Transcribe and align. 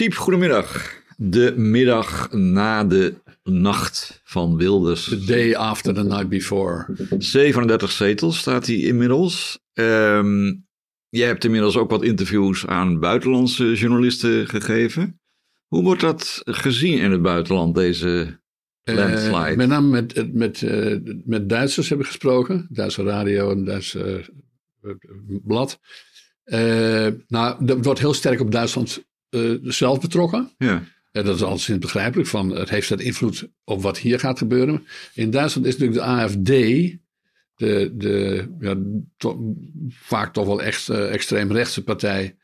Siep, 0.00 0.14
goedemiddag. 0.14 0.98
De 1.16 1.54
middag 1.56 2.32
na 2.32 2.84
de 2.84 3.14
nacht 3.42 4.20
van 4.24 4.56
Wilders. 4.56 5.04
The 5.04 5.24
day 5.24 5.54
after 5.54 5.94
the 5.94 6.02
night 6.02 6.28
before. 6.28 6.86
37 7.18 7.90
zetels 7.90 8.38
staat 8.38 8.66
hij 8.66 8.76
inmiddels. 8.76 9.58
Um, 9.72 10.66
jij 11.08 11.26
hebt 11.26 11.44
inmiddels 11.44 11.76
ook 11.76 11.90
wat 11.90 12.02
interviews 12.02 12.66
aan 12.66 13.00
buitenlandse 13.00 13.74
journalisten 13.74 14.48
gegeven. 14.48 15.20
Hoe 15.66 15.82
wordt 15.82 16.00
dat 16.00 16.40
gezien 16.44 16.98
in 16.98 17.10
het 17.10 17.22
buitenland, 17.22 17.74
deze 17.74 18.40
landslide? 18.82 19.50
Uh, 19.50 19.56
met 19.56 19.68
name 19.68 19.88
met, 19.88 20.34
met, 20.34 20.60
uh, 20.60 20.96
met 21.24 21.48
Duitsers 21.48 21.88
hebben 21.88 22.06
gesproken. 22.06 22.66
Duitse 22.70 23.02
radio 23.02 23.50
en 23.50 23.64
Duitse 23.64 24.30
uh, 24.82 24.94
blad. 25.44 25.80
nou, 27.26 27.64
dat 27.64 27.84
wordt 27.84 28.00
heel 28.00 28.14
sterk 28.14 28.40
op 28.40 28.50
Duitsland 28.50 29.08
zelf 29.62 30.00
betrokken. 30.00 30.50
Ja. 30.58 30.82
dat 31.12 31.36
is 31.36 31.42
alleszins 31.42 31.78
begrijpelijk. 31.78 32.28
Van, 32.28 32.50
het 32.56 32.70
heeft 32.70 32.88
dat 32.88 33.00
invloed 33.00 33.48
op 33.64 33.82
wat 33.82 33.98
hier 33.98 34.18
gaat 34.18 34.38
gebeuren. 34.38 34.86
In 35.14 35.30
Duitsland 35.30 35.66
is 35.66 35.76
natuurlijk 35.76 36.00
de 36.00 36.06
AFD 36.06 36.98
de, 37.60 37.90
de 37.94 38.46
ja, 38.60 38.76
to, 39.16 39.54
vaak 39.88 40.32
toch 40.32 40.46
wel 40.46 40.62
echt 40.62 40.88
uh, 40.88 41.12
extreemrechtse 41.12 41.84
partij 41.84 42.36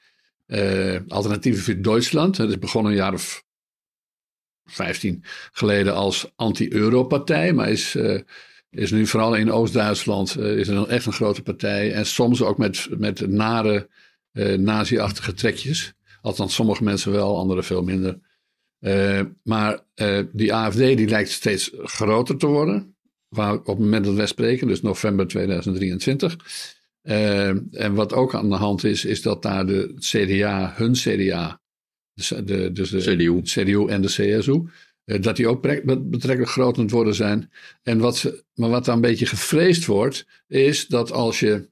uh, 0.46 0.98
Alternatieven 1.08 1.62
voor 1.62 1.82
Duitsland. 1.82 2.36
Dat 2.36 2.48
is 2.48 2.58
begonnen 2.58 2.92
een 2.92 2.98
jaar 2.98 3.12
of 3.12 3.44
15 4.64 5.24
geleden 5.52 5.94
als 5.94 6.32
anti-euro-partij, 6.36 7.52
maar 7.52 7.68
is, 7.68 7.94
uh, 7.94 8.20
is 8.70 8.90
nu 8.90 9.06
vooral 9.06 9.34
in 9.34 9.52
Oost-Duitsland 9.52 10.38
is 10.38 10.68
een, 10.68 10.86
echt 10.86 11.06
een 11.06 11.12
grote 11.12 11.42
partij. 11.42 11.92
En 11.92 12.06
soms 12.06 12.42
ook 12.42 12.58
met, 12.58 12.88
met 12.98 13.28
nare 13.28 13.88
nazi-achtige 14.56 15.32
trekjes. 15.32 15.94
Althans, 16.26 16.54
sommige 16.54 16.84
mensen 16.84 17.12
wel, 17.12 17.38
anderen 17.38 17.64
veel 17.64 17.82
minder. 17.82 18.18
maar 19.42 19.80
die 20.32 20.54
AFD 20.54 20.78
die 20.78 21.08
lijkt 21.08 21.30
steeds 21.30 21.70
groter 21.74 22.36
te 22.36 22.46
worden 22.46 22.96
waar 23.28 23.54
op 23.54 23.66
het 23.66 23.78
moment 23.78 24.04
dat 24.04 24.14
wij 24.14 24.26
spreken, 24.26 24.68
dus 24.68 24.82
november 24.82 25.26
2023. 25.26 26.36
Uh, 27.02 27.48
en 27.82 27.94
wat 27.94 28.12
ook 28.12 28.34
aan 28.34 28.48
de 28.48 28.56
hand 28.56 28.84
is, 28.84 29.04
is 29.04 29.22
dat 29.22 29.42
daar 29.42 29.66
de 29.66 29.94
CDA, 29.98 30.72
hun 30.76 30.92
CDA, 30.92 31.60
dus 32.14 32.28
de, 32.28 32.72
dus 32.72 32.90
de 32.90 32.98
CDU. 32.98 33.42
CDU 33.42 33.86
en 33.86 34.02
de 34.02 34.08
CSU, 34.08 34.62
dat 35.04 35.36
die 35.36 35.48
ook 35.48 35.62
betrekkelijk 36.10 36.50
groot 36.50 36.76
aan 36.76 36.82
het 36.82 36.92
worden 36.92 37.14
zijn. 37.14 37.50
En 37.82 37.98
wat 37.98 38.16
ze, 38.16 38.44
maar 38.54 38.70
wat 38.70 38.84
daar 38.84 38.94
een 38.94 39.00
beetje 39.00 39.26
gevreesd 39.26 39.86
wordt, 39.86 40.26
is 40.46 40.86
dat 40.86 41.12
als 41.12 41.40
je 41.40 41.68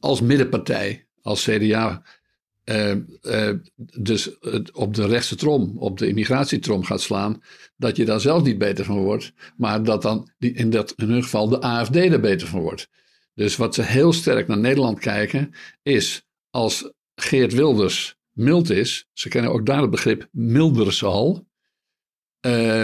als 0.00 0.20
middenpartij, 0.20 1.06
als 1.22 1.44
CDA, 1.44 2.02
uh, 2.70 2.94
uh, 3.22 3.54
dus 3.98 4.38
op 4.72 4.94
de 4.94 5.06
rechtse 5.06 5.36
trom, 5.36 5.78
op 5.78 5.98
de 5.98 6.08
immigratietrom 6.08 6.84
gaat 6.84 7.00
slaan, 7.00 7.42
dat 7.76 7.96
je 7.96 8.04
daar 8.04 8.20
zelf 8.20 8.42
niet 8.42 8.58
beter 8.58 8.84
van 8.84 8.98
wordt, 8.98 9.32
maar 9.56 9.82
dat 9.82 10.02
dan 10.02 10.30
in, 10.38 10.70
dat, 10.70 10.92
in 10.96 11.08
hun 11.08 11.22
geval 11.22 11.48
de 11.48 11.60
AFD 11.60 11.96
er 11.96 12.20
beter 12.20 12.46
van 12.46 12.60
wordt. 12.60 12.88
Dus 13.34 13.56
wat 13.56 13.74
ze 13.74 13.82
heel 13.82 14.12
sterk 14.12 14.46
naar 14.46 14.58
Nederland 14.58 14.98
kijken, 14.98 15.54
is 15.82 16.22
als 16.50 16.92
Geert 17.14 17.52
Wilders 17.52 18.16
mild 18.30 18.70
is, 18.70 19.06
ze 19.12 19.28
kennen 19.28 19.52
ook 19.52 19.66
daar 19.66 19.80
het 19.80 19.90
begrip 19.90 20.28
mildersal, 20.32 21.46
uh, 22.46 22.82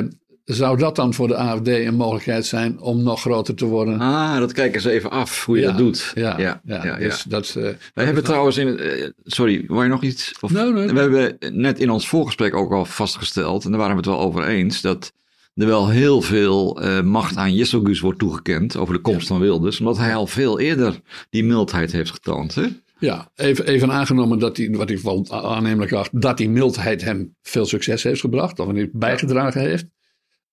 zou 0.54 0.78
dat 0.78 0.96
dan 0.96 1.14
voor 1.14 1.28
de 1.28 1.36
AFD 1.36 1.68
een 1.68 1.94
mogelijkheid 1.94 2.46
zijn 2.46 2.80
om 2.80 3.02
nog 3.02 3.20
groter 3.20 3.54
te 3.54 3.64
worden? 3.64 4.00
Ah, 4.00 4.38
dat 4.38 4.52
kijken 4.52 4.80
ze 4.80 4.90
even 4.90 5.10
af 5.10 5.44
hoe 5.44 5.56
je 5.56 5.62
ja, 5.62 5.68
dat 5.68 5.78
doet. 5.78 6.12
Ja, 6.14 6.38
ja, 6.38 6.60
ja, 6.64 6.84
ja 6.84 6.96
dus 6.96 7.22
dat. 7.22 7.54
Uh, 7.58 7.68
Wij 7.94 8.04
hebben 8.04 8.24
trouwens 8.24 8.56
in. 8.56 8.66
Uh, 8.80 9.08
sorry, 9.24 9.64
wou 9.66 9.82
je 9.82 9.88
nog 9.88 10.02
iets? 10.02 10.34
Of, 10.40 10.50
nee, 10.50 10.72
nee. 10.72 10.92
We 10.92 11.00
hebben 11.00 11.36
net 11.52 11.78
in 11.78 11.90
ons 11.90 12.08
voorgesprek 12.08 12.54
ook 12.54 12.72
al 12.72 12.84
vastgesteld, 12.84 13.64
en 13.64 13.70
daar 13.70 13.80
waren 13.80 13.96
we 13.96 14.00
het 14.00 14.10
wel 14.10 14.20
over 14.20 14.46
eens, 14.46 14.80
dat 14.80 15.12
er 15.54 15.66
wel 15.66 15.88
heel 15.88 16.22
veel 16.22 16.84
uh, 16.84 17.00
macht 17.00 17.36
aan 17.36 17.54
Jesselgus 17.54 18.00
wordt 18.00 18.18
toegekend 18.18 18.76
over 18.76 18.94
de 18.94 19.00
komst 19.00 19.26
van 19.26 19.40
Wilders, 19.40 19.78
omdat 19.78 19.98
hij 19.98 20.14
al 20.14 20.26
veel 20.26 20.60
eerder 20.60 21.00
die 21.30 21.44
mildheid 21.44 21.92
heeft 21.92 22.10
getoond. 22.10 22.54
Hè? 22.54 22.66
Ja, 22.98 23.30
even, 23.34 23.66
even 23.66 23.92
aangenomen 23.92 24.38
dat 24.38 24.56
hij, 24.56 24.70
wat 24.70 24.90
ik 24.90 24.98
wel 24.98 25.26
aannemelijk 25.30 25.92
acht, 25.92 26.20
dat 26.20 26.36
die 26.36 26.50
mildheid 26.50 27.02
hem 27.02 27.34
veel 27.42 27.66
succes 27.66 28.02
heeft 28.02 28.20
gebracht, 28.20 28.58
of 28.58 28.72
hij 28.72 28.90
bijgedragen 28.92 29.60
heeft. 29.60 29.86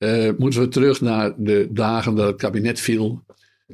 Uh, 0.03 0.30
moeten 0.38 0.59
we 0.59 0.68
terug 0.68 1.02
naar 1.02 1.34
de 1.38 1.68
dagen 1.72 2.16
dat 2.16 2.28
het 2.28 2.36
kabinet 2.36 2.80
viel. 2.80 3.24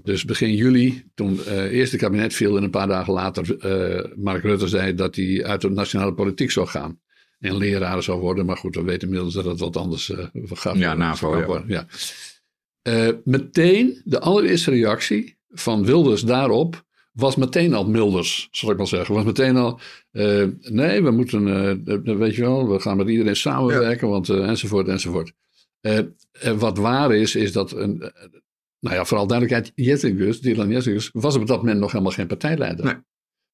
Dus 0.03 0.25
begin 0.25 0.56
juli, 0.56 1.03
toen 1.16 1.40
uh, 1.47 1.63
eerst 1.63 1.91
het 1.91 2.01
kabinet 2.01 2.34
viel 2.34 2.57
en 2.57 2.63
een 2.63 2.69
paar 2.69 2.88
dagen 2.88 3.13
later 3.13 3.66
uh, 3.66 4.06
Mark 4.16 4.44
Rutte 4.44 4.68
zei 4.68 4.95
dat 4.95 5.16
hij 5.16 5.45
uit 5.45 5.62
de 5.62 5.69
nationale 5.69 6.13
politiek 6.13 6.51
zou 6.51 6.68
gaan. 6.68 7.00
En 7.39 7.57
leraar 7.57 8.03
zou 8.03 8.19
worden, 8.19 8.45
maar 8.45 8.57
goed, 8.57 8.75
we 8.75 8.81
weten 8.81 9.07
inmiddels 9.07 9.34
dat 9.34 9.45
het 9.45 9.59
wat 9.59 9.78
anders 9.78 10.12
gaat 10.45 10.78
ja, 10.78 10.94
NAVO, 10.94 11.38
ja. 11.38 11.45
worden. 11.45 11.68
Ja. 11.68 13.18
meteen, 13.23 14.01
de 14.03 14.19
allereerste 14.19 14.72
reactie 14.72 15.38
van 15.50 15.85
Wilders 15.85 16.22
daarop 16.22 16.84
was 17.12 17.35
meteen 17.35 17.73
al 17.73 17.89
Milders, 17.89 18.47
zal 18.51 18.72
ik 18.72 18.78
maar 18.78 18.88
zeggen. 18.88 19.16
Was 19.16 19.23
meteen 19.23 19.56
al, 19.56 19.79
nee, 20.62 21.03
we 21.03 21.12
moeten, 21.12 22.18
weet 22.18 22.35
je 22.35 22.41
wel, 22.41 22.69
we 22.69 22.79
gaan 22.79 22.97
met 22.97 23.07
iedereen 23.07 23.35
samenwerken, 23.35 24.07
ja. 24.07 24.13
want 24.13 24.29
enzovoort, 24.29 24.88
enzovoort. 24.88 25.34
Uh, 25.81 26.00
wat 26.57 26.78
waar 26.78 27.16
is, 27.16 27.35
is 27.35 27.51
dat, 27.51 27.72
een, 27.72 27.97
nou 28.79 28.95
ja, 28.95 29.06
vooral 29.06 29.28
duidelijkheid, 29.28 29.72
Jettegus, 29.75 30.41
Dylan 30.41 30.69
Jettegus, 30.69 31.09
was 31.13 31.35
op 31.35 31.47
dat 31.47 31.57
moment 31.57 31.79
nog 31.79 31.91
helemaal 31.91 32.13
geen 32.13 32.28
partijleider. 32.28 32.85
Nee. 32.85 32.95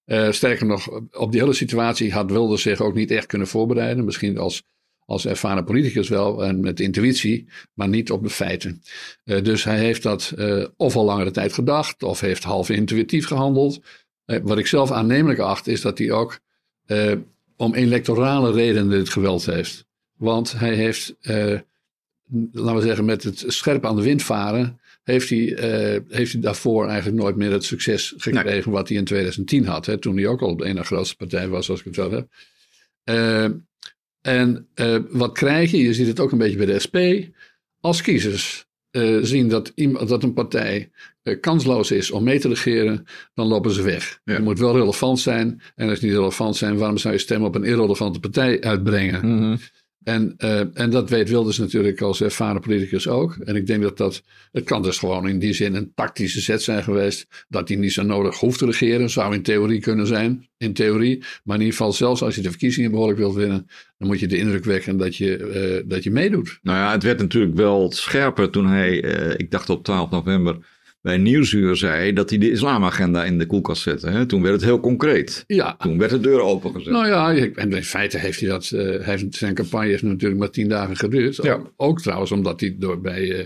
Uh, 0.06 0.32
sterker 0.32 0.66
nog, 0.66 1.02
op 1.12 1.32
die 1.32 1.42
hele 1.42 1.54
situatie 1.54 2.14
had 2.14 2.32
Wilders 2.32 2.62
zich 2.62 2.82
ook 2.82 2.94
niet 2.94 3.12
echt 3.12 3.26
kunnen 3.26 3.48
voorbereiden. 3.48 4.06
Misschien 4.06 4.38
als, 4.38 4.64
als 5.06 5.26
ervaren 5.26 5.64
politicus 5.66 6.10
wel, 6.10 6.44
en 6.44 6.60
met 6.60 6.80
intuïtie, 6.80 7.48
maar 7.74 7.88
niet 7.88 8.12
op 8.12 8.24
de 8.24 8.30
feiten. 8.30 8.82
Uh, 9.24 9.44
dus 9.44 9.64
hij 9.64 9.80
heeft 9.80 10.04
dat 10.04 10.34
of 10.78 10.96
al 10.96 11.06
langere 11.06 11.32
tijd 11.32 11.54
gedacht, 11.54 12.04
of 12.04 12.20
heeft 12.20 12.44
half 12.44 12.70
intuïtief 12.70 13.26
gehandeld. 13.26 13.82
wat 14.26 14.58
ik 14.58 14.68
zelf 14.68 14.92
aannemelijk 14.92 15.40
acht, 15.40 15.68
is 15.68 15.82
dat 15.82 15.98
hij 15.98 16.12
ook 16.12 16.40
om 17.58 17.74
electorale 17.74 18.52
redenen 18.52 18.90
dit 18.90 19.10
geweld 19.10 19.46
heeft. 19.46 19.86
Want 20.18 20.60
hij 20.60 20.74
heeft 20.74 21.16
laten 22.52 22.76
we 22.76 22.82
zeggen, 22.82 23.06
met 23.06 23.24
het 23.24 23.44
scherp 23.48 23.86
aan 23.86 23.96
de 23.96 24.02
wind 24.02 24.24
varen, 24.24 24.80
heeft 25.06 25.30
hij, 25.30 25.40
uh, 25.40 26.02
heeft 26.10 26.32
hij 26.32 26.42
daarvoor 26.42 26.88
eigenlijk 26.88 27.22
nooit 27.22 27.36
meer 27.36 27.52
het 27.52 27.64
succes 27.64 28.14
gekregen 28.18 28.72
nee. 28.72 28.76
wat 28.78 28.88
hij 28.88 28.98
in 28.98 29.06
2010 29.06 29.66
had. 29.66 29.86
Hè, 29.86 29.98
toen 29.98 30.16
hij 30.16 30.28
ook 30.28 30.42
al 30.42 30.58
de 30.58 30.66
ene 30.66 30.84
grootste 30.84 31.16
partij 31.16 31.48
was, 31.48 31.66
zoals 31.66 31.80
ik 31.80 31.86
het 31.86 31.96
wel 31.96 32.12
heb. 32.12 32.28
Uh, 33.10 33.44
en 34.22 34.68
uh, 34.76 34.98
wat 35.10 35.32
krijg 35.32 35.72
je? 35.72 35.78
Je 35.78 35.94
ziet 35.94 36.08
het 36.08 36.20
ook 36.20 36.32
een 36.32 36.38
beetje 36.38 36.58
bij 36.58 36.66
de 36.66 36.80
SP. 36.86 36.98
Als 37.80 38.02
kiezers 38.02 38.66
zien 39.22 39.50
dat, 39.50 39.72
iemand, 39.76 40.10
dat 40.10 40.24
een 40.24 40.34
partij 40.34 40.92
kansloos 41.40 41.92
is 41.92 42.12
om 42.12 42.24
mee 42.24 42.40
te 42.40 42.48
regeren, 42.48 43.06
dan 43.34 43.48
lopen 43.48 43.72
ze 43.72 43.82
weg. 43.82 44.20
Ja. 44.24 44.34
Je 44.34 44.42
moet 44.42 44.60
wel 44.60 44.78
relevant 44.78 45.20
zijn. 45.20 45.62
En 45.76 45.90
als 45.90 46.00
je 46.00 46.06
niet 46.06 46.16
relevant 46.16 46.56
zijn, 46.56 46.78
waarom 46.78 46.98
zou 46.98 47.14
je 47.14 47.20
stemmen 47.20 47.48
op 47.48 47.56
een 47.56 47.64
irrelevante 47.64 48.20
partij 48.20 48.62
uitbrengen? 48.62 49.26
Mm 49.26 49.38
-hmm. 49.38 49.60
En, 50.06 50.36
uh, 50.38 50.60
en 50.74 50.90
dat 50.90 51.10
weet 51.10 51.30
Wilders 51.30 51.58
natuurlijk 51.58 52.02
als 52.02 52.22
ervaren 52.22 52.62
politicus 52.62 53.08
ook. 53.08 53.36
En 53.36 53.56
ik 53.56 53.68
denk 53.68 53.82
dat 53.82 53.98
dat, 53.98 54.24
het 54.52 54.64
kan 54.64 54.82
dus 54.84 54.98
gewoon 54.98 55.28
in 55.28 55.40
die 55.40 55.54
zin 55.54 55.76
een 55.76 55.92
tactische 55.96 56.42
zet 56.42 56.62
zijn 56.62 56.84
geweest. 56.84 57.46
Dat 57.50 57.68
hij 57.68 57.78
niet 57.78 57.94
zo 57.94 58.04
nodig 58.04 58.40
hoeft 58.40 58.60
te 58.60 58.66
regeren, 58.66 59.10
zou 59.10 59.34
in 59.34 59.42
theorie 59.42 59.80
kunnen 59.80 60.08
zijn. 60.08 60.48
In 60.58 60.74
theorie. 60.74 61.24
Maar 61.44 61.56
in 61.56 61.62
ieder 61.62 61.78
geval, 61.78 61.94
zelfs 61.94 62.22
als 62.22 62.36
je 62.36 62.42
de 62.42 62.50
verkiezingen 62.50 62.92
behoorlijk 62.92 63.20
wilt 63.20 63.36
winnen, 63.36 63.68
dan 63.98 64.08
moet 64.08 64.20
je 64.20 64.28
de 64.28 64.38
indruk 64.38 64.66
wekken 64.66 64.98
dat 64.98 65.16
je, 65.16 65.82
uh, 65.84 65.90
dat 65.90 66.04
je 66.04 66.12
meedoet. 66.12 66.60
Nou 66.62 66.78
ja, 66.78 66.92
het 66.92 67.04
werd 67.04 67.20
natuurlijk 67.20 67.56
wel 67.56 67.92
scherper 67.92 68.50
toen 68.50 68.68
hij, 68.68 69.04
uh, 69.04 69.34
ik 69.38 69.52
dacht 69.52 69.70
op 69.70 69.84
12 69.84 70.10
november, 70.10 70.58
bij 71.06 71.18
Nieuwsuur 71.18 71.76
zei 71.76 72.14
dat 72.14 72.30
hij 72.30 72.40
de 72.40 72.52
islamagenda 72.52 73.24
in 73.26 73.38
de 73.38 73.46
koelkast 73.46 73.82
zette. 73.82 74.10
Hè? 74.10 74.26
Toen 74.26 74.42
werd 74.42 74.54
het 74.54 74.64
heel 74.64 74.80
concreet. 74.80 75.44
Ja. 75.48 75.76
Toen 75.76 75.98
werd 75.98 76.12
de 76.12 76.20
deur 76.20 76.40
opengezet. 76.40 76.94
Nou 76.94 77.08
ja, 77.08 77.36
en 77.36 77.74
in 77.74 77.84
feite 77.84 78.18
heeft 78.18 78.40
hij 78.40 78.50
dat. 78.50 78.72
Uh, 78.74 79.06
heeft, 79.06 79.36
zijn 79.36 79.54
campagne 79.54 79.88
heeft 79.88 80.04
natuurlijk 80.04 80.40
maar 80.40 80.50
tien 80.50 80.70
dagen 80.70 80.96
geduurd. 80.96 81.36
Ja. 81.36 81.54
Ook, 81.54 81.74
ook, 81.76 82.02
trouwens 82.02 82.32
omdat 82.32 82.60
hij 82.60 82.76
door 82.80 83.02
bij, 83.02 83.22
uh, 83.22 83.46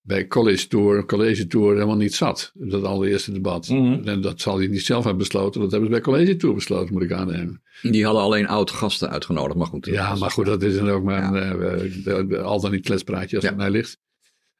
bij 0.00 0.26
College 0.26 0.66
Tour, 0.66 1.04
College 1.06 1.46
Tour 1.46 1.72
helemaal 1.72 1.96
niet 1.96 2.14
zat. 2.14 2.52
Dat 2.54 2.84
allereerste 2.84 3.32
debat. 3.32 3.68
Mm 3.68 3.78
-hmm. 3.92 4.08
En 4.08 4.20
dat 4.20 4.40
zal 4.40 4.58
hij 4.58 4.66
niet 4.66 4.84
zelf 4.84 5.04
hebben 5.04 5.22
besloten. 5.22 5.60
Dat 5.60 5.70
hebben 5.70 5.88
ze 5.88 5.94
bij 5.94 6.04
College 6.04 6.36
Tour 6.36 6.54
besloten, 6.54 6.92
moet 6.94 7.02
ik 7.02 7.12
aannemen. 7.12 7.62
Die 7.82 8.04
hadden 8.04 8.22
alleen 8.22 8.46
oud 8.46 8.70
gasten 8.70 9.10
uitgenodigd, 9.10 9.58
maar 9.58 9.66
goed. 9.66 9.86
Ja, 9.86 10.14
maar 10.14 10.30
goed, 10.30 10.46
dat 10.46 10.62
is 10.62 10.76
dan 10.76 10.90
ook 10.90 11.04
maar 11.04 11.34
Ja. 11.34 11.50
een, 11.52 12.30
uh, 12.30 12.42
al 12.42 12.60
dan 12.60 12.70
niet 12.70 12.84
kletspraatje 12.84 13.36
als 13.36 13.44
Ja. 13.44 13.50
het 13.50 13.58
mij 13.58 13.70
ligt. 13.70 13.98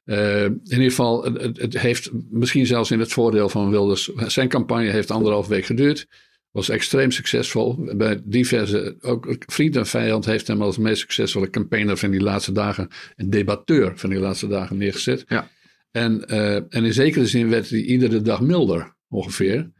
Uh, 0.05 0.43
in 0.43 0.61
ieder 0.63 0.89
geval, 0.89 1.23
het, 1.23 1.57
het 1.57 1.79
heeft 1.79 2.11
misschien 2.29 2.65
zelfs 2.65 2.91
in 2.91 2.99
het 2.99 3.11
voordeel 3.11 3.49
van 3.49 3.69
Wilders. 3.69 4.05
Zijn 4.15 4.49
campagne 4.49 4.89
heeft 4.89 5.11
anderhalf 5.11 5.47
week 5.47 5.65
geduurd. 5.65 6.07
Was 6.51 6.69
extreem 6.69 7.11
succesvol. 7.11 7.89
Bij 7.97 8.21
diverse, 8.23 8.95
ook 9.01 9.35
vriend 9.39 9.75
en 9.75 9.85
vijand 9.85 10.25
heeft 10.25 10.47
hem 10.47 10.61
als 10.61 10.77
meest 10.77 10.99
succesvolle 10.99 11.49
campaigner 11.49 11.97
van 11.97 12.11
die 12.11 12.21
laatste 12.21 12.51
dagen. 12.51 12.87
Een 13.15 13.29
debatteur 13.29 13.97
van 13.97 14.09
die 14.09 14.19
laatste 14.19 14.47
dagen 14.47 14.77
neergezet. 14.77 15.23
Ja. 15.27 15.49
En, 15.91 16.23
uh, 16.29 16.55
en 16.55 16.85
in 16.85 16.93
zekere 16.93 17.25
zin 17.25 17.49
werd 17.49 17.69
hij 17.69 17.79
iedere 17.79 18.21
dag 18.21 18.41
milder, 18.41 18.95
ongeveer. 19.07 19.71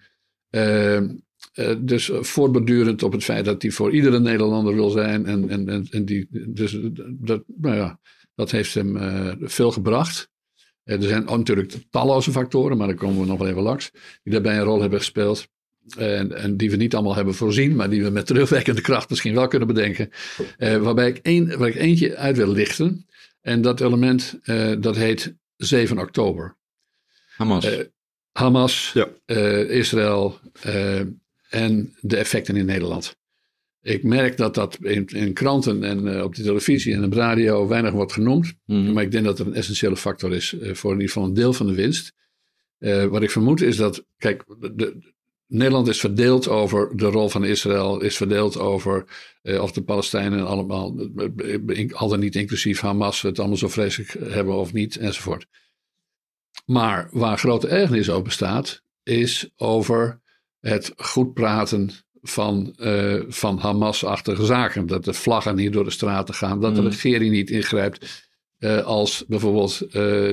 Uh, 0.51 0.97
eh, 0.97 1.75
dus 1.79 2.09
voortbordurend 2.13 3.03
op 3.03 3.11
het 3.11 3.23
feit 3.23 3.45
dat 3.45 3.61
hij 3.61 3.71
voor 3.71 3.93
iedere 3.93 4.19
Nederlander 4.19 4.73
wil 4.73 4.89
zijn. 4.89 5.25
En, 5.25 5.49
en, 5.49 5.69
en, 5.69 5.87
en 5.89 6.05
die, 6.05 6.27
dus 6.29 6.77
dat, 7.09 7.43
nou 7.57 7.75
ja, 7.75 7.99
dat 8.35 8.51
heeft 8.51 8.73
hem 8.73 8.97
uh, 8.97 9.31
veel 9.39 9.71
gebracht. 9.71 10.29
er 10.83 11.03
zijn 11.03 11.25
natuurlijk 11.25 11.73
talloze 11.89 12.31
factoren, 12.31 12.77
maar 12.77 12.87
daar 12.87 12.95
komen 12.95 13.21
we 13.21 13.27
nog 13.27 13.37
wel 13.37 13.47
even 13.47 13.61
langs. 13.61 13.91
Die 14.23 14.33
daarbij 14.33 14.57
een 14.57 14.63
rol 14.63 14.81
hebben 14.81 14.99
gespeeld. 14.99 15.47
En, 15.97 16.31
en, 16.33 16.57
die 16.57 16.69
we 16.69 16.75
niet 16.75 16.93
allemaal 16.93 17.15
hebben 17.15 17.33
voorzien, 17.33 17.75
maar 17.75 17.89
die 17.89 18.03
we 18.03 18.09
met 18.09 18.25
terugwerkende 18.25 18.81
kracht 18.81 19.09
misschien 19.09 19.33
wel 19.33 19.47
kunnen 19.47 19.67
bedenken. 19.67 20.09
Uh, 20.57 20.77
waarbij 20.77 21.07
ik, 21.07 21.19
een, 21.21 21.57
waar 21.57 21.67
ik 21.67 21.75
eentje 21.75 22.15
uit 22.15 22.37
wil 22.37 22.51
lichten. 22.51 23.07
En 23.41 23.61
dat 23.61 23.81
element, 23.81 24.39
uh, 24.43 24.75
dat 24.79 24.95
heet 24.95 25.35
7 25.57 25.99
oktober. 25.99 26.55
Hamas. 27.35 27.65
Uh, 27.65 27.79
Hamas, 28.31 28.93
ja. 28.93 29.07
Israël 29.65 30.39
en 31.49 31.95
de 32.01 32.17
effecten 32.17 32.55
in 32.55 32.65
Nederland. 32.65 33.17
Ik 33.85 34.03
merk 34.03 34.37
dat 34.37 34.55
dat 34.55 34.77
in, 34.81 35.05
in 35.05 35.33
kranten 35.33 35.83
en 35.83 36.23
op 36.23 36.35
de 36.35 36.43
televisie 36.43 36.93
en 36.93 37.03
op 37.03 37.11
de 37.11 37.17
radio 37.17 37.67
weinig 37.67 37.91
wordt 37.91 38.13
genoemd. 38.13 38.53
Mhm. 38.65 38.93
Maar 38.93 39.03
ik 39.03 39.11
denk 39.11 39.25
dat 39.25 39.37
het 39.37 39.47
een 39.47 39.53
essentiële 39.53 39.97
factor 39.97 40.33
is 40.33 40.55
voor 40.59 40.91
in 40.91 40.99
ieder 40.99 41.13
geval 41.13 41.23
een 41.23 41.33
deel 41.33 41.53
van 41.53 41.67
de 41.67 41.73
winst. 41.73 42.13
wat 43.09 43.21
ik 43.21 43.31
vermoed 43.31 43.61
is 43.61 43.77
dat, 43.77 44.05
kijk, 44.17 44.43
de, 44.59 45.13
Nederland 45.47 45.87
is 45.87 45.99
verdeeld 45.99 46.47
over 46.47 46.97
de 46.97 47.05
rol 47.05 47.29
van 47.29 47.45
Israël, 47.45 48.01
is 48.01 48.17
verdeeld 48.17 48.59
over 48.59 49.05
of 49.43 49.71
de 49.71 49.83
Palestijnen 49.83 50.47
allemaal, 50.47 51.09
al 51.91 52.09
dan 52.09 52.19
niet 52.19 52.35
inclusief 52.35 52.79
Hamas, 52.79 53.21
het 53.21 53.39
allemaal 53.39 53.57
zo 53.57 53.67
vreselijk 53.67 54.15
hebben 54.33 54.55
of 54.55 54.73
niet, 54.73 54.97
enzovoort. 54.97 55.47
Maar 56.65 57.09
waar 57.11 57.37
grote 57.37 57.67
ergernis 57.67 58.09
over 58.09 58.23
bestaat, 58.23 58.83
is 59.03 59.49
over 59.55 60.21
het 60.59 60.93
goed 60.95 61.33
praten 61.33 62.04
van, 62.27 62.73
uh, 62.77 63.21
van 63.27 63.57
Hamas-achtige 63.57 64.45
zaken. 64.45 64.87
Dat 64.87 65.05
de 65.05 65.13
vlaggen 65.13 65.55
niet 65.55 65.73
door 65.73 65.83
de 65.83 65.89
straten 65.89 66.33
gaan, 66.33 66.61
dat 66.61 66.75
de 66.75 66.81
Mm. 66.81 66.87
regering 66.87 67.31
niet 67.31 67.49
ingrijpt, 67.49 68.27
uh, 68.59 68.83
als 68.83 69.23
bijvoorbeeld 69.27 69.77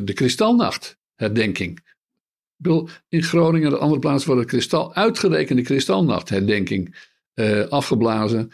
de 0.07 0.13
Kristalnacht, 0.15 0.99
herdenking. 1.15 1.77
Ik 1.79 2.69
bedoel, 2.69 2.89
in 3.09 3.23
Groningen 3.23 3.73
en 3.73 3.81
andere 3.81 4.01
plaatsen 4.01 4.29
wordt 4.31 4.43
de 4.45 4.49
kristal, 4.57 4.95
uitgerekende 4.95 5.63
kristalnachtherdenking 5.63 7.11
uh, 7.35 7.69
afgeblazen. 7.69 8.51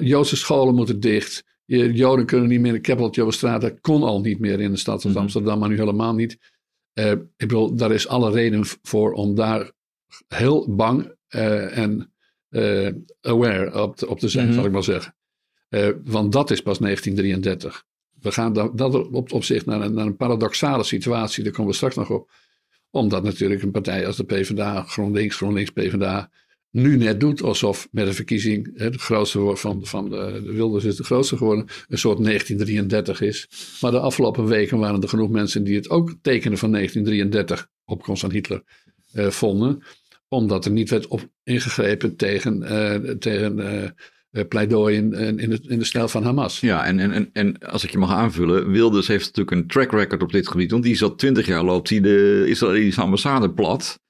Joodse 0.00 0.36
scholen 0.36 0.74
moeten 0.74 1.00
dicht. 1.00 1.44
Joden 1.66 2.26
kunnen 2.26 2.48
niet 2.48 2.58
meer 2.60 2.68
in 2.68 2.74
de 2.74 2.80
Keppeltjovenstraat. 2.80 3.60
Dat 3.60 3.80
kon 3.80 4.02
al 4.02 4.20
niet 4.20 4.38
meer 4.38 4.60
in 4.60 4.70
de 4.70 4.76
stad 4.76 5.02
van 5.02 5.10
Mhm. 5.10 5.20
Amsterdam, 5.20 5.58
maar 5.58 5.68
nu 5.68 5.76
helemaal 5.76 6.14
niet. 6.14 6.38
Ik 6.92 7.18
bedoel, 7.36 7.74
daar 7.76 7.92
is 7.92 8.08
alle 8.08 8.30
reden 8.30 8.64
voor 8.82 9.12
om 9.12 9.34
daar 9.34 9.72
heel 10.28 10.74
bang 10.74 11.14
uh, 12.50 12.86
en 12.86 13.04
aware 13.20 13.82
op 13.82 13.96
te, 13.96 14.08
op 14.08 14.18
te 14.18 14.28
zijn, 14.28 14.46
Mhm. 14.46 14.54
zal 14.54 14.64
ik 14.64 14.72
maar 14.72 14.84
zeggen. 14.84 15.14
want 16.04 16.32
dat 16.32 16.50
is 16.50 16.60
pas 16.60 16.78
1933. 16.78 17.84
We 18.20 18.32
gaan 18.32 18.52
dat, 18.52 18.78
dat 18.78 19.10
op, 19.10 19.32
op 19.32 19.44
zich 19.44 19.64
naar 19.66 19.80
een, 19.80 19.94
naar 19.94 20.06
een 20.06 20.16
paradoxale 20.16 20.84
situatie. 20.84 21.44
Daar 21.44 21.52
komen 21.52 21.70
we 21.70 21.76
straks 21.76 21.94
nog 21.94 22.10
op 22.10 22.30
omdat 22.90 23.22
natuurlijk 23.22 23.62
een 23.62 23.70
partij 23.70 24.06
als 24.06 24.16
de 24.16 24.24
PvdA, 24.24 24.82
GroenLinks, 24.82 25.36
GroenLinks, 25.36 25.70
PvdA, 25.70 26.30
nu 26.70 26.96
net 26.96 27.20
doet 27.20 27.42
alsof 27.42 27.88
met 27.90 28.06
een 28.06 28.14
verkiezing 28.14 28.70
hè, 28.78 28.90
de 28.90 28.98
grootste 28.98 29.56
van, 29.56 29.86
van 29.86 30.10
de, 30.10 30.40
de 30.44 30.52
Wilders 30.52 30.84
is 30.84 30.96
de 30.96 31.04
grootste 31.04 31.36
geworden, 31.36 31.66
een 31.88 31.98
soort 31.98 32.24
1933 32.24 33.20
is. 33.20 33.48
Maar 33.80 33.90
de 33.90 34.00
afgelopen 34.00 34.46
weken 34.46 34.78
waren 34.78 35.02
er 35.02 35.08
genoeg 35.08 35.30
mensen 35.30 35.64
die 35.64 35.76
het 35.76 35.90
ook 35.90 36.14
tekenen 36.22 36.58
van 36.58 36.72
1933, 36.72 37.68
opkomst 37.84 38.20
van 38.20 38.30
Hitler, 38.30 38.62
uh, 39.14 39.26
vonden. 39.26 39.82
Omdat 40.28 40.64
er 40.64 40.70
niet 40.70 40.90
werd 40.90 41.06
op 41.06 41.28
ingegrepen 41.42 42.16
tegen, 42.16 42.62
uh, 42.62 43.10
tegen 43.10 43.58
uh, 43.58 44.42
pleidooi 44.48 44.96
in, 44.96 45.38
in, 45.38 45.50
de, 45.50 45.60
in 45.62 45.78
de 45.78 45.84
stijl 45.84 46.08
van 46.08 46.22
Hamas. 46.22 46.60
Ja, 46.60 46.84
en, 46.84 46.98
en, 46.98 47.30
en 47.32 47.58
als 47.58 47.84
ik 47.84 47.90
je 47.90 47.98
mag 47.98 48.12
aanvullen, 48.12 48.70
Wilders 48.70 49.08
heeft 49.08 49.26
natuurlijk 49.26 49.56
een 49.56 49.66
track 49.66 49.92
record 49.92 50.22
op 50.22 50.32
dit 50.32 50.48
gebied. 50.48 50.70
Want 50.70 50.82
die 50.82 51.02
al 51.02 51.14
twintig 51.14 51.46
jaar 51.46 51.64
loopt 51.64 51.88
hij 51.88 52.00
de 52.00 52.44
Israëlische 52.48 53.00
ambassade 53.00 53.50
plat. 53.50 54.00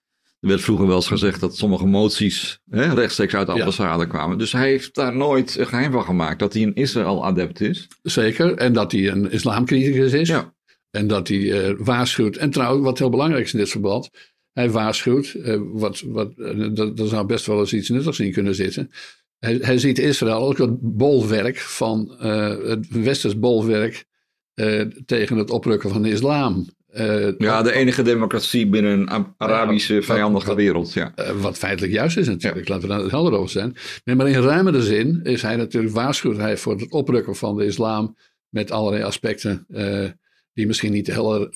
Er 0.41 0.49
werd 0.49 0.61
vroeger 0.61 0.87
wel 0.87 0.97
eens 0.97 1.07
gezegd 1.07 1.41
dat 1.41 1.57
sommige 1.57 1.87
moties 1.87 2.61
hè, 2.71 2.95
rechtstreeks 2.95 3.35
uit 3.35 3.47
de 3.47 3.53
ambassade 3.53 4.03
ja. 4.03 4.09
kwamen. 4.09 4.39
Dus 4.39 4.53
hij 4.53 4.69
heeft 4.69 4.95
daar 4.95 5.17
nooit 5.17 5.57
geheim 5.61 5.93
van 5.93 6.05
gemaakt 6.05 6.39
dat 6.39 6.53
hij 6.53 6.63
een 6.63 6.75
Israël-adept 6.75 7.61
is. 7.61 7.89
Zeker, 8.03 8.55
en 8.55 8.73
dat 8.73 8.93
hij 8.93 9.09
een 9.09 9.31
islamcriticus 9.31 10.13
is. 10.13 10.29
Ja. 10.29 10.55
En 10.91 11.07
dat 11.07 11.29
hij 11.29 11.39
uh, 11.39 11.75
waarschuwt. 11.79 12.37
En 12.37 12.51
trouwens, 12.51 12.85
wat 12.85 12.99
heel 12.99 13.11
belangrijk 13.11 13.45
is 13.45 13.53
in 13.53 13.59
dit 13.59 13.69
verband. 13.69 14.11
Hij 14.59 14.71
waarschuwt, 14.71 15.35
uh, 15.35 15.61
wat, 15.73 16.03
wat, 16.07 16.37
dat, 16.97 17.09
zou 17.09 17.27
best 17.27 17.47
wel 17.47 17.59
eens 17.59 17.73
iets 17.73 17.89
nuttigs 17.89 18.21
in 18.21 18.33
kunnen 18.33 18.55
zitten. 18.55 18.91
Hij, 19.39 19.59
hij, 19.61 19.79
ziet 19.79 19.99
Israël 19.99 20.49
ook 20.49 20.59
het 20.59 20.79
bolwerk 20.81 21.59
van 21.59 22.19
uh, 22.23 22.49
het 22.65 22.87
westers 22.91 23.39
bolwerk 23.39 24.05
uh, 24.55 24.81
tegen 25.07 25.37
het 25.37 25.51
oprukken 25.51 25.91
van 25.91 26.03
de 26.03 26.11
islam. 26.11 26.67
Uh, 26.95 27.39
ja, 27.39 27.63
de 27.63 27.73
enige 27.73 28.03
democratie 28.03 28.67
binnen 28.67 29.11
een 29.11 29.27
Arabische 29.37 30.03
vijandige 30.03 30.47
wat, 30.47 30.57
wereld. 30.57 30.93
Ja. 30.93 31.15
Wat 31.41 31.59
feitelijk 31.59 31.93
juist 31.93 32.17
is 32.17 32.29
natuurlijk, 32.29 32.69
ja. 32.69 32.75
laten 32.75 32.89
we 32.89 32.95
daar 32.95 33.11
helder 33.11 33.33
over 33.33 33.51
zijn. 33.51 33.77
Nee, 34.05 34.17
maar 34.17 34.29
in 34.29 34.43
ruimere 34.43 34.83
zin 34.83 35.21
is 35.23 35.43
hij 35.43 35.57
natuurlijk 35.57 35.95
waarschuwt 35.95 36.37
hij 36.37 36.57
voor 36.57 36.73
het 36.73 36.91
oprukken 36.91 37.37
van 37.37 37.57
de 37.57 37.65
islam 37.65 38.17
met 38.49 38.71
allerlei 38.71 39.03
aspecten 39.03 39.67
die 40.53 40.67
misschien 40.67 40.93
niet 40.93 41.07
de 41.07 41.13
hele 41.13 41.53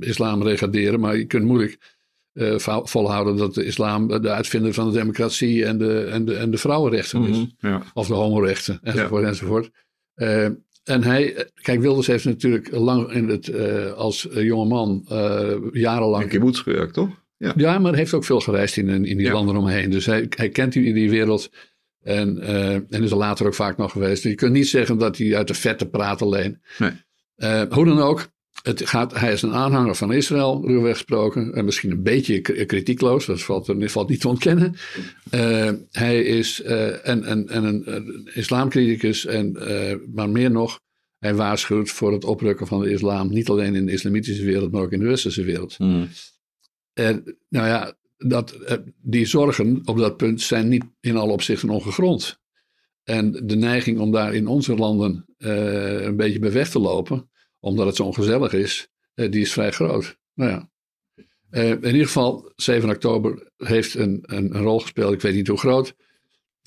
islam 0.00 0.42
regaderen, 0.42 1.00
maar 1.00 1.16
je 1.16 1.24
kunt 1.24 1.44
moeilijk 1.44 2.00
uh, 2.34 2.58
volhouden 2.84 3.36
dat 3.36 3.54
de 3.54 3.64
islam 3.64 4.08
de 4.22 4.30
uitvinder 4.30 4.74
van 4.74 4.90
de 4.90 4.98
democratie 4.98 5.64
en 5.64 5.78
de, 5.78 6.04
en 6.04 6.24
de, 6.24 6.34
en 6.34 6.50
de 6.50 6.56
vrouwenrechten 6.56 7.18
mm 7.18 7.24
-hmm, 7.24 7.42
is. 7.42 7.54
Ja. 7.58 7.82
Of 7.94 8.06
de 8.06 8.14
homorechten, 8.14 8.78
enzovoort, 8.82 9.22
ja. 9.22 9.28
enzovoort. 9.28 9.70
Uh, 10.16 10.44
en 10.84 11.02
hij, 11.02 11.46
kijk, 11.54 11.80
Wilders 11.80 12.06
heeft 12.06 12.24
natuurlijk 12.24 12.70
lang 12.70 13.12
in 13.12 13.28
het, 13.28 13.48
uh, 13.48 13.92
als 13.92 14.28
jongeman 14.32 15.04
jarenlang... 15.72 16.22
Een 16.22 16.28
kibbutz 16.28 16.62
gewerkt, 16.62 16.94
toch? 16.94 17.20
Ja. 17.36 17.52
ja, 17.56 17.78
maar 17.78 17.94
heeft 17.94 18.14
ook 18.14 18.24
veel 18.24 18.40
gereisd 18.40 18.76
in, 18.76 18.88
in 18.88 19.16
die 19.16 19.32
landen 19.32 19.56
omheen. 19.56 19.90
Dus 19.90 20.06
hij, 20.06 20.26
hij 20.36 20.48
kent 20.48 20.72
die, 20.72 20.94
die 20.94 21.10
wereld 21.10 21.50
en, 22.02 22.40
en 22.90 23.02
is 23.02 23.10
er 23.10 23.16
later 23.16 23.46
ook 23.46 23.54
vaak 23.54 23.76
nog 23.76 23.92
geweest. 23.92 24.22
Je 24.22 24.34
kunt 24.34 24.52
niet 24.52 24.68
zeggen 24.68 24.98
dat 24.98 25.18
hij 25.18 25.36
uit 25.36 25.48
de 25.48 25.54
vette 25.54 25.88
praat 25.88 26.22
alleen. 26.22 26.62
Nee. 26.78 26.92
hoe 27.68 27.84
dan 27.84 27.98
ook, 27.98 28.28
het 28.62 28.88
gaat, 28.88 29.18
hij 29.18 29.32
is 29.32 29.42
een 29.42 29.52
aanhanger 29.52 29.94
van 29.94 30.12
Israël, 30.12 30.66
ruwweg 30.66 30.92
gesproken. 30.92 31.54
En 31.54 31.64
misschien 31.64 31.90
een 31.90 32.02
beetje 32.02 32.40
kritiekloos, 32.40 33.26
dat 33.26 33.42
valt, 33.42 33.66
dat 33.66 33.90
valt 33.90 34.08
niet 34.08 34.20
te 34.20 34.28
ontkennen. 34.28 34.74
Uh, 35.34 35.70
hij 35.90 36.22
is 36.22 36.62
uh, 36.64 37.08
en, 37.08 37.24
en, 37.24 37.48
en 37.48 37.64
een, 37.64 37.94
een 37.94 38.30
islamcriticus, 38.34 39.26
en, 39.26 39.56
uh, 39.58 39.94
maar 40.14 40.30
meer 40.30 40.50
nog, 40.50 40.80
hij 41.18 41.34
waarschuwt 41.34 41.90
voor 41.90 42.12
het 42.12 42.24
oprukken 42.24 42.66
van 42.66 42.80
de 42.80 42.90
islam. 42.90 43.28
Niet 43.28 43.48
alleen 43.48 43.74
in 43.74 43.86
de 43.86 43.92
islamitische 43.92 44.44
wereld, 44.44 44.72
maar 44.72 44.82
ook 44.82 44.92
in 44.92 45.00
de 45.00 45.06
westerse 45.06 45.44
wereld. 45.44 45.78
Mm. 45.78 46.08
En 46.92 47.36
nou 47.48 47.66
ja, 47.66 47.94
dat, 48.16 48.58
die 49.02 49.26
zorgen 49.26 49.80
op 49.84 49.98
dat 49.98 50.16
punt 50.16 50.40
zijn 50.40 50.68
niet 50.68 50.84
in 51.00 51.16
alle 51.16 51.32
opzichten 51.32 51.68
ongegrond. 51.70 52.40
En 53.04 53.32
de 53.46 53.56
neiging 53.56 53.98
om 53.98 54.12
daar 54.12 54.34
in 54.34 54.46
onze 54.46 54.74
landen 54.74 55.24
een 55.38 56.16
beetje 56.16 56.38
bij 56.38 56.52
weg 56.52 56.70
te 56.70 56.78
lopen 56.78 57.30
omdat 57.62 57.86
het 57.86 57.96
zo 57.96 58.04
ongezellig 58.04 58.52
is, 58.52 58.88
uh, 59.14 59.30
die 59.30 59.40
is 59.40 59.52
vrij 59.52 59.70
groot. 59.70 60.18
Nou 60.34 60.50
ja. 60.50 60.70
Uh, 61.50 61.70
in 61.70 61.84
ieder 61.84 62.06
geval, 62.06 62.52
7 62.56 62.90
oktober 62.90 63.50
heeft 63.56 63.94
een, 63.94 64.22
een, 64.22 64.54
een, 64.54 64.62
rol 64.62 64.80
gespeeld. 64.80 65.12
Ik 65.12 65.20
weet 65.20 65.34
niet 65.34 65.48
hoe 65.48 65.58
groot. 65.58 65.94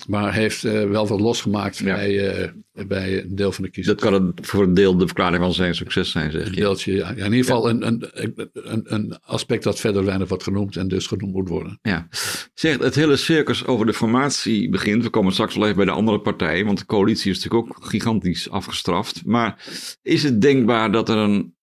Maar 0.07 0.33
heeft 0.33 0.63
uh, 0.63 0.89
wel 0.89 1.07
wat 1.07 1.19
losgemaakt 1.19 1.77
ja. 1.77 1.95
bij, 1.95 2.53
bij 2.87 3.23
een 3.23 3.35
deel 3.35 3.51
van 3.51 3.63
de 3.63 3.69
kiezers. 3.69 3.99
Dat 3.99 4.11
kan 4.11 4.25
het 4.25 4.47
voor 4.47 4.63
een 4.63 4.73
deel 4.73 4.97
de 4.97 5.05
verklaring 5.05 5.43
van 5.43 5.53
zijn 5.53 5.75
succes 5.75 6.11
zijn, 6.11 6.31
zeg 6.31 6.41
je. 6.41 6.47
Een 6.47 6.55
deeltje, 6.55 6.93
ja. 6.93 7.09
in 7.09 7.23
ieder 7.23 7.37
geval 7.37 7.67
ja. 7.67 7.73
een, 7.73 7.87
een, 7.87 8.49
een, 8.53 8.93
een, 8.93 9.19
aspect 9.21 9.63
dat 9.63 9.79
verder 9.79 10.05
weinig 10.05 10.27
wordt 10.27 10.43
genoemd 10.43 10.75
en 10.75 10.87
dus 10.87 11.07
genoemd 11.07 11.33
moet 11.33 11.49
worden. 11.49 11.79
Ja. 11.81 12.07
Zeg, 12.53 12.77
het 12.77 12.95
hele 12.95 13.15
circus 13.15 13.65
over 13.65 13.85
de 13.85 13.93
formatie 13.93 14.69
begint. 14.69 15.03
We 15.03 15.09
komen 15.09 15.33
straks 15.33 15.55
wel 15.55 15.63
even 15.63 15.77
bij 15.77 15.85
de 15.85 15.91
andere 15.91 16.19
partijen, 16.19 16.65
want 16.65 16.79
de 16.79 16.85
coalitie 16.85 17.31
is 17.31 17.43
natuurlijk 17.43 17.75
ook 17.75 17.85
gigantisch 17.85 18.49
afgestraft. 18.49 19.25
Maar 19.25 19.65
is 20.01 20.23
het 20.23 20.41
denkbaar 20.41 20.91
dat 20.91 21.09
er, 21.09 21.17
een, 21.17 21.55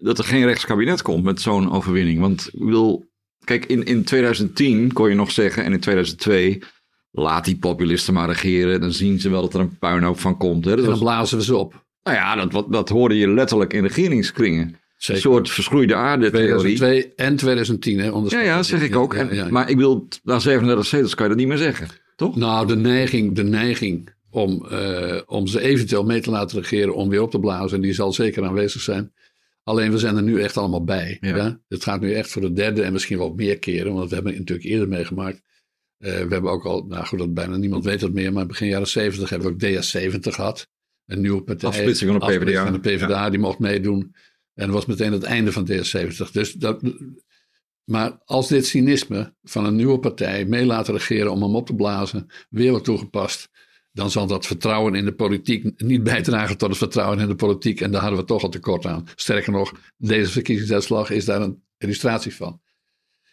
dat 0.00 0.18
er 0.18 0.24
geen 0.24 0.44
rechtskabinet 0.44 1.02
komt 1.02 1.24
met 1.24 1.40
zo'n 1.40 1.72
overwinning? 1.72 2.20
Want 2.20 2.48
ik 2.52 2.62
wil, 2.62 3.10
kijk, 3.44 3.64
in, 3.64 3.84
in 3.84 4.04
2010 4.04 4.92
kon 4.92 5.08
je 5.08 5.14
nog 5.14 5.30
zeggen 5.30 5.64
en 5.64 5.72
in 5.72 5.80
2002 5.80 6.62
laat 7.10 7.44
die 7.44 7.58
populisten 7.58 8.14
maar 8.14 8.28
regeren. 8.28 8.80
Dan 8.80 8.92
zien 8.92 9.20
ze 9.20 9.30
wel 9.30 9.40
dat 9.40 9.54
er 9.54 9.60
een 9.60 9.78
puinhoop 9.78 10.20
van 10.20 10.36
komt. 10.36 10.64
Hè? 10.64 10.70
Dat 10.70 10.78
en 10.78 10.84
dan 10.84 10.92
was, 10.92 11.02
blazen 11.02 11.38
we 11.38 11.44
ze 11.44 11.56
op. 11.56 11.84
nou 12.02 12.16
ja, 12.16 12.36
dat, 12.36 12.52
dat, 12.52 12.72
dat 12.72 12.88
hoorde 12.88 13.16
je 13.16 13.28
letterlijk 13.28 13.72
in 13.72 13.82
regeringskringen. 13.82 14.76
Zeker. 14.96 15.14
Een 15.14 15.30
soort 15.30 15.50
verschroeide 15.50 15.94
aarde 15.94 16.30
theorie. 16.30 16.76
2002 16.76 17.12
en 17.16 17.36
2010, 17.36 17.98
hè? 17.98 18.06
Ja, 18.28 18.40
ja, 18.40 18.62
zeg 18.62 18.82
ik 18.82 18.96
ook. 18.96 19.14
Ja, 19.14 19.20
ja, 19.20 19.32
ja. 19.32 19.44
En, 19.44 19.52
maar 19.52 19.70
ik 19.70 19.76
wil, 19.76 20.08
na 20.22 20.38
37 20.38 20.86
zetels 20.86 21.14
kan 21.14 21.24
je 21.24 21.30
dat 21.30 21.40
niet 21.40 21.48
meer 21.48 21.56
zeggen, 21.56 21.88
toch? 22.16 22.36
Nou, 22.36 22.66
de 22.66 22.76
neiging, 22.76 23.34
de 23.34 23.44
neiging 23.44 24.10
om, 24.30 24.66
uh, 24.72 25.20
om 25.26 25.46
ze 25.46 25.60
eventueel 25.60 26.04
mee 26.04 26.20
te 26.20 26.30
laten 26.30 26.58
regeren, 26.58 26.94
om 26.94 27.08
weer 27.08 27.22
op 27.22 27.30
te 27.30 27.38
blazen, 27.38 27.80
die 27.80 27.92
zal 27.92 28.12
zeker 28.12 28.44
aanwezig 28.44 28.80
zijn. 28.80 29.12
Alleen 29.62 29.90
we 29.90 29.98
zijn 29.98 30.16
er 30.16 30.22
nu 30.22 30.40
echt 30.40 30.56
allemaal 30.56 30.84
bij. 30.84 31.18
Ja. 31.20 31.60
Het 31.68 31.82
gaat 31.82 32.00
nu 32.00 32.12
echt 32.12 32.30
voor 32.30 32.42
de 32.42 32.52
derde 32.52 32.82
en 32.82 32.92
misschien 32.92 33.18
wel 33.18 33.32
meer 33.36 33.58
keren, 33.58 33.94
want 33.94 34.08
we 34.08 34.14
hebben 34.14 34.32
het 34.32 34.40
natuurlijk 34.40 34.68
eerder 34.68 34.88
meegemaakt 34.88 35.42
we 36.00 36.26
hebben 36.28 36.50
ook 36.50 36.64
al, 36.64 36.84
nou 36.88 37.06
goed, 37.06 37.18
dat 37.18 37.34
bijna 37.34 37.56
niemand 37.56 37.84
weet 37.84 38.00
dat 38.00 38.12
meer, 38.12 38.32
maar 38.32 38.46
begin 38.46 38.68
jaren 38.68 38.88
70 38.88 39.30
hebben 39.30 39.48
we 39.48 39.54
ook 39.54 39.84
DS70 39.84 40.34
gehad. 40.34 40.68
Een 41.06 41.20
nieuwe 41.20 41.42
partij. 41.42 41.68
Afsplitsing 41.68 42.10
van 42.10 42.20
de 42.20 42.38
PvdA. 42.38 42.64
Van 42.64 42.72
de 42.72 42.80
PvdA, 42.80 43.30
die 43.30 43.38
mocht 43.38 43.58
meedoen. 43.58 44.14
En 44.54 44.66
dat 44.66 44.74
was 44.74 44.86
meteen 44.86 45.12
het 45.12 45.22
einde 45.22 45.52
van 45.52 45.68
DS70. 45.70 46.30
Dus 46.32 46.52
dat, 46.52 46.82
maar 47.84 48.18
als 48.24 48.48
dit 48.48 48.66
cynisme 48.66 49.34
van 49.42 49.64
een 49.64 49.76
nieuwe 49.76 49.98
partij 49.98 50.44
mee 50.44 50.66
laten 50.66 50.94
regeren 50.94 51.32
om 51.32 51.42
hem 51.42 51.54
op 51.54 51.66
te 51.66 51.74
blazen, 51.74 52.26
weer 52.48 52.70
wordt 52.70 52.84
toegepast, 52.84 53.48
dan 53.92 54.10
zal 54.10 54.26
dat 54.26 54.46
vertrouwen 54.46 54.94
in 54.94 55.04
de 55.04 55.14
politiek 55.14 55.80
niet 55.82 56.02
bijdragen 56.02 56.56
tot 56.56 56.68
het 56.68 56.78
vertrouwen 56.78 57.18
in 57.18 57.28
de 57.28 57.34
politiek. 57.34 57.80
En 57.80 57.90
daar 57.90 58.00
hadden 58.00 58.20
we 58.20 58.26
toch 58.26 58.42
al 58.42 58.48
tekort 58.48 58.86
aan. 58.86 59.06
Sterker 59.14 59.52
nog, 59.52 59.72
deze 59.96 60.30
verkiezingsuitslag 60.30 61.10
is 61.10 61.24
daar 61.24 61.40
een 61.40 61.62
illustratie 61.78 62.34
van. 62.34 62.60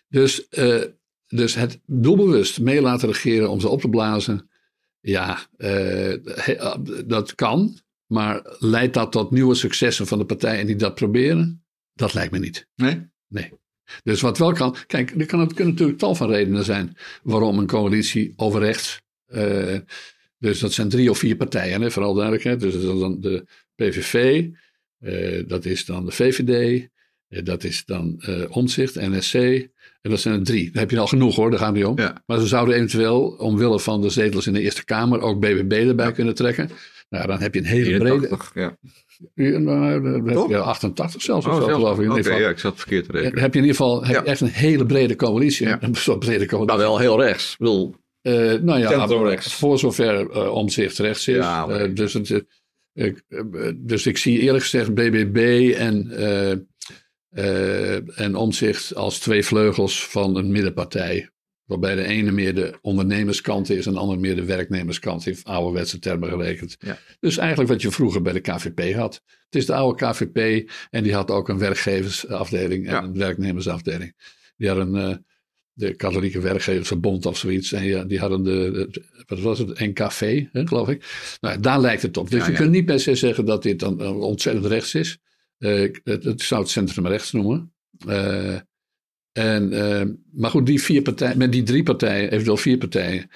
Dus, 0.10 0.48
uh, 0.50 0.84
dus 1.28 1.56
het 1.56 1.80
doelbewust 1.86 2.60
mee 2.60 2.82
laten 2.82 3.08
regeren 3.08 3.50
om 3.50 3.60
ze 3.60 3.70
op 3.70 3.82
te 3.82 3.90
blazen, 3.90 4.50
ja, 5.00 5.48
uh, 5.58 6.14
dat 7.06 7.36
kan. 7.36 7.78
Maar 8.08 8.56
leidt 8.60 8.94
dat 8.94 9.12
tot 9.12 9.32
nieuwe 9.32 9.56
successen 9.56 10.08
van 10.08 10.18
de 10.18 10.26
partijen 10.26 10.66
die 10.66 10.76
dat 10.76 10.96
proberen? 10.96 11.64
Dat 11.94 12.14
lijkt 12.14 12.32
me 12.32 12.40
niet. 12.40 12.68
Nee? 12.76 13.10
Nee. 13.28 13.52
Dus 14.04 14.22
wat 14.22 14.38
wel 14.38 14.54
kan, 14.54 14.76
kijk, 14.88 15.12
er, 15.20 15.26
kan, 15.26 15.40
er 15.40 15.54
kunnen 15.54 15.74
natuurlijk 15.74 16.00
tal 16.00 16.16
van 16.16 16.30
redenen 16.30 16.64
zijn 16.64 16.98
waarom 17.24 17.58
een 17.58 17.68
coalitie 17.68 18.34
over 18.36 18.60
rechts. 18.60 19.02
Uh, 19.28 19.78
dus 20.38 20.60
dat 20.60 20.74
zijn 20.74 20.90
drie 20.90 21.10
of 21.10 21.18
vier 21.18 21.36
partijen, 21.36 21.82
hè, 21.82 21.92
vooral 21.92 22.14
duidelijkheid. 22.14 22.60
Dus 22.60 22.74
dat 22.74 22.82
is 22.82 23.00
dan 23.00 23.22
de 23.22 23.46
PVV, 23.76 24.46
uh, 25.00 25.44
dat 25.48 25.66
is 25.66 25.86
dan 25.86 26.06
de 26.06 26.12
VVD, 26.12 26.88
uh, 27.30 27.44
dat 27.44 27.64
is 27.64 27.86
dan 27.86 28.24
Omzicht, 28.50 28.96
NSC. 28.96 29.68
En 30.08 30.14
dat 30.14 30.22
zijn 30.22 30.40
er 30.40 30.46
drie. 30.46 30.72
Daar 30.72 30.82
heb 30.82 30.92
je 30.92 31.00
al 31.00 31.08
genoeg 31.08 31.36
hoor, 31.36 31.50
daar 31.50 31.60
gaan 31.60 31.74
die 31.74 31.88
om. 31.88 32.00
Ja. 32.00 32.24
Maar 32.26 32.40
ze 32.40 32.48
zouden 32.48 32.76
eventueel, 32.76 33.22
omwille 33.38 33.80
van 33.80 34.02
de 34.02 34.10
zetels 34.10 34.48
in 34.48 34.54
de 34.54 34.62
Eerste 34.62 34.86
Kamer, 34.86 35.22
ook 35.22 35.40
BBB 35.40 35.72
erbij 35.72 36.06
ja. 36.06 36.12
kunnen 36.12 36.36
trekken. 36.36 36.70
Nou, 37.10 37.28
dan 37.28 37.40
heb 37.40 37.54
je 37.54 37.60
een 37.60 37.66
hele 37.66 37.86
84, 37.86 38.52
brede. 38.54 38.78
ja. 39.34 39.58
Nou, 39.60 40.50
ja, 40.50 40.60
88 40.60 41.22
zelfs 41.22 41.46
of 41.46 41.54
Oh, 41.54 41.64
zo, 41.64 41.74
geloof 41.74 41.98
ik. 41.98 42.04
In 42.04 42.10
Oké, 42.10 42.18
ieder 42.18 42.32
geval. 42.32 42.48
ja, 42.48 42.54
ik 42.54 42.60
zat 42.60 42.78
verkeerd 42.78 43.06
te 43.06 43.12
rekenen. 43.12 43.42
heb 43.42 43.54
je 43.54 43.60
in 43.60 43.66
ieder 43.66 43.78
geval 43.82 44.06
heb 44.06 44.24
je 44.26 44.30
echt 44.32 44.42
een 44.42 44.48
hele 44.48 44.86
brede 44.86 45.16
coalitie. 45.16 45.68
Een 45.80 45.96
soort 45.96 46.20
brede 46.20 46.46
coalitie. 46.46 46.76
Maar 46.76 46.86
wel 46.86 46.98
heel 47.00 47.22
rechts. 47.22 47.52
Ik 47.52 47.58
bedoel, 47.58 47.96
Eh, 48.22 48.34
nou 48.62 48.80
ja, 48.80 49.38
voor 49.40 49.80
zover 49.80 50.30
eh, 50.32 50.48
omzicht 50.54 50.98
rechts 50.98 51.28
is. 51.28 51.38
Eh, 51.38 51.84
dus, 51.94 52.14
het, 52.14 52.46
eh, 52.94 53.08
eh, 53.28 53.74
dus 53.76 54.06
ik 54.06 54.18
zie 54.18 54.40
eerlijk 54.40 54.64
gezegd 54.64 54.94
BBB 54.94 55.74
en, 55.78 56.12
eh, 57.38 58.20
en 58.20 58.36
omzicht 58.36 58.96
als 58.96 59.20
twee 59.20 59.44
vleugels 59.44 60.08
van 60.08 60.36
een 60.38 60.52
middenpartij. 60.52 61.30
Waarbij 61.66 61.96
de 61.96 62.04
ene 62.04 62.32
meer 62.32 62.56
de 62.56 62.78
ondernemerskant 62.82 63.70
is 63.70 63.86
en 63.86 63.94
de 63.94 64.00
andere 64.00 64.20
meer 64.20 64.36
de 64.36 64.44
werknemerskant. 64.46 65.26
In 65.28 65.38
ouderwetse 65.44 66.00
termen 66.00 66.30
gerekend. 66.30 66.76
Ja. 66.80 66.98
Dus 67.20 67.38
eigenlijk 67.38 67.70
wat 67.70 67.82
je 67.82 67.92
vroeger 67.92 68.22
bij 68.22 68.34
de 68.34 68.40
KVP 68.40 68.94
had. 68.96 69.22
Het 69.46 69.56
is 69.56 69.66
de 69.66 69.74
oude 69.74 70.06
KVP 70.06 70.70
en 70.90 71.04
die 71.04 71.14
had 71.14 71.32
ook 71.32 71.50
een 71.50 71.58
werkgeversafdeling 71.58 72.86
en 72.88 72.92
Ja. 72.94 73.04
een 73.04 73.18
werknemersafdeling. 73.18 74.16
Die 74.58 74.68
hadden 74.68 74.96
eh, 74.96 75.16
de 75.74 75.96
katholieke 75.96 76.40
werkgeversverbond 76.40 77.26
of 77.26 77.38
zoiets. 77.38 77.72
En 77.72 77.84
ja, 77.84 78.04
die 78.04 78.20
hadden 78.20 78.44
de, 78.44 78.88
de- 78.92 79.24
wat 79.28 79.40
was 79.40 79.60
het, 79.60 79.80
NKV, 79.80 80.44
hè, 80.52 80.68
geloof 80.68 80.90
ik. 80.90 81.06
Nou, 81.42 81.60
daar 81.60 81.80
lijkt 81.80 82.02
het 82.02 82.18
op. 82.18 82.30
Dus 82.30 82.46
Ja, 82.46 82.52
je 82.52 82.56
kunt 82.58 82.72
niet 82.72 82.86
per 82.86 83.00
se 83.00 83.16
zeggen 83.16 83.46
dat 83.46 83.64
dit 83.64 83.80
dan 83.80 84.02
eh, 84.02 84.20
ontzettend 84.20 84.66
rechts 84.66 84.96
is. 84.96 85.18
Eh, 85.58 85.90
het, 86.04 86.24
het 86.24 86.42
zou 86.42 86.62
het 86.62 86.70
centrum 86.70 87.08
rechts 87.08 87.32
noemen. 87.32 87.74
Eh, 88.08 88.56
en, 89.32 89.74
eh, 89.74 90.08
maar 90.32 90.50
goed, 90.50 90.66
die 90.66 90.82
vier 90.82 91.02
partijen, 91.02 91.38
met 91.38 91.52
die 91.52 91.64
drie 91.64 91.84
partijen, 91.84 92.32
eventueel 92.32 92.58
vier 92.58 92.78
partijen, 92.78 93.30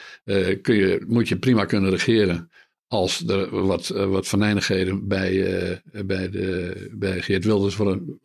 kun 0.61 0.75
je, 0.75 1.03
moet 1.07 1.27
je 1.27 1.37
prima 1.37 1.65
kunnen 1.65 1.89
regeren. 1.89 2.49
Als 2.87 3.27
er 3.27 3.65
wat, 3.65 3.87
wat 3.87 4.27
venijnigheden 4.27 5.07
bij, 5.07 5.81
bij, 6.05 6.29
de, 6.29 6.89
bij 6.93 7.21
Geert 7.21 7.45
Wilders 7.45 7.77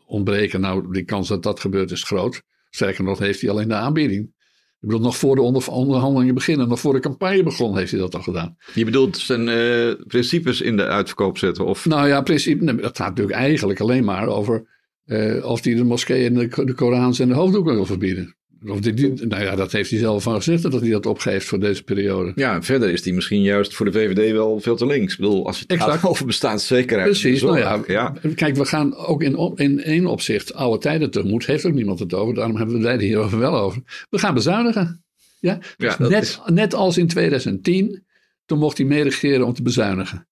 ontbreken. 0.06 0.60
Nou, 0.60 0.92
die 0.92 1.04
kans 1.04 1.28
dat 1.28 1.42
dat 1.42 1.60
gebeurt 1.60 1.90
is 1.90 2.02
groot. 2.02 2.42
Sterker 2.70 3.04
nog, 3.04 3.18
heeft 3.18 3.40
hij 3.40 3.50
al 3.50 3.60
in 3.60 3.68
de 3.68 3.74
aanbieding. 3.74 4.34
Ik 4.80 4.88
bedoel, 4.88 5.00
nog 5.00 5.16
voor 5.16 5.34
de 5.34 5.40
onder- 5.40 5.68
onderhandelingen 5.68 6.34
beginnen, 6.34 6.68
nog 6.68 6.80
voor 6.80 6.92
de 6.92 7.00
campagne 7.00 7.42
begon, 7.42 7.76
heeft 7.76 7.90
hij 7.90 8.00
dat 8.00 8.14
al 8.14 8.22
gedaan. 8.22 8.56
je 8.74 8.84
bedoelt 8.84 9.16
zijn 9.18 9.48
eh, 9.48 10.06
principes 10.06 10.60
in 10.60 10.76
de 10.76 10.86
uitverkoop 10.86 11.38
zetten? 11.38 11.64
Of, 11.66 11.86
Nou 11.86 12.08
ja, 12.08 12.16
in 12.18 12.24
principe, 12.24 12.64
nee, 12.64 12.76
dat 12.76 12.96
gaat 12.96 13.08
natuurlijk 13.08 13.36
eigenlijk 13.36 13.80
alleen 13.80 14.04
maar 14.04 14.26
over 14.26 14.74
eh, 15.04 15.44
of 15.44 15.64
hij 15.64 15.74
de 15.74 15.84
moskeeën 15.84 16.26
en 16.36 16.48
de, 16.48 16.64
de 16.64 16.74
Korans 16.74 17.18
en 17.18 17.28
de 17.28 17.34
hoofddoeken 17.34 17.74
wil 17.74 17.86
verbieden. 17.86 18.35
Of 18.66 18.80
die, 18.80 18.94
die- 18.94 19.26
nou 19.26 19.42
ja, 19.42 19.56
dat 19.56 19.72
heeft 19.72 19.90
hij 19.90 19.98
zelf 19.98 20.22
van 20.22 20.34
gezegd 20.34 20.62
dat 20.62 20.80
hij 20.80 20.90
dat 20.90 21.06
opgeeft 21.06 21.46
voor 21.46 21.60
deze 21.60 21.82
periode. 21.82 22.32
ja, 22.34 22.62
verder 22.62 22.90
is 22.90 23.02
die 23.02 23.12
misschien 23.14 23.42
juist 23.42 23.74
voor 23.74 23.86
de 23.86 23.92
VVD 23.92 24.32
wel 24.32 24.60
veel 24.60 24.76
te 24.76 24.86
links. 24.86 25.12
Ik 25.12 25.18
bedoel, 25.18 25.46
als 25.46 25.56
je 25.56 25.62
het 25.62 25.72
Exact. 25.72 25.92
gaat 26.00 26.10
over 26.10 26.26
bestaanszekerheid. 26.26 27.08
Precies, 27.10 27.42
nou 27.42 27.58
ja. 27.58 28.12
Kijk, 28.34 28.56
we 28.56 28.64
gaan 28.64 28.94
ook 28.96 29.22
in, 29.22 29.52
in 29.56 29.82
één 29.82 30.06
opzicht 30.06 30.54
oude 30.54 30.78
tijden 30.78 31.10
tegemoet. 31.10 31.46
Heeft 31.46 31.64
ook 31.66 31.72
niemand 31.74 31.98
het 31.98 32.14
over, 32.14 32.34
daarom 32.34 32.56
hebben 32.56 32.80
we 32.80 32.88
het 32.88 33.00
hierover 33.00 33.38
wel 33.38 33.56
over. 33.56 33.82
We 34.10 34.18
gaan 34.18 34.34
bezuinigen. 34.34 35.04
Ja? 35.40 35.58
Ja, 35.76 35.96
dat 35.98 36.08
net, 36.10 36.22
is- 36.22 36.40
net 36.46 36.74
als 36.74 36.98
in 36.98 37.06
2010, 37.08 38.04
toen 38.44 38.58
mocht 38.58 38.78
hij 38.78 38.86
meeregeren 38.86 39.46
om 39.46 39.52
te 39.52 39.62
bezuinigen. 39.62 40.28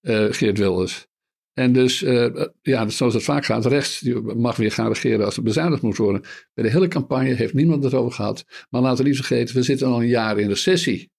Eh, 0.00 0.24
Geert 0.30 0.58
Wilders. 0.58 1.06
En 1.58 1.72
dus, 1.72 2.02
eh, 2.02 2.26
ja, 2.62 2.88
zoals 2.88 3.14
het 3.14 3.22
vaak 3.22 3.44
gaat, 3.44 3.66
rechts 3.66 4.00
die 4.00 4.20
mag 4.20 4.56
weer 4.56 4.72
gaan 4.72 4.88
regeren 4.88 5.24
als 5.24 5.36
er 5.36 5.42
bezuinigd 5.42 5.82
moet 5.82 5.96
worden. 5.96 6.22
Bij 6.54 6.64
de 6.64 6.70
hele 6.70 6.88
campagne 6.88 7.34
heeft 7.34 7.54
niemand 7.54 7.84
het 7.84 7.94
over 7.94 8.12
gehad. 8.12 8.44
Maar 8.70 8.82
laten 8.82 9.02
we 9.02 9.08
niet 9.08 9.18
vergeten, 9.18 9.54
we 9.54 9.62
zitten 9.62 9.86
al 9.86 10.00
een 10.00 10.08
jaar 10.08 10.38
in 10.38 10.48
recessie. 10.48 11.10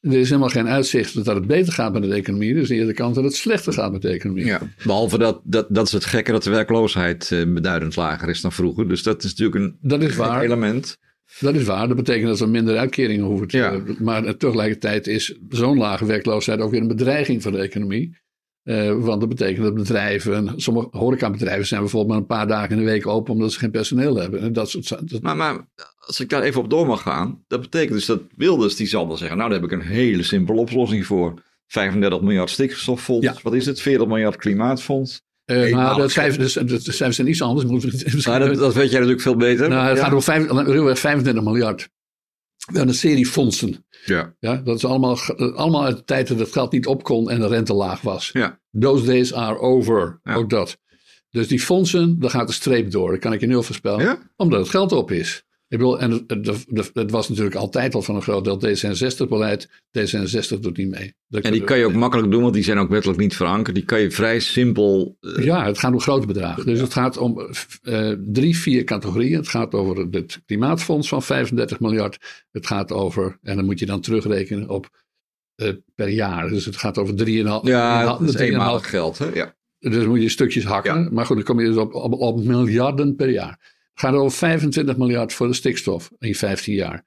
Er 0.00 0.12
is 0.12 0.28
helemaal 0.28 0.48
geen 0.48 0.68
uitzicht 0.68 1.24
dat 1.24 1.34
het 1.34 1.46
beter 1.46 1.72
gaat 1.72 1.92
met 1.92 2.02
de 2.02 2.14
economie. 2.14 2.54
Dus 2.54 2.68
eerder 2.68 2.86
de 2.86 2.92
kans 2.92 3.14
dat 3.14 3.24
het 3.24 3.34
slechter 3.34 3.72
gaat 3.72 3.92
met 3.92 4.02
de 4.02 4.08
economie. 4.08 4.44
Ja, 4.44 4.60
behalve 4.84 5.18
dat, 5.18 5.40
dat, 5.44 5.66
dat 5.68 5.86
is 5.86 5.92
het 5.92 6.04
gekke 6.04 6.32
dat 6.32 6.42
de 6.42 6.50
werkloosheid 6.50 7.32
eh, 7.32 7.52
beduidend 7.52 7.96
lager 7.96 8.28
is 8.28 8.40
dan 8.40 8.52
vroeger. 8.52 8.88
Dus 8.88 9.02
dat 9.02 9.24
is 9.24 9.34
natuurlijk 9.34 9.64
een 9.64 9.76
Dat 9.80 10.02
is 10.02 10.16
waar. 10.16 10.42
element. 10.42 10.96
Dat 11.40 11.54
is 11.54 11.64
waar. 11.64 11.88
Dat 11.88 11.96
betekent 11.96 12.26
dat 12.28 12.40
er 12.40 12.48
minder 12.48 12.76
uitkeringen 12.76 13.24
hoeven 13.24 13.48
te 13.48 13.56
Ja. 13.56 13.82
Maar 13.98 14.36
tegelijkertijd 14.36 15.06
is 15.06 15.38
zo'n 15.48 15.78
lage 15.78 16.06
werkloosheid 16.06 16.60
ook 16.60 16.70
weer 16.70 16.80
een 16.80 16.88
bedreiging 16.88 17.42
voor 17.42 17.52
de 17.52 17.58
economie. 17.58 18.16
Eh, 18.68 18.92
want 18.98 19.20
dat 19.20 19.28
betekent 19.28 19.64
dat 19.64 19.74
bedrijven, 19.74 20.52
sommige 20.56 20.88
horecabedrijven 20.90 21.66
zijn 21.66 21.80
bijvoorbeeld 21.80 22.10
maar 22.12 22.20
een 22.20 22.26
paar 22.38 22.46
dagen 22.46 22.70
in 22.70 22.76
de 22.84 22.90
week 22.90 23.06
open 23.06 23.32
omdat 23.32 23.52
ze 23.52 23.58
geen 23.58 23.70
personeel 23.70 24.16
hebben. 24.16 24.40
En 24.40 24.52
dat 24.52 24.70
soort, 24.70 24.88
dat, 25.10 25.22
Maar, 25.22 25.36
maar 25.36 25.66
als 25.98 26.20
ik 26.20 26.28
daar 26.28 26.42
even 26.42 26.60
op 26.60 26.70
door 26.70 26.86
mag 26.86 27.02
gaan, 27.02 27.44
dat 27.46 27.60
betekent 27.60 27.92
dus 27.92 28.06
dat 28.06 28.20
Wilders 28.36 28.76
die 28.76 28.86
zal 28.86 29.06
dan 29.08 29.18
zeggen, 29.18 29.36
nou 29.36 29.50
daar 29.50 29.60
heb 29.60 29.70
ik 29.70 29.78
een 29.78 29.86
hele 29.86 30.22
simpele 30.22 30.60
oplossing 30.60 31.06
voor. 31.06 31.34
35 31.66 32.20
miljard 32.20 32.50
stikstoffonds, 32.50 33.26
Ja. 33.26 33.34
wat 33.42 33.54
is 33.54 33.66
het? 33.66 33.80
40 33.80 34.06
miljard 34.06 34.36
klimaatfonds. 34.36 35.20
eh, 35.44 35.56
maar 35.56 35.66
eenmalig. 35.66 36.04
de 36.04 36.08
cijfers, 36.12 36.52
dus, 36.52 36.84
de 36.84 36.92
cijfers 36.92 37.16
zijn 37.16 37.28
iets 37.28 37.42
anders. 37.42 37.66
Moet, 37.66 38.24
Nou, 38.26 38.38
dat, 38.48 38.58
dat 38.58 38.74
weet 38.74 38.84
jij 38.90 38.92
natuurlijk 38.98 39.20
veel 39.22 39.36
beter. 39.36 39.68
nou, 39.68 39.88
het 39.88 39.96
ja. 39.98 40.04
gaat 40.04 40.12
om 40.12 40.22
vijf, 40.22 40.50
ruwweg 40.50 40.98
25 40.98 41.42
miljard. 41.44 41.88
Een 42.72 42.94
serie 42.94 43.26
fondsen. 43.26 43.86
Ja. 44.04 44.34
Ja, 44.38 44.56
dat 44.56 44.76
is 44.76 44.84
allemaal, 44.84 45.18
allemaal 45.36 45.84
uit 45.84 45.96
de 45.96 46.04
tijd 46.04 46.28
dat 46.28 46.38
het 46.38 46.52
geld 46.52 46.72
niet 46.72 46.86
op 46.86 47.02
kon 47.02 47.30
en 47.30 47.40
de 47.40 47.46
rente 47.46 47.74
laag 47.74 48.00
was. 48.00 48.30
Ja. 48.32 48.60
Those 48.78 49.04
days 49.04 49.34
are 49.34 49.58
over. 49.58 50.20
Ja. 50.22 50.34
Ook 50.34 50.50
dat. 50.50 50.78
Dus 51.30 51.48
die 51.48 51.60
fondsen, 51.60 52.20
daar 52.20 52.30
gaat 52.30 52.46
de 52.46 52.52
streep 52.52 52.90
door. 52.90 53.10
Dat 53.10 53.20
kan 53.20 53.32
ik 53.32 53.40
je 53.40 53.46
nu 53.46 53.56
al 53.56 53.62
voorspellen. 53.62 54.04
Ja? 54.04 54.18
Omdat 54.36 54.60
het 54.60 54.68
geld 54.68 54.92
op 54.92 55.10
is. 55.10 55.44
Ik 55.68 55.78
bedoel, 55.78 56.00
en 56.00 56.24
het, 56.92 57.10
was 57.10 57.28
natuurlijk 57.28 57.56
altijd 57.56 57.94
al 57.94 58.02
van 58.02 58.14
een 58.14 58.22
groot 58.22 58.44
deel 58.44 58.60
D66-beleid. 58.60 59.68
D66 59.68 60.60
doet 60.60 60.76
niet 60.76 60.90
mee. 60.90 61.14
Dat 61.28 61.42
En 61.42 61.52
die 61.52 61.64
kan 61.64 61.78
je 61.78 61.84
ook 61.86 61.94
makkelijk 61.94 62.30
doen, 62.30 62.42
want 62.42 62.54
die 62.54 62.62
zijn 62.62 62.78
ook 62.78 62.88
wettelijk 62.88 63.18
niet 63.18 63.36
verankerd. 63.36 63.74
Die 63.76 63.84
kan 63.84 64.00
je 64.00 64.10
vrij 64.10 64.40
simpel... 64.40 65.16
eh, 65.20 65.44
Ja, 65.44 65.66
het 65.66 65.78
gaat 65.78 65.92
om 65.92 66.00
grote 66.00 66.26
bedragen. 66.26 66.66
Dus 66.66 66.80
het 66.80 66.92
gaat 66.92 67.16
om 67.16 67.50
eh, 67.82 68.12
drie, 68.18 68.58
vier 68.58 68.84
categorieën. 68.84 69.36
Het 69.36 69.48
gaat 69.48 69.74
over 69.74 70.06
het 70.10 70.40
klimaatfonds 70.46 71.08
van 71.08 71.22
35 71.22 71.80
miljard. 71.80 72.44
Het 72.50 72.66
gaat 72.66 72.92
over, 72.92 73.38
en 73.42 73.56
dan 73.56 73.64
moet 73.64 73.78
je 73.78 73.86
dan 73.86 74.00
terugrekenen 74.00 74.68
op 74.68 74.90
eh, 75.54 75.72
per 75.94 76.08
jaar. 76.08 76.48
Dus 76.48 76.64
het 76.64 76.76
gaat 76.76 76.98
over 76.98 77.14
3,5 77.26 77.26
ja, 77.62 78.04
dat 78.04 78.20
is 78.20 78.36
3,5 78.36 78.40
eenmalig 78.40 78.90
geld. 78.90 79.18
Hè? 79.18 79.26
Ja. 79.34 79.56
Dus 79.78 80.06
moet 80.06 80.22
je 80.22 80.28
stukjes 80.28 80.64
hakken. 80.64 81.02
Ja. 81.02 81.08
Maar 81.12 81.26
goed, 81.26 81.36
dan 81.36 81.44
kom 81.44 81.60
je 81.60 81.66
dus 81.66 81.76
op, 81.76 81.94
op, 81.94 82.12
op 82.12 82.44
miljarden 82.44 83.16
per 83.16 83.30
jaar. 83.30 83.76
Gaat 83.98 84.14
over 84.14 84.38
25 84.38 84.96
miljard 84.96 85.32
voor 85.32 85.46
de 85.46 85.54
stikstof 85.54 86.10
in 86.18 86.34
15 86.34 86.74
jaar. 86.74 87.04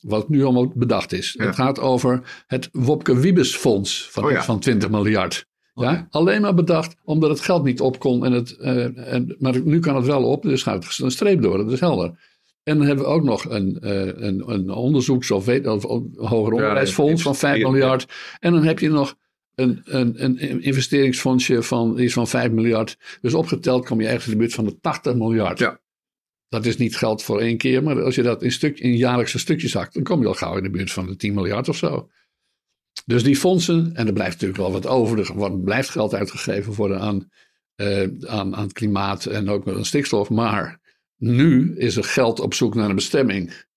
Wat 0.00 0.28
nu 0.28 0.44
allemaal 0.44 0.72
bedacht 0.74 1.12
is. 1.12 1.34
Ja. 1.38 1.46
Het 1.46 1.54
gaat 1.54 1.78
over 1.78 2.42
het 2.46 2.68
Wopke 2.72 3.20
Wiebes 3.20 3.56
fonds 3.56 4.08
van, 4.10 4.24
Oh 4.24 4.30
ja. 4.30 4.42
van 4.42 4.60
20 4.60 4.90
miljard. 4.90 5.46
Ja? 5.74 6.06
Alleen 6.10 6.40
maar 6.40 6.54
bedacht 6.54 6.96
omdat 7.04 7.30
het 7.30 7.40
geld 7.40 7.64
niet 7.64 7.80
op 7.80 7.98
kon. 7.98 8.24
En 8.24 8.32
het, 8.32 8.56
eh, 8.56 9.12
en, 9.12 9.36
maar 9.38 9.60
nu 9.64 9.78
kan 9.78 9.96
het 9.96 10.06
wel 10.06 10.24
op, 10.24 10.42
dus 10.42 10.62
gaat 10.62 10.84
het 10.84 10.98
een 10.98 11.10
streep 11.10 11.42
door. 11.42 11.56
Dat 11.56 11.72
is 11.72 11.80
helder. 11.80 12.18
En 12.62 12.78
dan 12.78 12.86
hebben 12.86 13.04
we 13.04 13.10
ook 13.10 13.24
nog 13.24 13.44
een, 13.48 13.78
eh, 13.80 14.06
een, 14.06 14.42
een 14.46 14.70
onderzoeks- 14.70 15.30
of, 15.30 15.44
weet, 15.44 15.66
of 15.66 15.82
hoger 16.16 16.52
onderwijsfonds 16.52 17.22
van 17.22 17.36
5 17.36 17.56
ja. 17.56 17.70
miljard. 17.70 18.06
En 18.38 18.52
dan 18.52 18.64
heb 18.64 18.78
je 18.78 18.88
nog 18.88 19.16
een, 19.54 19.80
een, 19.84 20.24
een 20.24 20.62
investeringsfondsje 20.62 21.62
van 21.62 21.98
iets 21.98 22.12
van 22.12 22.28
5 22.28 22.50
miljard. 22.50 22.98
Dus 23.20 23.34
opgeteld 23.34 23.86
kom 23.86 24.00
je 24.00 24.06
ergens 24.06 24.24
in 24.26 24.32
de 24.32 24.38
buurt 24.38 24.54
van 24.54 24.64
de 24.64 24.80
80 24.80 25.14
miljard. 25.14 25.58
Ja. 25.58 25.80
Dat 26.50 26.66
is 26.66 26.76
niet 26.76 26.96
geld 26.96 27.22
voor 27.22 27.40
één 27.40 27.56
keer, 27.56 27.82
maar 27.82 28.02
als 28.02 28.14
je 28.14 28.22
dat 28.22 28.42
in, 28.42 28.52
stuk, 28.52 28.78
in 28.78 28.96
jaarlijkse 28.96 29.38
stukjes 29.38 29.70
zakt, 29.70 29.94
dan 29.94 30.02
kom 30.02 30.20
je 30.20 30.26
al 30.26 30.34
gauw 30.34 30.56
in 30.56 30.62
de 30.62 30.70
buurt 30.70 30.92
van 30.92 31.06
de 31.06 31.16
10 31.16 31.34
miljard 31.34 31.68
of 31.68 31.76
zo. 31.76 32.10
Dus 33.06 33.22
die 33.22 33.36
fondsen, 33.36 33.90
en 33.94 34.06
er 34.06 34.12
blijft 34.12 34.32
natuurlijk 34.32 34.58
wel 34.60 34.72
wat 34.72 34.86
over, 34.86 35.42
er 35.42 35.60
blijft 35.60 35.88
geld 35.88 36.14
uitgegeven 36.14 36.72
worden 36.72 37.00
aan, 37.00 37.30
uh, 37.76 38.08
aan, 38.26 38.56
aan 38.56 38.62
het 38.62 38.72
klimaat 38.72 39.24
en 39.24 39.48
ook 39.48 39.68
aan 39.68 39.84
stikstof, 39.84 40.30
maar 40.30 40.80
nu 41.16 41.76
is 41.76 41.96
er 41.96 42.04
geld 42.04 42.40
op 42.40 42.54
zoek 42.54 42.74
naar 42.74 42.88
een 42.88 42.94
bestemming. 42.94 43.68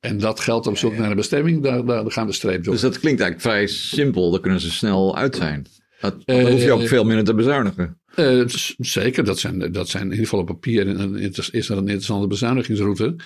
En 0.00 0.18
dat 0.18 0.40
geld 0.40 0.66
op 0.66 0.76
zoek 0.76 0.96
naar 0.96 1.10
een 1.10 1.16
bestemming, 1.16 1.62
daar, 1.62 1.84
daar 1.84 2.10
gaan 2.10 2.26
de 2.26 2.32
streep 2.32 2.64
door. 2.64 2.72
Dus 2.72 2.82
dat 2.82 2.98
klinkt 2.98 3.20
eigenlijk 3.20 3.50
vrij 3.50 3.66
simpel, 3.66 4.30
daar 4.30 4.40
kunnen 4.40 4.60
ze 4.60 4.70
snel 4.70 5.16
uit 5.16 5.36
zijn. 5.36 5.66
Dat, 6.00 6.22
dan 6.24 6.50
hoef 6.50 6.62
je 6.62 6.72
ook 6.72 6.86
veel 6.86 7.04
minder 7.04 7.24
te 7.24 7.34
bezuinigen. 7.34 8.00
Uh, 8.16 8.44
zeker, 8.78 9.24
dat 9.24 9.38
zijn, 9.38 9.72
dat 9.72 9.88
zijn 9.88 10.02
in 10.02 10.10
ieder 10.10 10.24
geval 10.24 10.40
op 10.40 10.46
papier 10.46 10.88
een, 10.88 11.18
is 11.50 11.68
er 11.68 11.76
een 11.76 11.88
interessante 11.88 12.26
bezuinigingsroute. 12.26 13.16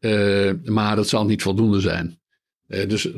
Uh, 0.00 0.52
maar 0.64 0.96
dat 0.96 1.08
zal 1.08 1.24
niet 1.24 1.42
voldoende 1.42 1.80
zijn. 1.80 2.18
dus 2.66 3.08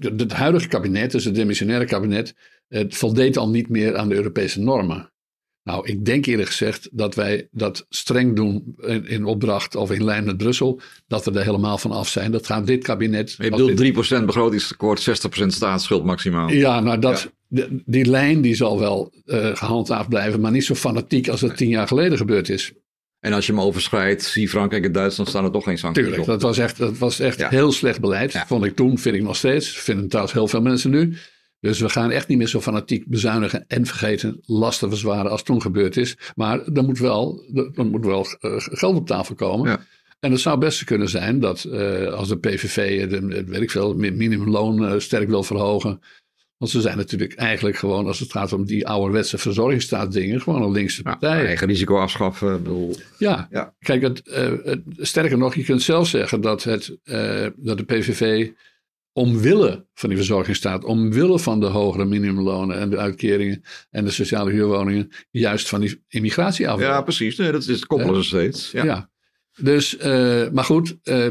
het 0.00 0.32
huidige 0.32 0.68
kabinet, 0.68 1.10
dus 1.10 1.24
het 1.24 1.34
demissionaire 1.34 1.84
kabinet, 1.84 2.34
het 2.68 2.96
voldeed 2.96 3.36
al 3.36 3.48
niet 3.48 3.68
meer 3.68 3.96
aan 3.96 4.08
de 4.08 4.14
Europese 4.14 4.60
normen. 4.60 5.10
Nou, 5.62 5.86
ik 5.86 6.04
denk 6.04 6.26
eerlijk 6.26 6.48
gezegd 6.48 6.88
dat 6.92 7.14
wij 7.14 7.48
dat 7.50 7.86
streng 7.88 8.36
doen 8.36 8.74
in, 8.80 9.06
in, 9.06 9.24
opdracht 9.24 9.74
of 9.74 9.90
in 9.90 10.04
lijn 10.04 10.24
met 10.24 10.36
Brussel, 10.36 10.80
dat 11.06 11.24
we 11.24 11.30
er 11.32 11.44
helemaal 11.44 11.78
van 11.78 11.90
af 11.90 12.08
zijn. 12.08 12.30
Dat 12.30 12.46
gaat 12.46 12.66
dit 12.66 12.82
kabinet. 12.82 13.34
Je 13.38 13.50
bedoelt 13.50 14.20
3% 14.20 14.24
begrotingstekort, 14.24 15.28
60% 15.42 15.46
staatsschuld 15.46 16.04
maximaal. 16.04 16.50
Ja, 16.50 16.80
nou 16.80 16.98
dat, 16.98 17.32
Die, 17.52 17.82
die 17.86 18.04
lijn 18.04 18.40
die 18.40 18.54
zal 18.54 18.78
wel 18.78 19.12
uh, 19.24 19.56
gehandhaafd 19.56 20.08
blijven, 20.08 20.40
maar 20.40 20.50
niet 20.50 20.64
zo 20.64 20.74
fanatiek 20.74 21.28
als 21.28 21.40
het 21.40 21.56
tien 21.56 21.68
jaar 21.68 21.86
geleden 21.86 22.18
gebeurd 22.18 22.48
is. 22.48 22.72
En 23.20 23.32
als 23.32 23.46
je 23.46 23.52
hem 23.52 23.60
overschrijdt, 23.60 24.22
zie 24.22 24.48
Frankrijk 24.48 24.84
en 24.84 24.92
Duitsland 24.92 25.28
staan 25.28 25.44
er 25.44 25.50
toch 25.50 25.64
geen 25.64 25.78
sancties 25.78 26.04
Tuurlijk, 26.04 26.26
dat 26.26 26.42
was 26.42 26.58
echt, 26.58 26.78
dat 26.78 26.98
was 26.98 27.20
echt 27.20 27.48
heel 27.48 27.72
slecht 27.72 28.00
beleid. 28.00 28.32
Ja. 28.32 28.46
Vond 28.46 28.64
ik 28.64 28.76
toen, 28.76 28.98
vind 28.98 29.16
ik 29.16 29.22
nog 29.22 29.36
steeds. 29.36 29.68
Vinden 29.78 30.08
trouwens 30.08 30.34
heel 30.34 30.48
veel 30.48 30.60
mensen 30.60 30.90
nu. 30.90 31.16
Dus 31.60 31.80
we 31.80 31.88
gaan 31.88 32.10
echt 32.10 32.28
niet 32.28 32.38
meer 32.38 32.48
zo 32.48 32.60
fanatiek 32.60 33.06
bezuinigen 33.06 33.64
en 33.66 33.86
vergeten 33.86 34.40
lasten 34.42 34.88
verzwaren 34.88 35.30
als 35.30 35.42
toen 35.42 35.62
gebeurd 35.62 35.96
is. 35.96 36.16
Maar 36.34 36.66
er 36.66 36.84
moet 36.84 36.98
wel, 36.98 37.44
er 37.74 37.86
moet 37.86 38.04
wel 38.04 38.26
uh, 38.40 38.54
geld 38.56 38.96
op 38.96 39.06
tafel 39.06 39.34
komen. 39.34 39.70
Ja. 39.70 39.80
En 40.20 40.30
het 40.30 40.40
zou 40.40 40.58
best 40.58 40.84
kunnen 40.84 41.08
zijn 41.08 41.40
dat 41.40 41.64
uh, 41.64 42.06
als 42.06 42.28
de 42.28 42.38
PVV, 42.38 43.08
de, 43.08 43.44
weet 43.44 43.60
ik 43.60 43.70
veel, 43.70 43.94
minimumloon 43.94 44.82
uh, 44.82 44.98
sterk 44.98 45.28
wil 45.28 45.42
verhogen. 45.42 46.00
Want 46.60 46.72
ze 46.72 46.80
zijn 46.80 46.96
natuurlijk 46.96 47.34
eigenlijk 47.34 47.76
gewoon, 47.76 48.06
als 48.06 48.18
het 48.18 48.32
gaat 48.32 48.52
om 48.52 48.64
die 48.64 48.86
ouderwetse 48.86 49.38
verzorgingsstaatsdingen, 49.38 50.40
gewoon 50.40 50.62
een 50.62 50.70
linkse 50.70 51.02
partij. 51.02 51.40
Ja, 51.40 51.46
eigen 51.46 51.66
risico 51.66 51.98
afschaffen. 51.98 52.62
Bedoel. 52.62 52.96
Ja. 53.18 53.48
ja, 53.50 53.74
kijk, 53.78 54.02
het, 54.02 54.22
het, 54.64 54.80
sterker 54.96 55.38
nog, 55.38 55.54
je 55.54 55.64
kunt 55.64 55.82
zelf 55.82 56.08
zeggen 56.08 56.40
dat, 56.40 56.64
het, 56.64 56.96
dat 57.56 57.78
de 57.78 57.84
PVV 57.86 58.50
omwille 59.12 59.86
van 59.94 60.08
die 60.08 60.18
verzorgingsstaat, 60.18 60.84
omwille 60.84 61.38
van 61.38 61.60
de 61.60 61.66
hogere 61.66 62.04
minimumlonen 62.04 62.78
en 62.78 62.90
de 62.90 62.98
uitkeringen 62.98 63.62
en 63.90 64.04
de 64.04 64.10
sociale 64.10 64.50
huurwoningen, 64.50 65.10
juist 65.30 65.68
van 65.68 65.80
die 65.80 66.02
immigratie 66.08 66.68
af. 66.68 66.80
Ja, 66.80 67.02
precies. 67.02 67.36
Nee, 67.36 67.52
dat 67.52 67.66
is 67.66 67.86
koppelen 67.86 68.22
ze 68.22 68.28
steeds. 68.28 68.70
Ja. 68.70 68.84
ja. 68.84 69.10
Dus, 69.56 69.96
uh, 69.96 70.48
maar 70.50 70.64
goed, 70.64 70.96
uh, 71.04 71.26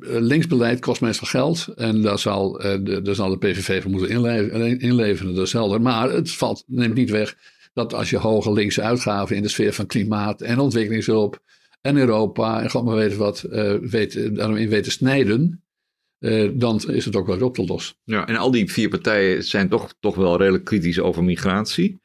linksbeleid 0.00 0.80
kost 0.80 1.00
meestal 1.00 1.28
geld. 1.28 1.68
En 1.74 2.02
daar 2.02 2.18
zal, 2.18 2.52
de, 2.52 3.00
daar 3.02 3.14
zal 3.14 3.30
de 3.30 3.38
PVV 3.38 3.82
voor 3.82 3.90
moeten 3.90 4.80
inleveren, 4.80 5.34
dat 5.34 5.46
is 5.46 5.52
helder. 5.52 5.80
Maar 5.80 6.10
het 6.10 6.30
valt, 6.30 6.64
neemt 6.66 6.94
niet 6.94 7.10
weg 7.10 7.36
dat 7.72 7.94
als 7.94 8.10
je 8.10 8.16
hoge 8.16 8.52
linkse 8.52 8.82
uitgaven 8.82 9.36
in 9.36 9.42
de 9.42 9.48
sfeer 9.48 9.72
van 9.72 9.86
klimaat 9.86 10.40
en 10.40 10.58
ontwikkelingshulp 10.58 11.42
en 11.80 11.96
Europa 11.96 12.62
en 12.62 12.70
god 12.70 12.84
maar 12.84 12.96
weten 12.96 13.18
wat, 13.18 13.46
weet, 13.80 14.36
daarom 14.36 14.68
weet 14.68 14.84
te 14.84 14.90
snijden, 14.90 15.62
dan 16.52 16.80
is 16.86 17.04
het 17.04 17.16
ook 17.16 17.26
wel 17.26 17.40
op 17.40 17.54
te 17.54 17.64
lossen. 17.64 17.96
Ja, 18.04 18.26
en 18.26 18.36
al 18.36 18.50
die 18.50 18.72
vier 18.72 18.88
partijen 18.88 19.44
zijn 19.44 19.68
toch, 19.68 19.94
toch 20.00 20.14
wel 20.14 20.36
redelijk 20.36 20.64
kritisch 20.64 21.00
over 21.00 21.24
migratie. 21.24 22.00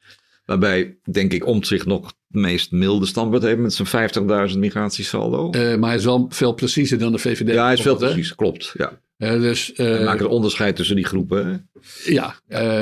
Waarbij, 0.48 0.98
denk 1.10 1.32
ik, 1.32 1.46
Omtzigt 1.46 1.86
nog 1.86 2.06
het 2.06 2.40
meest 2.40 2.72
milde 2.72 3.06
standpunt 3.06 3.42
heeft 3.42 3.58
met 3.58 3.72
zijn 3.72 4.50
50.000 4.50 4.58
migratiesaldo. 4.58 5.46
Uh, 5.52 5.76
maar 5.76 5.88
hij 5.88 5.98
is 5.98 6.04
wel 6.04 6.26
veel 6.28 6.52
preciezer 6.52 6.98
dan 6.98 7.12
de 7.12 7.18
VVD. 7.18 7.52
Ja, 7.52 7.64
hij 7.64 7.72
is 7.72 7.80
veel 7.80 7.96
precies, 7.96 8.34
klopt. 8.34 8.74
Ja. 8.76 9.00
Uh, 9.18 9.32
dus, 9.40 9.72
uh, 9.76 10.04
maken 10.04 10.24
een 10.24 10.30
onderscheid 10.30 10.76
tussen 10.76 10.96
die 10.96 11.04
groepen. 11.04 11.70
Ja, 12.04 12.34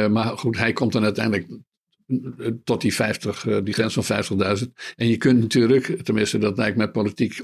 maar 0.09 0.39
goed, 0.39 0.59
hij 0.59 0.73
komt 0.73 0.93
dan 0.93 1.05
uiteindelijk 1.05 1.47
tot 2.65 2.81
die, 2.81 2.95
50, 2.95 3.47
die 3.65 3.75
grens 3.75 3.99
van 4.01 4.25
50.000. 4.59 4.65
En 4.97 5.09
je 5.09 5.17
kunt 5.17 5.41
natuurlijk, 5.41 6.03
tenminste 6.03 6.39
dat 6.39 6.57
lijkt 6.57 6.77
mij 6.77 6.91
politiek 6.91 7.39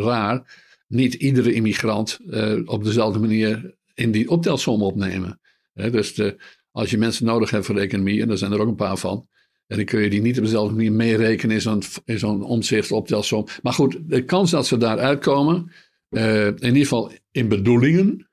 raar 0.00 0.64
niet 0.86 1.14
iedere 1.14 1.52
immigrant 1.52 2.18
op 2.64 2.84
dezelfde 2.84 3.18
manier 3.18 3.74
in 3.94 4.10
die 4.10 4.30
optelsom 4.30 4.82
opnemen. 4.82 5.40
dus 5.74 6.14
de, 6.14 6.36
als 6.70 6.90
je 6.90 6.98
mensen 6.98 7.24
nodig 7.24 7.50
hebt 7.50 7.66
voor 7.66 7.74
de 7.74 7.80
economie, 7.80 8.22
en 8.22 8.28
daar 8.28 8.38
zijn 8.38 8.52
er 8.52 8.60
ook 8.60 8.68
een 8.68 8.74
paar 8.74 8.96
van, 8.96 9.28
en 9.68 9.76
dan 9.76 9.84
kun 9.84 10.00
je 10.00 10.10
die 10.10 10.20
niet 10.20 10.38
op 10.38 10.44
dezelfde 10.44 10.74
manier 10.74 10.92
meerekenen 10.92 11.54
in 11.54 11.62
zo'n, 11.62 11.82
in 12.04 12.18
zo'n 12.18 12.42
omzicht 12.42 12.92
optelsom. 12.92 13.46
Maar 13.62 13.72
goed, 13.72 13.98
de 14.00 14.24
kans 14.24 14.50
dat 14.50 14.66
ze 14.66 14.76
daar 14.76 14.98
uitkomen, 14.98 15.72
uh, 16.10 16.46
in 16.46 16.64
ieder 16.64 16.82
geval 16.82 17.12
in 17.30 17.48
bedoelingen, 17.48 18.28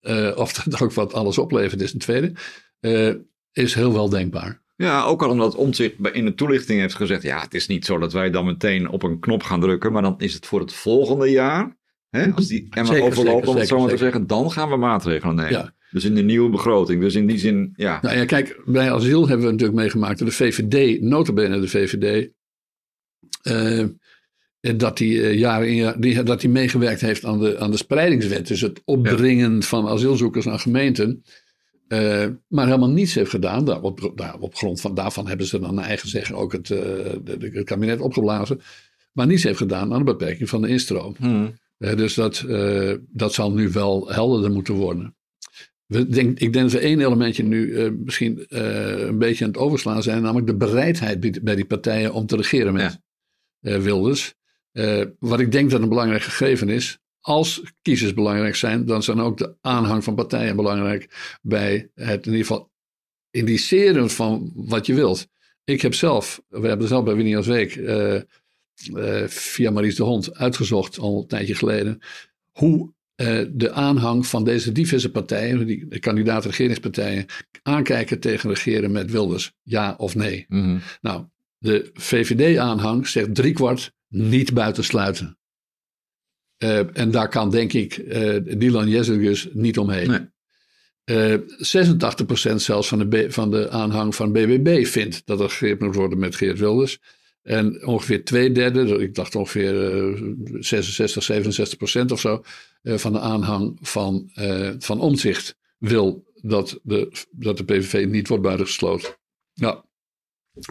uh, 0.00 0.36
of 0.36 0.52
dat 0.52 0.82
ook 0.82 0.92
wat 0.92 1.14
alles 1.14 1.38
oplevert 1.38 1.80
is 1.80 1.92
een 1.92 1.98
tweede, 1.98 2.32
is 3.52 3.74
heel 3.74 3.92
wel 3.92 4.08
denkbaar. 4.08 4.62
Ja, 4.76 5.04
ook 5.04 5.22
al 5.22 5.30
omdat 5.30 5.54
Omtzigt 5.54 5.94
in 6.12 6.24
de 6.24 6.34
toelichting 6.34 6.80
heeft 6.80 6.94
gezegd: 6.94 7.22
ja, 7.22 7.40
het 7.40 7.54
is 7.54 7.66
niet 7.66 7.84
zo 7.84 7.98
dat 7.98 8.12
wij 8.12 8.30
dan 8.30 8.44
meteen 8.44 8.88
op 8.88 9.02
een 9.02 9.18
knop 9.18 9.42
gaan 9.42 9.60
drukken, 9.60 9.92
maar 9.92 10.02
dan 10.02 10.14
is 10.18 10.34
het 10.34 10.46
voor 10.46 10.60
het 10.60 10.72
volgende 10.72 11.30
jaar. 11.30 11.76
Hè? 12.10 12.32
Als 12.32 12.46
die 12.46 12.66
Emma 12.70 12.98
overloopt, 12.98 13.46
om 13.46 13.56
het 13.56 13.68
zo 13.68 13.78
maar 13.78 13.88
te 13.88 13.96
zeggen, 13.96 14.26
dan 14.26 14.50
gaan 14.50 14.68
we 14.68 14.76
maatregelen 14.76 15.34
nemen. 15.34 15.50
Ja. 15.50 15.72
Dus 15.90 16.04
in 16.04 16.14
de 16.14 16.22
nieuwe 16.22 16.50
begroting. 16.50 17.00
Dus 17.00 17.14
in 17.14 17.26
die 17.26 17.38
zin, 17.38 17.72
ja. 17.76 17.98
Nou 18.02 18.16
ja, 18.16 18.24
kijk, 18.24 18.60
bij 18.64 18.92
asiel 18.92 19.28
hebben 19.28 19.46
we 19.46 19.52
natuurlijk 19.52 19.78
meegemaakt 19.78 20.18
dat 20.18 20.28
de 20.28 20.34
VVD, 20.34 21.00
notabene 21.00 21.60
de 21.60 21.68
VVD, 21.68 22.30
uh, 23.42 23.84
dat 24.76 24.96
die 24.96 25.14
uh, 25.14 25.34
jaren 25.34 25.68
in, 25.68 25.94
die, 26.00 26.22
dat 26.22 26.40
die 26.40 26.50
meegewerkt 26.50 27.00
heeft 27.00 27.24
aan 27.24 27.38
de, 27.38 27.58
aan 27.58 27.70
de 27.70 27.76
spreidingswet. 27.76 28.46
Dus 28.46 28.60
het 28.60 28.82
opdringen 28.84 29.62
van 29.62 29.88
asielzoekers 29.88 30.48
aan 30.48 30.60
gemeenten. 30.60 31.22
Uh, 31.88 32.26
maar 32.48 32.66
helemaal 32.66 32.90
niets 32.90 33.14
heeft 33.14 33.30
gedaan. 33.30 33.64
Daar, 33.64 33.80
op, 33.80 34.12
daar, 34.14 34.38
op 34.38 34.54
grond 34.54 34.80
van, 34.80 34.94
daarvan 34.94 35.28
hebben 35.28 35.46
ze 35.46 35.58
dan 35.58 35.74
naar 35.74 35.84
eigen 35.84 36.08
zeggen 36.08 36.34
ook 36.34 36.52
het, 36.52 36.66
de, 36.66 37.20
de, 37.24 37.50
het 37.52 37.64
kabinet 37.64 38.00
opgeblazen. 38.00 38.60
Maar 39.12 39.26
niets 39.26 39.42
heeft 39.42 39.58
gedaan 39.58 39.92
aan 39.92 39.98
de 39.98 40.04
beperking 40.04 40.48
van 40.48 40.62
de 40.62 40.68
instroom. 40.68 41.14
Hmm. 41.18 41.54
Uh, 41.78 41.96
dus 41.96 42.14
dat, 42.14 42.44
dat 43.08 43.34
zal 43.34 43.52
nu 43.52 43.68
wel 43.68 44.08
helderder 44.08 44.50
moeten 44.50 44.74
worden. 44.74 45.16
We 45.88 46.08
denk, 46.08 46.38
ik 46.38 46.52
denk 46.52 46.70
dat 46.70 46.80
we 46.80 46.86
één 46.86 47.00
elementje 47.00 47.42
nu 47.42 47.66
uh, 47.66 47.90
misschien 48.04 48.44
een 48.48 49.18
beetje 49.18 49.44
aan 49.44 49.50
het 49.50 49.60
overslaan 49.60 50.02
zijn, 50.02 50.22
namelijk 50.22 50.46
de 50.46 50.56
bereidheid 50.56 51.44
bij 51.44 51.54
die 51.54 51.64
partijen 51.64 52.12
om 52.12 52.26
te 52.26 52.36
regeren 52.36 52.72
met 52.72 53.00
ja. 53.60 53.80
Wilders. 53.80 54.34
wat 55.18 55.40
ik 55.40 55.52
denk 55.52 55.70
dat 55.70 55.82
een 55.82 55.88
belangrijk 55.88 56.22
gegeven 56.22 56.68
is, 56.68 56.98
als 57.20 57.62
kiezers 57.82 58.14
belangrijk 58.14 58.54
zijn, 58.54 58.86
dan 58.86 59.02
zijn 59.02 59.20
ook 59.20 59.38
de 59.38 59.54
aanhang 59.60 60.04
van 60.04 60.14
partijen 60.14 60.56
belangrijk 60.56 61.36
bij 61.42 61.90
het 61.94 62.26
in 62.26 62.32
ieder 62.32 62.46
geval 62.46 62.70
indiceren 63.30 64.10
van 64.10 64.52
wat 64.54 64.86
je 64.86 64.94
wilt. 64.94 65.28
Ik 65.64 65.82
heb 65.82 65.94
zelf, 65.94 66.42
we 66.48 66.68
hebben 66.68 66.88
zelf 66.88 67.04
bij 67.04 67.14
Winnie 67.14 67.36
als 67.36 67.46
Week 67.46 67.72
via 69.26 69.70
Maries 69.70 69.96
de 69.96 70.02
Hond 70.02 70.34
uitgezocht 70.34 70.98
al 70.98 71.20
een 71.20 71.26
tijdje 71.26 71.54
geleden. 71.54 72.00
Hoe 72.52 72.92
uh, 73.20 73.44
de 73.50 73.72
aanhang 73.72 74.26
van 74.26 74.44
deze 74.44 74.72
diverse 74.72 75.10
partijen, 75.10 75.66
die 75.66 75.86
de 75.88 75.98
kandidaat-regeringspartijen, 75.98 77.26
aankijken 77.62 78.20
tegen 78.20 78.48
regeren 78.48 78.92
met 78.92 79.10
Wilders. 79.10 79.52
Ja 79.62 79.94
of 79.96 80.14
nee. 80.14 80.44
Mm 80.48 80.62
-hmm. 80.62 80.80
Nou, 81.00 81.24
de 81.58 81.90
VVD-aanhang 81.94 83.06
zegt 83.08 83.34
driekwart 83.34 83.92
niet 84.08 84.54
buitensluiten. 84.54 85.38
Uh, 86.58 86.98
en 86.98 87.10
daar 87.10 87.28
kan 87.28 87.50
denk 87.50 87.72
ik 87.72 87.96
uh, 87.96 88.36
Dylan 88.58 88.88
Jezelgus 88.88 89.48
niet 89.52 89.78
omheen. 89.78 90.08
Nee. 90.08 90.26
Uh, 91.04 91.40
86% 92.52 92.54
zelfs 92.54 92.88
van 92.88 93.08
de, 93.08 93.32
van 93.32 93.50
de 93.50 93.70
aanhang 93.70 94.14
van 94.14 94.32
BBB 94.32 94.86
vindt 94.86 95.22
dat 95.24 95.40
er 95.40 95.50
gereerd 95.50 95.80
moet 95.80 95.94
worden 95.94 96.18
met 96.18 96.36
Geert 96.36 96.58
Wilders. 96.58 96.98
En 97.48 97.86
ongeveer 97.86 98.24
twee 98.24 98.52
derde, 98.52 98.98
ik 98.98 99.14
dacht 99.14 99.34
ongeveer 99.34 99.74
uh, 100.14 100.34
66, 100.60 101.22
67 101.22 101.78
procent 101.78 102.10
of 102.12 102.20
zo, 102.20 102.42
uh, 102.82 102.96
van 102.96 103.12
de 103.12 103.18
aanhang 103.18 103.78
van, 103.80 104.30
uh, 104.34 104.70
van 104.78 105.00
omzicht 105.00 105.56
wil 105.78 106.24
dat 106.34 106.80
de, 106.82 107.26
dat 107.30 107.56
de 107.56 107.64
PVV 107.64 108.06
niet 108.06 108.28
wordt 108.28 108.42
buitengesloten. 108.42 109.16
Nou, 109.54 109.80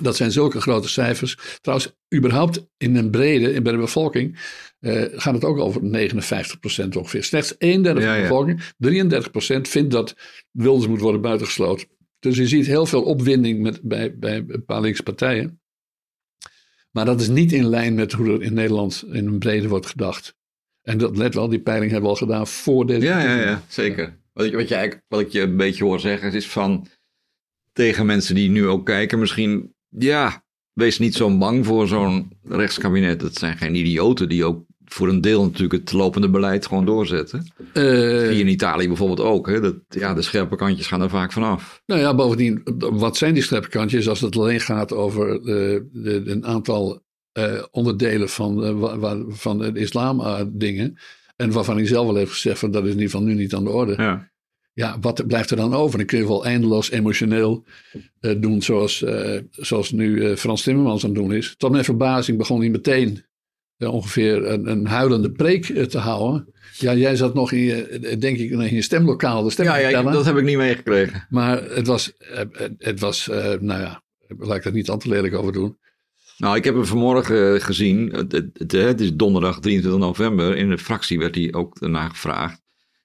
dat 0.01 0.15
zijn 0.15 0.31
zulke 0.31 0.61
grote 0.61 0.89
cijfers. 0.89 1.37
Trouwens, 1.61 1.93
überhaupt 2.15 2.67
in 2.77 2.95
een 2.95 3.09
brede, 3.09 3.61
bij 3.61 3.71
de 3.71 3.77
bevolking, 3.77 4.39
uh, 4.79 5.03
gaat 5.11 5.33
het 5.33 5.45
ook 5.45 5.57
over 5.57 5.83
59 5.83 6.59
procent 6.59 6.95
ongeveer. 6.95 7.23
Slechts 7.23 7.55
een 7.57 7.81
derde 7.81 8.01
van 8.01 8.15
de 8.15 8.21
bevolking, 8.21 8.61
33 8.77 9.31
procent, 9.31 9.67
vindt 9.67 9.91
dat 9.91 10.15
Wilders 10.51 10.87
moet 10.87 11.01
worden 11.01 11.21
buitengesloten. 11.21 11.87
Dus 12.19 12.37
je 12.37 12.47
ziet 12.47 12.65
heel 12.65 12.85
veel 12.85 13.03
opwinding 13.03 13.61
met, 13.61 13.81
bij, 13.81 14.17
bij 14.17 14.43
een 14.47 14.65
paar 14.65 14.81
linkse 14.81 15.03
partijen. 15.03 15.59
Maar 16.97 17.05
dat 17.05 17.21
is 17.21 17.27
niet 17.27 17.51
in 17.51 17.69
lijn 17.69 17.93
met 17.93 18.11
hoe 18.11 18.31
er 18.31 18.41
in 18.43 18.53
Nederland 18.53 19.03
in 19.11 19.27
een 19.27 19.39
brede 19.39 19.67
wordt 19.67 19.85
gedacht. 19.85 20.35
En 20.81 20.97
dat, 20.97 21.17
let 21.17 21.33
wel, 21.33 21.49
die 21.49 21.59
peiling 21.59 21.91
hebben 21.91 22.09
we 22.09 22.15
al 22.15 22.27
gedaan 22.27 22.47
voor 22.47 22.85
deze. 22.85 23.05
Ja, 23.05 23.19
ja, 23.19 23.41
ja 23.41 23.61
zeker. 23.67 24.19
Wat, 24.33 24.45
je, 24.45 24.55
wat, 24.55 24.67
je 24.67 24.75
eigenlijk, 24.75 25.05
wat 25.07 25.19
ik 25.19 25.29
je 25.29 25.41
een 25.41 25.57
beetje 25.57 25.83
hoor 25.83 25.99
zeggen 25.99 26.33
is 26.33 26.47
van 26.47 26.87
tegen 27.73 28.05
mensen 28.05 28.35
die 28.35 28.49
nu 28.49 28.67
ook 28.67 28.85
kijken, 28.85 29.19
misschien, 29.19 29.73
ja, 29.89 30.43
wees 30.73 30.99
niet 30.99 31.15
zo 31.15 31.37
bang 31.37 31.65
voor 31.65 31.87
zo'n 31.87 32.31
rechtskabinet. 32.43 33.19
Dat 33.19 33.35
zijn 33.35 33.57
geen 33.57 33.75
idioten 33.75 34.29
die 34.29 34.45
ook 34.45 34.65
voor 34.89 35.07
een 35.07 35.21
deel 35.21 35.43
natuurlijk 35.43 35.81
het 35.81 35.91
lopende 35.91 36.29
beleid 36.29 36.65
gewoon 36.65 36.85
doorzetten. 36.85 37.51
Uh, 37.73 38.39
in 38.39 38.47
Italië 38.47 38.87
bijvoorbeeld 38.87 39.19
ook. 39.19 39.47
Hè? 39.47 39.59
Dat, 39.59 39.75
ja, 39.89 40.13
de 40.13 40.21
scherpe 40.21 40.55
kantjes 40.55 40.87
gaan 40.87 41.01
er 41.01 41.09
vaak 41.09 41.31
vanaf. 41.31 41.81
Nou 41.85 42.01
ja, 42.01 42.15
bovendien, 42.15 42.61
wat 42.77 43.17
zijn 43.17 43.33
die 43.33 43.43
scherpe 43.43 43.69
kantjes 43.69 44.09
als 44.09 44.21
het 44.21 44.35
alleen 44.35 44.59
gaat 44.59 44.93
over 44.93 45.39
uh, 45.39 45.43
de, 45.91 46.21
een 46.25 46.45
aantal 46.45 47.01
uh, 47.39 47.63
onderdelen 47.71 48.29
van, 48.29 48.79
van 49.29 49.57
de 49.57 49.71
islam 49.73 50.23
dingen. 50.53 50.97
En 51.35 51.51
waarvan 51.51 51.75
hij 51.75 51.85
zelf 51.85 52.05
wel 52.05 52.15
heeft 52.15 52.31
gezegd 52.31 52.59
van 52.59 52.71
dat 52.71 52.83
is 52.83 52.89
in 52.91 52.95
ieder 52.95 53.09
geval 53.09 53.25
nu 53.25 53.33
niet 53.33 53.53
aan 53.53 53.63
de 53.63 53.69
orde. 53.69 53.93
Ja. 53.97 54.31
Ja, 54.73 54.97
wat 55.01 55.27
blijft 55.27 55.49
er 55.49 55.57
dan 55.57 55.73
over? 55.73 55.97
Dan 55.97 56.07
kun 56.07 56.17
je 56.17 56.27
wel 56.27 56.45
eindeloos 56.45 56.91
emotioneel 56.91 57.65
doen 58.37 58.61
zoals, 58.61 59.03
zoals 59.51 59.91
nu 59.91 60.35
Frans 60.37 60.63
Timmermans 60.63 61.03
aan 61.03 61.09
het 61.09 61.19
doen 61.19 61.33
is. 61.33 61.55
Tot 61.57 61.71
mijn 61.71 61.83
verbazing 61.83 62.37
begon 62.37 62.59
hij 62.59 62.69
meteen 62.69 63.25
ongeveer 63.77 64.45
een, 64.45 64.69
een 64.71 64.87
huilende 64.87 65.31
preek 65.31 65.65
te 65.65 65.97
houden. 65.97 66.53
Ja, 66.77 66.95
jij 66.95 67.15
zat 67.15 67.33
nog 67.33 67.51
in 67.51 67.59
je, 67.59 68.15
denk 68.19 68.37
ik, 68.37 68.51
in 68.51 68.75
je 68.75 68.81
stemlokaal 68.81 69.43
de 69.43 69.49
stem 69.49 69.65
ja, 69.65 69.75
ja, 69.75 70.03
dat 70.03 70.25
heb 70.25 70.37
ik 70.37 70.43
niet 70.43 70.57
meegekregen. 70.57 71.27
Maar 71.29 71.63
het 71.63 71.87
was, 71.87 72.13
het 72.77 72.99
was 72.99 73.27
nou 73.59 73.81
ja, 73.81 74.03
laat 74.27 74.57
ik 74.57 74.65
er 74.65 74.71
niet 74.71 74.89
al 74.89 74.97
te 74.97 75.09
lelijk 75.09 75.33
over 75.33 75.53
doen. 75.53 75.77
Nou, 76.37 76.55
ik 76.55 76.63
heb 76.63 76.73
hem 76.73 76.85
vanmorgen 76.85 77.61
gezien. 77.61 78.13
Het, 78.13 78.43
het, 78.71 79.01
is 79.01 79.13
donderdag 79.13 79.59
23 79.59 80.01
november. 80.01 80.57
In 80.57 80.69
de 80.69 80.77
fractie 80.77 81.19
werd 81.19 81.35
hij 81.35 81.53
ook 81.53 81.79
daarna 81.79 82.09
gevraagd. 82.09 82.61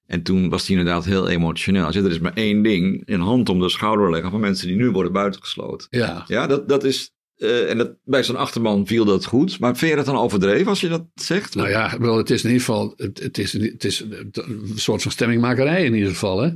En 0.07 0.23
toen 0.23 0.49
was 0.49 0.67
hij 0.67 0.77
inderdaad 0.77 1.05
heel 1.05 1.29
emotioneel. 1.29 1.83
Hij 1.83 1.93
zei, 1.93 2.05
er 2.05 2.11
is 2.11 2.19
maar 2.19 2.35
één 2.35 2.63
ding, 2.63 3.03
een 3.05 3.21
hand 3.21 3.49
om 3.49 3.61
de 3.61 3.69
schouder 3.69 4.11
leggen 4.11 4.31
van 4.31 4.41
mensen 4.41 4.67
die 4.69 4.77
nu 4.77 4.91
worden 4.91 5.13
buitengesloten. 5.13 5.87
Ja, 5.91 6.25
ja 6.27 6.47
dat, 6.47 6.69
dat 6.69 6.85
is, 6.85 7.13
uh, 7.43 7.71
en 7.71 7.79
dat, 7.79 7.95
bij 8.05 8.25
zo'n 8.25 8.37
achterman 8.37 8.87
viel 8.87 9.05
dat 9.05 9.25
goed. 9.25 9.59
Maar 9.59 9.77
vind 9.77 9.91
je 9.91 9.97
dat 9.97 10.07
dan 10.07 10.17
overdreven 10.17 10.67
als 10.67 10.81
je 10.81 10.89
dat 10.89 11.05
zegt? 11.15 11.55
Nou 11.55 11.69
ja, 11.69 11.99
wel, 11.99 12.17
het 12.17 12.31
is 12.31 12.45
in 12.45 12.51
ieder 12.51 12.65
geval 12.65 12.95
het, 12.97 13.21
het, 13.23 13.39
is, 13.39 13.53
het 13.53 13.85
is 13.85 14.01
een 14.01 14.73
soort 14.75 15.03
van 15.03 15.11
stemmingmakerij 15.11 15.85
in 15.85 15.95
ieder 15.95 16.11
geval. 16.11 16.41
Hè? 16.41 16.51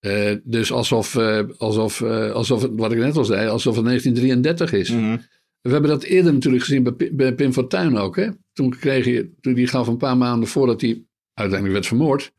Uh, 0.00 0.36
dus 0.44 0.72
alsof, 0.72 1.14
uh, 1.14 1.40
alsof, 1.58 2.02
alsof, 2.02 2.66
wat 2.70 2.92
ik 2.92 2.98
net 2.98 3.16
al 3.16 3.24
zei, 3.24 3.48
alsof 3.48 3.76
het 3.76 3.84
1933 3.84 4.72
is. 4.72 4.90
Mm 4.90 4.98
-hmm. 4.98 5.20
We 5.60 5.70
hebben 5.70 5.90
dat 5.90 6.02
eerder 6.02 6.32
natuurlijk 6.32 6.64
gezien 6.64 6.82
bij, 6.82 7.10
bij 7.12 7.34
Pim 7.34 7.52
Fortuyn 7.52 7.96
ook. 7.96 8.16
Hè? 8.16 8.28
Toen 8.52 8.70
kreeg 8.78 9.04
je, 9.04 9.30
toen 9.40 9.54
die 9.54 9.66
gaf 9.66 9.86
een 9.86 9.96
paar 9.96 10.16
maanden 10.16 10.48
voordat 10.48 10.80
hij 10.80 11.02
uiteindelijk 11.34 11.72
werd 11.72 11.86
vermoord. 11.86 12.32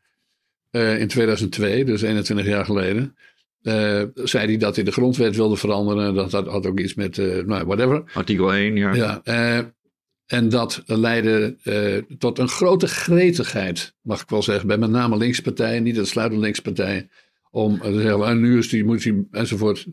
in 0.70 1.08
2002, 1.08 1.84
dus 1.84 2.02
21 2.02 2.46
jaar 2.46 2.64
geleden. 2.64 3.16
Uh, 3.62 4.02
zei 4.14 4.46
hij 4.46 4.56
dat 4.56 4.74
hij 4.74 4.84
de 4.84 4.90
grondwet 4.92 5.36
wilde 5.36 5.56
veranderen. 5.56 6.14
Dat 6.14 6.32
had 6.32 6.66
ook 6.66 6.78
iets 6.78 6.94
met, 6.94 7.16
uh, 7.16 7.44
nou, 7.44 7.66
whatever. 7.66 8.02
Artikel 8.14 8.52
1, 8.54 8.76
ja. 8.76 8.94
ja 8.94 9.20
uh, 9.24 9.64
en 10.26 10.48
dat 10.48 10.82
leidde 10.86 11.56
tot 12.18 12.38
een 12.38 12.48
grote 12.48 12.86
gretigheid, 12.86 13.94
mag 14.00 14.22
ik 14.22 14.28
wel 14.28 14.42
zeggen, 14.42 14.66
bij 14.66 14.78
met 14.78 14.90
name 14.90 15.16
linkse 15.16 15.42
partijen, 15.42 15.82
niet 15.82 15.98
uitsluitend 15.98 16.40
linkse 16.40 16.62
partijen. 16.62 17.10
Om 17.50 17.80
te 17.80 18.00
zeggen, 18.00 18.26
en 18.26 18.40
nu 18.40 18.58
is 18.58 18.68
die, 18.68 18.84
moet 18.84 19.04
hij, 19.04 19.24
enzovoort, 19.30 19.86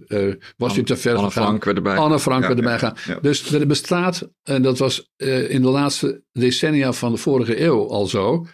was 0.57 0.75
hij 0.75 0.83
te 0.83 0.95
ver 0.95 1.15
Anne 1.15 1.31
Frank 1.31 1.63
werd 1.63 1.77
erbij. 1.77 1.95
Anne 1.95 2.19
Frank 2.19 2.41
ja, 2.41 2.47
werd 2.47 2.59
erbij 2.59 2.79
gaan. 2.79 2.95
Ja. 3.05 3.19
Dus 3.21 3.53
er 3.53 3.67
bestaat, 3.67 4.29
en 4.43 4.61
dat 4.61 4.77
was 4.77 5.11
in 5.47 5.61
de 5.61 5.69
laatste 5.69 6.23
decennia 6.31 6.93
van 6.93 7.11
de 7.11 7.17
vorige 7.17 7.61
eeuw 7.63 7.87
al 7.89 8.07
zo, 8.07 8.45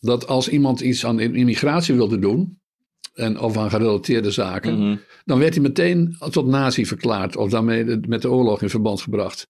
dat 0.00 0.26
als 0.26 0.48
iemand 0.48 0.80
iets 0.80 1.06
aan 1.06 1.20
immigratie 1.20 1.94
wilde 1.94 2.18
doen, 2.18 2.60
en, 3.16 3.40
of 3.40 3.56
aan 3.56 3.70
gerelateerde 3.70 4.30
zaken, 4.30 4.74
mm 4.74 4.80
-hmm. 4.80 5.00
dan 5.24 5.38
werd 5.38 5.54
hij 5.54 5.62
meteen 5.62 6.16
tot 6.30 6.46
nazi 6.46 6.86
verklaard 6.86 7.36
of 7.36 7.50
daarmee 7.50 7.98
met 8.08 8.22
de 8.22 8.30
oorlog 8.30 8.62
in 8.62 8.70
verband 8.70 9.00
gebracht. 9.00 9.48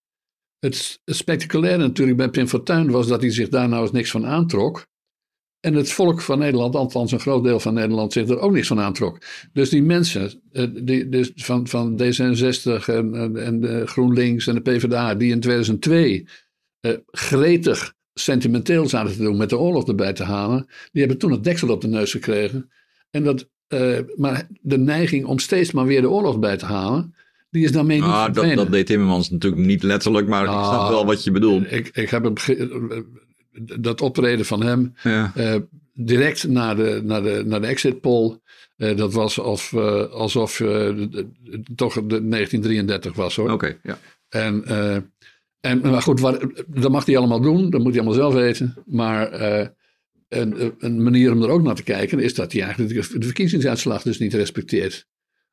Het, 0.59 1.00
het 1.05 1.16
spectaculaire 1.16 1.83
natuurlijk 1.83 2.16
bij 2.16 2.31
Pim 2.31 2.48
Fortuyn 2.48 2.90
was 2.90 3.07
dat 3.07 3.20
hij 3.20 3.31
zich 3.31 3.48
daar 3.48 3.68
nou 3.68 3.83
eens 3.83 3.92
niks 3.92 4.11
van 4.11 4.26
aantrok. 4.26 4.87
En 5.61 5.74
het 5.74 5.92
volk 5.92 6.20
van 6.20 6.38
Nederland, 6.38 6.74
althans 6.74 7.12
een 7.12 7.20
groot 7.20 7.44
deel 7.44 7.61
van 7.61 7.74
Nederland, 7.74 8.12
zich 8.12 8.29
er 8.29 8.38
ook 8.38 8.52
niks 8.52 8.66
van 8.66 8.81
aantrok. 8.81 9.18
Dus 9.52 9.68
die 9.68 9.83
mensen 9.83 10.42
eh, 10.52 10.66
die, 10.83 11.09
dus 11.09 11.33
van, 11.35 11.66
van 11.68 12.02
D66 12.02 12.85
en, 12.87 13.14
en, 13.14 13.37
en 13.37 13.61
de 13.61 13.87
GroenLinks 13.87 14.46
en 14.46 14.55
de 14.55 14.61
PvdA, 14.61 15.14
die 15.14 15.33
in 15.33 15.40
2002 15.40 16.29
uh, 16.81 16.92
gretig 17.07 17.94
sentimenteel 18.14 18.88
zaten 18.88 19.12
te 19.12 19.22
doen 19.22 19.37
met 19.37 19.50
de 19.50 19.59
oorlog 19.59 19.87
erbij 19.88 20.12
te 20.12 20.24
halen, 20.24 20.66
die 20.92 21.00
hebben 21.00 21.18
toen 21.18 21.31
het 21.31 21.44
deksel 21.44 21.68
op 21.68 21.81
de 21.81 21.88
neus 21.88 22.11
gekregen. 22.11 22.70
En 23.11 23.24
dat 23.24 23.48
uh, 23.68 23.98
maar 24.16 24.46
de 24.61 24.79
neiging 24.79 25.24
om 25.26 25.38
steeds 25.38 25.72
maar 25.72 25.87
weer 25.87 26.00
de 26.00 26.11
oorlog 26.11 26.38
bij 26.38 26.57
te 26.57 26.64
halen, 26.64 27.14
die 27.50 27.64
is 27.64 27.72
daarmee 27.72 28.00
niet 28.00 28.11
ah, 28.11 28.33
dat, 28.33 28.55
dat, 28.55 28.70
deed 28.70 28.87
Timmermans 28.87 29.31
natuurlijk 29.31 29.66
niet 29.66 29.83
letterlijk, 29.83 30.29
maar 30.29 30.46
ah, 30.46 30.59
ik 30.59 30.64
snap 30.64 30.88
wel 30.88 31.07
wat 31.07 31.24
je 31.24 31.31
bedoelt. 31.31 31.72
Ik, 31.72 31.88
ik 31.92 32.11
heb 32.11 32.24
het, 32.24 32.57
dat 33.83 34.00
optreden 34.00 34.46
van 34.46 34.62
hem 34.62 34.94
ja. 35.02 35.33
uh, 35.37 35.55
direct 35.92 36.48
na 36.48 36.74
de, 36.74 37.00
naar 37.05 37.22
de, 37.22 37.42
naar 37.46 37.61
de 37.61 37.66
exit 37.66 38.00
poll. 38.00 38.38
Uh, 38.76 38.96
dat 38.96 39.12
was 39.12 39.38
of, 39.38 39.74
alsof 40.11 40.57
toch 41.74 41.94
de 41.94 42.29
1933 42.29 43.14
was 43.14 43.37
hoor. 43.37 43.50
Oké, 43.50 43.55
okay, 43.55 43.79
ja. 43.83 43.98
En, 44.29 44.64
en 45.61 45.81
maar 45.81 46.02
goed, 46.02 46.20
wat, 46.20 46.46
dat 46.66 46.90
mag 46.90 47.07
hij 47.07 47.16
allemaal 47.16 47.40
doen, 47.40 47.70
dat 47.70 47.81
moet 47.81 47.94
hij 47.94 48.00
allemaal 48.00 48.20
zelf 48.20 48.35
weten. 48.35 48.74
Maar 48.87 49.31
een, 50.29 50.75
een, 50.79 51.03
manier 51.03 51.33
om 51.33 51.43
er 51.43 51.49
ook 51.49 51.62
naar 51.62 51.75
te 51.75 51.83
kijken 51.83 52.19
is 52.19 52.35
dat 52.35 52.53
hij 52.53 52.62
eigenlijk 52.62 52.95
de 53.12 53.27
verkiezingsuitslag 53.27 54.03
dus 54.03 54.19
niet 54.19 54.35
respecteert. 54.35 55.07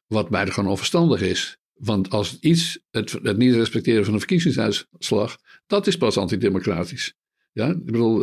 Wat 0.07 0.29
buitengewoon 0.29 0.69
onverstandig 0.69 1.21
is. 1.21 1.57
Want 1.73 2.09
als 2.09 2.37
iets, 2.39 2.79
het, 2.91 3.11
het 3.11 3.37
niet 3.37 3.53
respecteren 3.53 4.05
van 4.05 4.13
een 4.13 4.19
verkiezingsuitslag, 4.19 5.37
dat 5.67 5.87
is 5.87 5.97
pas 5.97 6.17
antidemocratisch. 6.17 7.13
Ja, 7.51 7.67
ik 7.67 7.85
bedoel, 7.85 8.19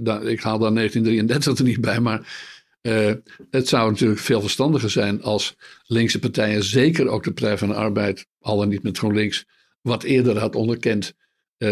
da, 0.00 0.20
ik 0.20 0.40
haal 0.40 0.58
daar 0.58 0.74
1933 0.74 1.58
er 1.58 1.64
niet 1.64 1.80
bij, 1.80 2.00
maar 2.00 2.50
uh, 2.82 3.12
het 3.50 3.68
zou 3.68 3.90
natuurlijk 3.90 4.20
veel 4.20 4.40
verstandiger 4.40 4.90
zijn 4.90 5.22
als 5.22 5.56
linkse 5.86 6.18
partijen, 6.18 6.64
zeker 6.64 7.08
ook 7.08 7.24
de 7.24 7.32
Partij 7.32 7.58
van 7.58 7.68
de 7.68 7.74
Arbeid, 7.74 8.26
al 8.38 8.66
niet 8.66 8.82
met 8.82 8.98
GroenLinks, 8.98 9.44
wat 9.80 10.02
eerder 10.02 10.38
had 10.38 10.54
onderkend 10.54 11.14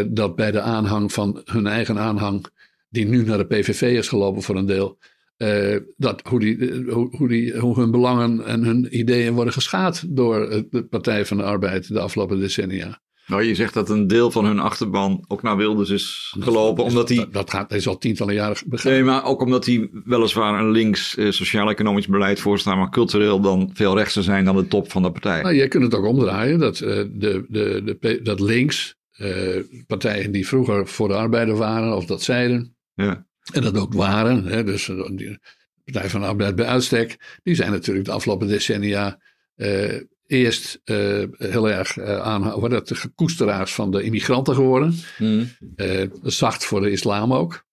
dat 0.08 0.36
bij 0.36 0.50
de 0.50 0.60
aanhang 0.60 1.12
van 1.12 1.40
hun 1.44 1.66
eigen 1.66 1.98
aanhang 1.98 2.46
die 2.90 3.06
nu 3.06 3.24
naar 3.24 3.38
de 3.38 3.46
PVV 3.46 3.82
is 3.82 4.08
gelopen 4.08 4.42
voor 4.42 4.56
een 4.56 4.66
deel. 4.66 4.98
Uh, 5.38 5.76
dat, 5.96 6.20
hoe, 6.28 6.40
die, 6.40 6.84
hoe, 6.88 7.16
hoe, 7.16 7.28
die, 7.28 7.58
hoe 7.58 7.80
hun 7.80 7.90
belangen 7.90 8.44
en 8.46 8.64
hun 8.64 8.98
ideeën 8.98 9.34
worden 9.34 9.52
geschaad 9.52 10.04
door 10.08 10.64
de 10.70 10.86
Partij 10.90 11.26
van 11.26 11.36
de 11.36 11.42
Arbeid 11.42 11.88
de 11.88 12.00
afgelopen 12.00 12.40
decennia. 12.40 13.00
Nou, 13.26 13.42
je 13.42 13.54
zegt 13.54 13.74
dat 13.74 13.90
een 13.90 14.06
deel 14.06 14.30
van 14.30 14.44
hun 14.44 14.58
achterban 14.58 15.24
ook 15.28 15.42
naar 15.42 15.56
Wilders 15.56 15.90
is 15.90 16.34
gelopen, 16.38 16.84
omdat 16.84 17.08
hij... 17.08 17.18
Dat, 17.18 17.32
dat, 17.32 17.50
gaat, 17.50 17.72
is 17.72 17.86
al 17.86 17.98
tientallen 17.98 18.34
jaren 18.34 18.56
begaan. 18.66 18.92
Nee, 18.92 19.02
maar 19.02 19.24
ook 19.24 19.40
omdat 19.42 19.66
hij 19.66 19.90
weliswaar 20.04 20.60
een 20.60 20.70
links 20.70 21.16
sociaal-economisch 21.18 22.06
beleid 22.06 22.40
voorstaat, 22.40 22.76
maar 22.76 22.90
cultureel 22.90 23.40
dan 23.40 23.70
veel 23.72 23.96
rechtser 23.96 24.22
zijn 24.22 24.44
dan 24.44 24.56
de 24.56 24.66
top 24.66 24.90
van 24.90 25.02
de 25.02 25.12
partij. 25.12 25.42
Nou, 25.42 25.54
je 25.54 25.68
kunt 25.68 25.84
het 25.84 25.94
ook 25.94 26.04
omdraaien, 26.04 26.58
dat, 26.58 26.80
uh, 26.80 26.88
de, 26.88 27.44
de, 27.48 27.96
de, 28.00 28.20
dat 28.22 28.40
links, 28.40 28.98
partijen 29.86 30.32
die 30.32 30.46
vroeger 30.46 30.86
voor 30.86 31.08
de 31.08 31.14
arbeider 31.14 31.56
waren, 31.56 31.96
of 31.96 32.04
dat 32.04 32.22
zeiden, 32.22 32.76
ja. 33.04 33.26
En 33.52 33.62
dat 33.62 33.76
ook 33.76 33.92
waren. 33.92 34.44
Hè, 34.44 34.64
dus 34.64 34.84
de 34.84 35.38
Partij 35.84 36.10
van 36.10 36.20
de 36.20 36.26
Arbeid 36.26 36.54
bij 36.54 36.66
uitstek. 36.66 37.38
Die 37.42 37.54
zijn 37.54 37.70
natuurlijk 37.70 38.06
de 38.06 38.12
afgelopen 38.12 38.48
decennia 38.48 39.20
uh, 39.56 40.00
eerst 40.26 40.80
uh, 40.84 41.24
heel 41.36 41.70
erg 41.70 41.96
uh, 41.96 42.20
aan, 42.20 42.60
wat 42.60 42.70
het, 42.70 42.88
de 42.88 42.94
gekoesteraars 42.94 43.74
van 43.74 43.90
de 43.90 44.02
immigranten 44.02 44.54
geworden. 44.54 44.94
Mm. 45.18 45.48
zacht 46.22 46.64
voor 46.64 46.80
de 46.80 46.90
islam 46.90 47.32
ook. 47.32 47.64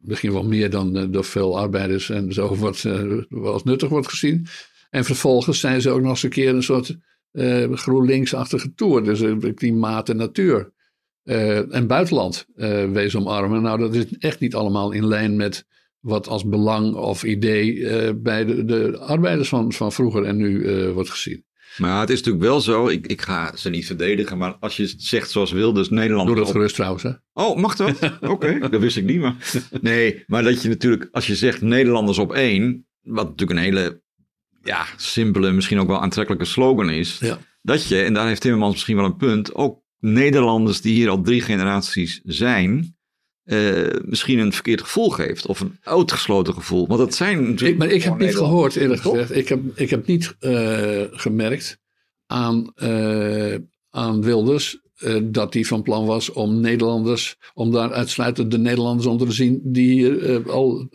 misschien 0.00 0.32
wel 0.32 0.44
meer 0.44 0.70
dan 0.70 1.10
door 1.10 1.24
veel 1.24 1.58
arbeiders 1.58 2.10
en 2.10 2.32
zo 2.32 2.56
wordt, 2.56 2.82
wel 2.82 3.52
als 3.52 3.64
nuttig 3.64 3.88
wordt 3.88 4.08
gezien. 4.08 4.46
En 4.90 5.04
vervolgens 5.04 5.60
zijn 5.60 5.80
ze 5.80 5.90
ook 5.90 6.00
nog 6.00 6.10
eens 6.10 6.22
een 6.22 6.30
keer 6.30 6.54
een 6.54 6.62
soort 6.62 6.96
GroenLinks-achtige 7.72 8.74
tour. 8.74 9.04
Dus 9.04 9.22
klimaat 9.54 10.08
en 10.08 10.16
natuur. 10.16 10.72
Uh, 11.24 11.74
en 11.74 11.86
buitenland 11.86 12.46
uh, 12.56 12.90
wees 12.90 13.16
omarmen. 13.16 13.62
Nou, 13.62 13.78
dat 13.78 13.94
is 13.94 14.04
echt 14.18 14.40
niet 14.40 14.54
allemaal 14.54 14.92
in 14.92 15.06
lijn 15.06 15.36
met 15.36 15.66
wat 16.00 16.28
als 16.28 16.44
belang 16.44 16.94
of 16.94 17.24
idee 17.24 17.74
uh, 17.74 18.10
bij 18.16 18.44
de, 18.44 18.64
de, 18.64 18.98
arbeiders 18.98 19.48
van, 19.48 19.72
van 19.72 19.92
vroeger 19.92 20.24
en 20.24 20.36
nu 20.36 20.72
wordt 20.92 21.10
gezien. 21.10 21.44
Maar 21.76 22.00
het 22.00 22.10
is 22.10 22.16
natuurlijk 22.16 22.44
wel 22.44 22.60
zo, 22.60 22.88
ik, 22.88 23.06
ik 23.06 23.22
ga 23.22 23.56
ze 23.56 23.70
niet 23.70 23.86
verdedigen, 23.86 24.38
maar 24.38 24.56
als 24.60 24.76
je 24.76 24.94
zegt 24.96 25.30
zoals 25.30 25.52
Wilders 25.52 25.88
Nederland... 25.88 26.26
Doe 26.26 26.36
dat 26.36 26.46
op... 26.46 26.52
gerust 26.52 26.74
trouwens, 26.74 27.02
hè? 27.02 27.10
Oh, 27.32 27.56
mag 27.56 27.76
dat? 27.76 27.90
Oké, 28.20 28.30
okay, 28.30 28.58
dat 28.58 28.80
wist 28.80 28.96
ik 28.96 29.04
niet, 29.04 29.20
maar... 29.20 29.36
Nee, 29.80 30.24
maar 30.26 30.42
dat 30.42 30.62
je 30.62 30.68
natuurlijk, 30.68 31.08
als 31.12 31.26
je 31.26 31.34
zegt 31.34 31.60
Nederlanders 31.60 32.18
op 32.18 32.32
één, 32.32 32.86
wat 33.02 33.28
natuurlijk 33.28 33.58
een 33.58 33.64
hele 33.64 34.02
ja, 34.62 34.86
simpele, 34.96 35.52
misschien 35.52 35.78
ook 35.80 35.88
wel 35.88 36.00
aantrekkelijke 36.00 36.44
slogan 36.44 36.90
is, 36.90 37.18
ja. 37.20 37.38
dat 37.62 37.86
je, 37.86 38.02
en 38.02 38.14
daar 38.14 38.26
heeft 38.26 38.40
Timmermans 38.40 38.72
misschien 38.72 38.96
wel 38.96 39.04
een 39.04 39.16
punt, 39.16 39.54
ook 39.54 39.79
Nederlanders 40.00 40.80
die 40.80 40.94
hier 40.94 41.08
al 41.08 41.22
drie 41.22 41.40
generaties 41.40 42.20
zijn, 42.24 42.96
eh, 43.44 43.86
misschien 44.04 44.38
een 44.38 44.52
verkeerd 44.52 44.80
gevoel 44.80 45.10
geeft. 45.10 45.46
Of 45.46 45.60
een 45.60 45.78
uitgesloten 45.82 46.54
gevoel. 46.54 46.86
Want 46.86 47.00
dat 47.00 47.14
zijn 47.14 47.38
natuurlijk. 47.38 47.70
Ik, 47.70 47.78
maar 47.78 47.88
ik 47.88 48.02
heb 48.02 48.18
niet 48.18 48.36
gehoord, 48.36 48.76
eerlijk 48.76 49.00
gezegd. 49.00 49.36
Ik 49.36 49.48
heb, 49.48 49.60
ik 49.74 49.90
heb 49.90 50.06
niet 50.06 50.36
eh, 50.38 51.02
gemerkt 51.10 51.78
aan, 52.26 52.72
eh, 52.74 53.54
aan 53.90 54.22
Wilders 54.22 54.78
dat 55.22 55.54
hij 55.54 55.64
van 55.64 55.82
plan 55.82 56.06
was 56.06 56.30
om 56.32 56.60
Nederlanders, 56.60 57.36
om 57.54 57.72
daar 57.72 57.92
uitsluitend 57.92 58.50
de 58.50 58.58
Nederlanders 58.58 59.06
onder 59.06 59.26
te 59.26 59.32
zien 59.32 59.60
die 59.64 59.90
hier 59.90 60.50
al 60.50 60.88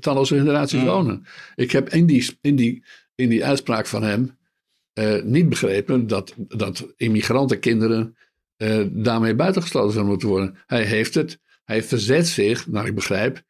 talloze 0.00 0.38
generaties 0.38 0.80
Hmm. 0.80 0.88
wonen. 0.88 1.26
Ik 1.54 1.70
heb 1.70 1.88
in 1.88 2.06
die, 2.06 2.36
in 2.40 2.56
die, 2.56 2.84
in 3.14 3.28
die 3.28 3.44
uitspraak 3.44 3.86
van 3.86 4.02
hem 4.02 4.36
eh, 4.92 5.22
niet 5.22 5.48
begrepen 5.48 6.06
dat, 6.06 6.34
dat 6.36 6.86
immigrantenkinderen 6.96 8.16
eh, 8.56 8.80
daarmee 8.90 9.34
buitengesloten 9.34 9.92
zouden 9.92 10.10
moeten 10.12 10.28
worden. 10.28 10.56
Hij 10.66 10.84
heeft 10.84 11.14
het, 11.14 11.38
hij 11.64 11.82
verzet 11.82 12.28
zich, 12.28 12.66
naar 12.66 12.86
ik 12.86 12.94
begrijp, 12.94 13.42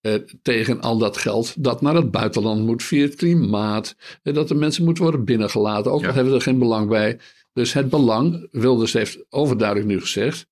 eh, 0.00 0.14
tegen 0.42 0.80
al 0.80 0.98
dat 0.98 1.16
geld 1.16 1.64
dat 1.64 1.80
naar 1.80 1.94
het 1.94 2.10
buitenland 2.10 2.66
moet 2.66 2.82
via 2.82 3.02
het 3.02 3.14
klimaat. 3.14 3.96
eh, 4.22 4.34
dat 4.34 4.48
de 4.48 4.54
mensen 4.54 4.84
moeten 4.84 5.02
worden 5.02 5.24
binnengelaten. 5.24 5.92
Ook 5.92 6.00
Ja. 6.00 6.08
al 6.08 6.14
hebben 6.14 6.32
we 6.32 6.38
er 6.38 6.44
geen 6.44 6.58
belang 6.58 6.88
bij. 6.88 7.18
Dus 7.52 7.72
het 7.72 7.88
belang, 7.90 8.48
Wilders 8.50 8.92
heeft 8.92 9.24
overduidelijk 9.28 9.88
nu 9.88 10.00
gezegd. 10.00 10.46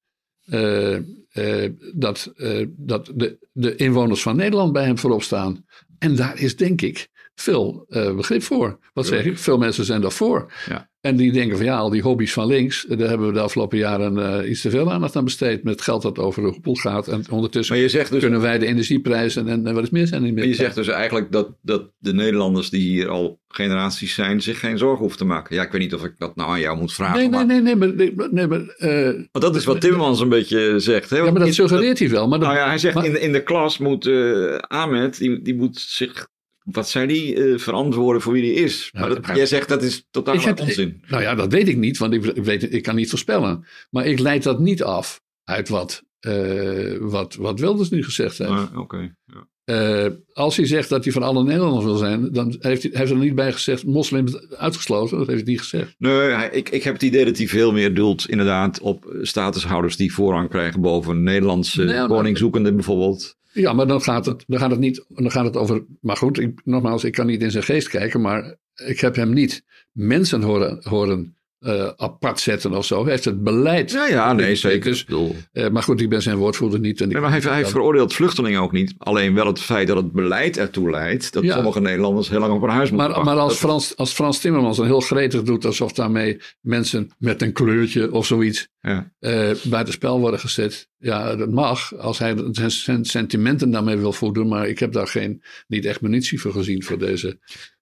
dat 1.94 2.32
dat 2.76 3.12
de, 3.14 3.38
de 3.52 3.76
inwoners 3.76 4.22
van 4.22 4.36
Nederland 4.36 4.72
bij 4.72 4.84
hem 4.84 4.98
voorop 4.98 5.22
staan. 5.22 5.64
En 5.98 6.16
daar 6.16 6.38
is 6.40 6.56
denk 6.56 6.82
ik 6.82 7.08
veel 7.40 7.84
eh, 7.88 8.14
begrip 8.16 8.42
voor. 8.42 8.78
Wat 8.92 9.06
zeg 9.06 9.24
ik? 9.24 9.38
Veel 9.38 9.58
mensen 9.58 9.84
zijn 9.84 10.00
daarvoor. 10.00 10.52
Ja. 10.68 10.88
En 11.00 11.16
die 11.16 11.32
denken 11.32 11.56
van 11.56 11.66
ja, 11.66 11.76
al 11.76 11.90
die 11.90 12.02
hobby's 12.02 12.32
van 12.32 12.46
links, 12.46 12.86
eh, 12.86 12.98
daar 12.98 13.08
hebben 13.08 13.26
we 13.26 13.32
de 13.32 13.40
afgelopen 13.40 13.78
jaren 13.78 14.42
eh, 14.42 14.50
iets 14.50 14.60
te 14.60 14.70
veel 14.70 14.92
aandacht 14.92 15.16
aan 15.16 15.24
besteed. 15.24 15.62
Met 15.64 15.80
geld 15.82 16.02
dat 16.02 16.18
over 16.18 16.42
de 16.42 16.48
hoepel 16.48 16.74
gaat. 16.74 17.08
En 17.08 17.24
ondertussen 17.30 17.74
Maar 17.74 17.84
je 17.84 17.90
zegt 17.90 18.10
dus, 18.10 18.20
kunnen 18.20 18.40
wij 18.40 18.58
de 18.58 18.66
energieprijzen 18.66 19.48
en, 19.48 19.66
en 19.66 19.74
wat 19.74 19.82
is 19.82 19.90
meer 19.90 20.06
zijn 20.06 20.22
niet 20.22 20.30
meer. 20.34 20.40
maar 20.40 20.48
je 20.52 20.58
zegt 20.58 20.74
dus 20.74 20.88
eigenlijk 20.88 21.32
dat, 21.32 21.48
dat 21.62 21.90
de 21.98 22.12
Nederlanders 22.14 22.70
die 22.70 22.80
hier 22.80 23.08
al 23.08 23.40
generaties 23.48 24.14
zijn, 24.14 24.42
zich 24.42 24.60
geen 24.60 24.78
zorgen 24.78 24.98
hoeven 24.98 25.18
te 25.18 25.24
maken. 25.24 25.56
Ja, 25.56 25.62
ik 25.62 25.70
weet 25.72 25.80
niet 25.80 25.94
of 25.94 26.04
ik 26.04 26.14
dat 26.18 26.36
nou 26.36 26.50
aan 26.50 26.60
jou 26.60 26.78
moet 26.78 26.92
vragen. 26.92 27.16
Nee, 27.18 27.28
nee, 27.28 27.36
maar, 27.38 27.46
nee, 27.46 27.60
nee, 27.60 27.76
maar, 27.76 27.94
nee, 27.94 28.12
maar- 28.14 28.28
nee, 28.30 28.46
maar, 28.46 29.26
dat 29.32 29.56
is 29.56 29.64
wat 29.64 29.80
Timmermans 29.80 30.20
een 30.20 30.28
beetje 30.28 30.74
zegt. 30.78 31.10
Hè? 31.10 31.16
ja, 31.16 31.22
maar 31.24 31.32
dat 31.34 31.46
in- 31.46 31.54
suggereert 31.54 31.98
hij 31.98 32.10
wel. 32.10 32.28
Maar 32.28 32.38
dat, 32.38 32.48
Nou 32.48 32.60
ja, 32.60 32.66
hij 32.66 32.78
zegt 32.78 32.94
maar- 32.94 33.04
in, 33.04 33.12
de, 33.12 33.20
in 33.20 33.32
de 33.32 33.42
klas 33.42 33.78
moet 33.78 34.06
eh 34.06 34.54
Ahmed, 34.58 35.18
die, 35.18 35.42
die 35.42 35.54
moet 35.54 35.78
zich, 35.78 36.28
wat 36.70 36.88
zei 36.88 37.06
die, 37.06 37.34
eh, 37.44 37.58
verantwoorden 37.58 38.22
voor 38.22 38.32
wie 38.32 38.52
hij 38.54 38.62
is. 38.62 38.90
Maar 38.92 39.08
dat, 39.08 39.26
jij 39.34 39.46
zegt 39.46 39.68
dat 39.68 39.82
is 39.82 40.06
totaal 40.10 40.40
heb- 40.40 40.60
onzin. 40.60 41.02
Nou 41.08 41.22
ja, 41.22 41.34
dat 41.34 41.52
weet 41.52 41.68
ik 41.68 41.76
niet, 41.76 41.98
want 41.98 42.14
ik, 42.14 42.24
ik 42.24 42.44
weet, 42.44 42.72
ik 42.72 42.82
kan 42.82 42.94
niet 42.94 43.10
voorspellen. 43.10 43.66
Maar 43.90 44.06
ik 44.06 44.18
leid 44.18 44.42
dat 44.42 44.60
niet 44.60 44.82
af 44.82 45.20
uit 45.44 45.68
wat, 45.68 46.02
eh, 46.20 46.96
wat, 47.00 47.34
wat 47.34 47.60
Wilders 47.60 47.90
nu 47.90 48.04
gezegd 48.04 48.38
heeft. 48.38 48.50
Maar, 48.50 48.78
Oké. 48.78 49.14
ja. 49.24 49.46
Eh, 49.64 50.06
als 50.32 50.56
hij 50.56 50.66
zegt 50.66 50.88
dat 50.88 51.04
hij 51.04 51.12
van 51.12 51.22
alle 51.22 51.44
Nederlanders 51.44 51.84
wil 51.84 51.96
zijn, 51.96 52.32
dan 52.32 52.56
heeft 52.60 52.82
hij, 52.82 52.90
heeft 52.94 53.10
er 53.10 53.16
niet 53.16 53.34
bij 53.34 53.52
gezegd 53.52 53.84
moslims 53.84 54.48
uitgesloten. 54.50 55.18
Dat 55.18 55.26
heeft 55.26 55.40
hij 55.42 55.50
niet 55.50 55.60
gezegd. 55.60 55.94
Nee, 55.98 56.12
hij- 56.12 56.50
ik, 56.52 56.68
ik 56.68 56.82
heb 56.82 56.92
het 56.92 57.02
idee 57.02 57.24
dat 57.24 57.36
hij 57.38 57.48
veel 57.48 57.72
meer 57.72 57.94
doelt 57.94 58.28
inderdaad 58.28 58.80
op 58.80 59.16
statushouders 59.22 59.96
die 59.96 60.12
voorrang 60.12 60.48
krijgen 60.48 60.80
boven 60.80 61.22
Nederlandse 61.22 62.06
woningzoekenden 62.08 62.74
bijvoorbeeld. 62.74 63.36
Ja, 63.60 63.72
maar 63.72 63.86
dan 63.86 64.02
gaat 64.02 64.26
het, 64.26 64.44
dan 64.46 64.58
gaat 64.58 64.70
het 64.70 64.80
niet, 64.80 65.04
dan 65.08 65.30
gaat 65.30 65.44
het 65.44 65.56
over. 65.56 65.84
Maar 66.00 66.16
goed, 66.16 66.38
ik, 66.38 66.60
nogmaals, 66.64 67.04
ik 67.04 67.12
kan 67.12 67.26
niet 67.26 67.42
in 67.42 67.50
zijn 67.50 67.64
geest 67.64 67.88
kijken, 67.88 68.20
maar 68.20 68.56
ik 68.74 69.00
heb 69.00 69.16
hem 69.16 69.32
niet 69.32 69.64
mensen 69.92 70.42
horen, 70.42 70.80
horen 70.82 71.36
eh, 71.58 71.88
apart 71.96 72.40
zetten 72.40 72.72
of 72.74 72.84
zo. 72.86 73.02
Hij 73.02 73.10
heeft 73.10 73.24
het 73.24 73.42
beleid. 73.42 73.90
Ja, 73.90 74.06
ja, 74.06 74.32
nee, 74.32 74.54
zeker. 74.54 74.90
Dus, 74.90 75.04
eh, 75.52 75.68
maar 75.68 75.82
goed, 75.82 76.00
ik 76.00 76.08
ben 76.08 76.22
zijn 76.22 76.36
woordvoerder 76.36 76.80
niet. 76.80 77.00
En 77.00 77.08
Nee, 77.08 77.20
maar 77.20 77.30
hij, 77.30 77.40
hij 77.40 77.62
dat- 77.62 77.70
veroordeelt 77.70 78.14
vluchtelingen 78.14 78.60
ook 78.60 78.72
niet. 78.72 78.94
Alleen 78.98 79.34
wel 79.34 79.46
het 79.46 79.60
feit 79.60 79.86
dat 79.86 79.96
het 79.96 80.12
beleid 80.12 80.56
ertoe 80.56 80.90
leidt 80.90 81.32
dat 81.32 81.42
Ja. 81.42 81.54
sommige 81.54 81.80
Nederlanders 81.80 82.28
heel 82.28 82.40
lang 82.40 82.52
op 82.52 82.60
hun 82.60 82.70
huis 82.70 82.90
moeten 82.90 83.10
Maar, 83.10 83.24
maar 83.24 83.36
als, 83.36 83.48
Dat- 83.52 83.58
Frans, 83.60 83.96
als 83.96 84.12
Frans 84.12 84.38
Timmermans 84.40 84.76
dan 84.76 84.86
heel 84.86 85.00
gretig 85.00 85.42
doet 85.42 85.64
alsof 85.64 85.92
daarmee 85.92 86.40
mensen 86.60 87.10
met 87.18 87.42
een 87.42 87.52
kleurtje 87.52 88.12
of 88.12 88.26
zoiets 88.26 88.68
Ja. 88.80 89.12
eh 89.18 89.50
buitenspel 89.64 90.20
worden 90.20 90.40
gezet. 90.40 90.88
Ja, 90.98 91.36
dat 91.36 91.50
mag 91.50 91.96
als 91.96 92.18
hij 92.18 92.34
zijn, 92.50 92.70
zijn 92.70 93.04
sentimenten 93.04 93.70
daarmee 93.70 93.96
wil 93.96 94.12
voldoen. 94.12 94.48
Maar 94.48 94.68
ik 94.68 94.78
heb 94.78 94.92
daar 94.92 95.06
geen, 95.08 95.42
niet 95.66 95.84
echt 95.84 96.00
munitie 96.00 96.40
voor 96.40 96.52
gezien 96.52 96.82
voor 96.84 96.98
deze. 96.98 97.38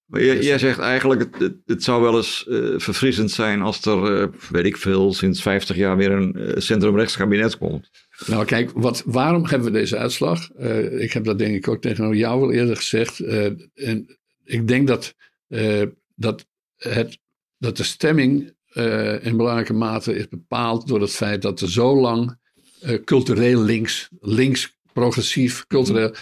Maar 0.06 0.24
jij, 0.24 0.40
jij 0.40 0.58
zegt 0.58 0.78
eigenlijk, 0.78 1.20
het, 1.20 1.38
het, 1.38 1.56
het 1.66 1.82
zou 1.82 2.02
wel 2.02 2.16
eens 2.16 2.46
eh, 2.48 2.74
verfrissend 2.76 3.30
zijn 3.30 3.62
als 3.62 3.84
er, 3.84 4.20
eh, 4.20 4.28
weet 4.50 4.64
ik 4.64 4.76
veel, 4.76 5.12
sinds 5.12 5.42
50 5.42 5.76
jaar 5.76 5.96
weer 5.96 6.10
een 6.10 6.34
eh, 6.34 6.60
centrumrechts 6.60 7.16
kabinet 7.16 7.58
komt. 7.58 7.90
Nou 8.26 8.44
kijk, 8.44 8.70
wat, 8.74 9.02
waarom 9.06 9.46
hebben 9.46 9.72
we 9.72 9.78
deze 9.78 9.96
uitslag? 9.96 10.50
Ik 10.98 11.12
heb 11.12 11.24
dat 11.24 11.38
denk 11.38 11.54
ik 11.54 11.68
ook 11.68 11.80
tegen 11.80 12.16
jou 12.16 12.42
al 12.42 12.52
eerder 12.52 12.76
gezegd. 12.76 13.20
En 13.74 14.18
ik 14.44 14.68
denk 14.68 14.86
dat, 14.86 15.14
dat, 16.14 16.46
het, 16.76 17.18
dat 17.58 17.76
de 17.76 17.82
stemming 17.82 18.54
in 19.22 19.36
belangrijke 19.36 19.72
mate 19.72 20.14
is 20.14 20.28
bepaald 20.28 20.86
door 20.86 21.00
het 21.00 21.10
feit 21.10 21.42
dat 21.42 21.60
er 21.60 21.70
zo 21.70 22.00
lang 22.00 22.38
cultureel 23.04 23.62
links, 23.62 24.08
links, 24.20 24.78
progressief, 24.92 25.66
cultureel. 25.66 26.14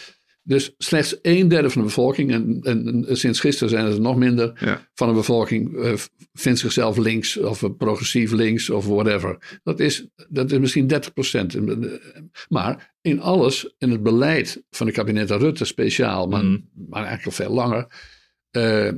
Dus 0.47 0.75
slechts 0.79 1.19
een 1.23 1.49
derde 1.49 1.71
van 1.71 1.81
de 1.81 1.87
bevolking, 1.87 2.33
en, 2.33 2.59
en, 2.63 3.05
en 3.09 3.17
sinds 3.17 3.41
gisteren 3.41 3.69
zijn 3.69 3.85
het 3.85 3.95
er 3.95 4.01
nog 4.01 4.17
minder, 4.17 4.53
Ja. 4.61 4.89
van 4.95 5.09
de 5.09 5.15
bevolking 5.15 5.77
eh, 5.77 5.93
vindt 6.33 6.59
zichzelf 6.59 6.97
links 6.97 7.37
of 7.39 7.63
eh, 7.63 7.71
progressief 7.79 8.33
links 8.33 8.71
of 8.71 8.87
whatever. 8.87 9.59
Dat 9.63 9.81
is, 9.81 10.07
dat 10.29 10.53
is 10.53 10.59
misschien 10.59 10.87
30 10.87 11.13
procent. 11.13 11.57
Maar 12.49 12.95
in 13.01 13.21
alles, 13.21 13.75
in 13.79 13.91
het 13.91 14.03
beleid 14.03 14.63
van 14.71 14.87
de 14.87 14.93
kabinetten 14.93 15.39
Rutte 15.39 15.65
speciaal, 15.65 16.27
maar, 16.27 16.45
Mhm. 16.45 16.59
maar 16.89 17.05
eigenlijk 17.05 17.27
al 17.39 17.45
veel 17.45 17.55
langer, 17.55 17.87
eh, 18.51 18.93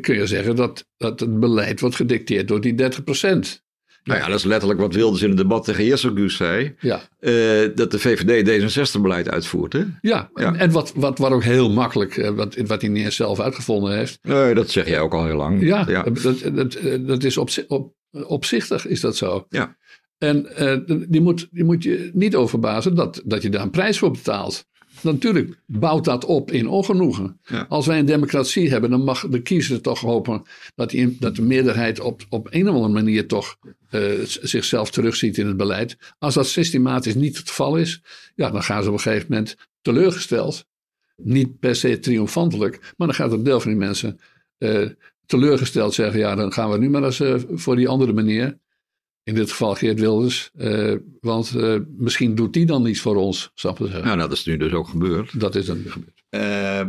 kun 0.00 0.14
je 0.14 0.26
zeggen 0.26 0.56
dat, 0.56 0.88
dat 0.96 1.20
het 1.20 1.40
beleid 1.40 1.80
wordt 1.80 1.96
gedicteerd 1.96 2.48
door 2.48 2.60
die 2.60 2.74
30 2.74 3.04
procent. 3.04 3.63
Nou 4.04 4.20
ja, 4.20 4.26
dat 4.26 4.38
is 4.38 4.44
letterlijk 4.44 4.80
wat 4.80 4.94
Wilders 4.94 5.22
in 5.22 5.28
het 5.28 5.36
debat 5.36 5.64
tegen 5.64 5.84
Jesselgus 5.84 6.36
zei. 6.36 6.74
Ja, 6.80 7.00
eh, 7.18 7.32
dat 7.74 7.90
de 7.90 7.98
VVD 7.98 8.48
D66-beleid 8.48 9.30
uitvoert. 9.30 9.72
Hè? 9.72 9.78
ja. 10.00 10.30
Ja. 10.34 10.46
En, 10.46 10.56
en 10.56 10.70
wat, 10.70 10.92
wat, 10.96 11.18
wat 11.18 11.32
ook 11.32 11.42
heel 11.42 11.70
makkelijk, 11.70 12.16
eh, 12.16 12.30
wat, 12.30 12.56
wat 12.56 12.80
hij 12.80 12.90
niet 12.90 13.04
eens 13.04 13.16
zelf 13.16 13.40
uitgevonden 13.40 13.96
heeft. 13.96 14.18
Nee, 14.22 14.54
dat 14.54 14.70
zeg 14.70 14.88
jij 14.88 15.00
ook 15.00 15.14
al 15.14 15.26
heel 15.26 15.36
lang. 15.36 15.62
Ja, 15.62 15.84
ja. 15.88 16.02
Dat, 16.02 16.40
dat, 16.54 16.78
dat 17.06 17.24
is 17.24 17.36
op, 17.36 17.50
op, 17.68 17.94
opzichtig 18.10 18.86
is 18.86 19.00
dat 19.00 19.16
zo. 19.16 19.46
Ja. 19.48 19.76
En 20.18 20.56
eh, 20.56 20.78
die, 21.08 21.20
moet, 21.20 21.48
die 21.50 21.64
moet 21.64 21.82
je 21.82 22.10
niet 22.12 22.34
overbazen 22.34 22.94
dat, 22.94 23.22
dat 23.24 23.42
je 23.42 23.48
daar 23.48 23.62
een 23.62 23.70
prijs 23.70 23.98
voor 23.98 24.10
betaalt. 24.10 24.66
Natuurlijk 25.04 25.58
bouwt 25.66 26.04
dat 26.04 26.24
op 26.24 26.50
in 26.50 26.68
ongenoegen. 26.68 27.40
Ja. 27.44 27.66
Als 27.68 27.86
wij 27.86 27.98
een 27.98 28.06
democratie 28.06 28.70
hebben, 28.70 28.90
dan 28.90 29.04
mag 29.04 29.28
de 29.28 29.42
kiezer 29.42 29.80
toch 29.80 30.00
hopen 30.00 30.42
dat, 30.74 30.90
die, 30.90 31.16
dat 31.20 31.36
de 31.36 31.42
meerderheid 31.42 32.00
op, 32.00 32.26
op 32.28 32.48
een 32.50 32.68
of 32.68 32.74
andere 32.74 32.92
manier 32.92 33.26
toch 33.26 33.56
eh, 33.90 34.02
zichzelf 34.24 34.90
terugziet 34.90 35.38
in 35.38 35.46
het 35.46 35.56
beleid. 35.56 35.96
Als 36.18 36.34
dat 36.34 36.46
systematisch 36.46 37.14
niet 37.14 37.36
het 37.36 37.48
geval 37.48 37.76
is, 37.76 38.02
ja, 38.34 38.50
dan 38.50 38.62
gaan 38.62 38.82
ze 38.82 38.88
op 38.88 38.94
een 38.94 39.00
gegeven 39.00 39.26
moment 39.30 39.56
teleurgesteld. 39.82 40.66
Niet 41.16 41.58
per 41.58 41.76
se 41.76 41.98
triomfantelijk, 41.98 42.94
maar 42.96 43.06
dan 43.06 43.16
gaat 43.16 43.32
een 43.32 43.42
deel 43.42 43.60
van 43.60 43.70
die 43.70 43.80
mensen 43.80 44.20
eh, 44.58 44.88
teleurgesteld 45.26 45.94
zeggen: 45.94 46.18
ja, 46.18 46.34
dan 46.34 46.52
gaan 46.52 46.70
we 46.70 46.78
nu 46.78 46.90
maar 46.90 47.04
eens 47.04 47.20
eh, 47.20 47.34
voor 47.48 47.76
die 47.76 47.88
andere 47.88 48.12
manier. 48.12 48.58
In 49.24 49.34
dit 49.34 49.50
geval 49.50 49.74
Geert 49.74 50.00
Wilders. 50.00 50.50
eh, 50.56 50.94
want 51.20 51.54
eh, 51.54 51.76
misschien 51.96 52.34
doet 52.34 52.52
die 52.52 52.66
dan 52.66 52.82
niets 52.82 53.00
voor 53.00 53.16
ons, 53.16 53.50
snap 53.54 53.78
je? 53.78 53.84
Nou, 53.88 54.18
dat 54.18 54.32
is 54.32 54.44
nu 54.44 54.56
dus 54.56 54.72
ook 54.72 54.88
gebeurd. 54.88 55.40
Dat 55.40 55.54
is 55.54 55.66
dan 55.66 55.76
nu 55.76 55.90
gebeurd. 55.90 56.22
Eh, 56.28 56.86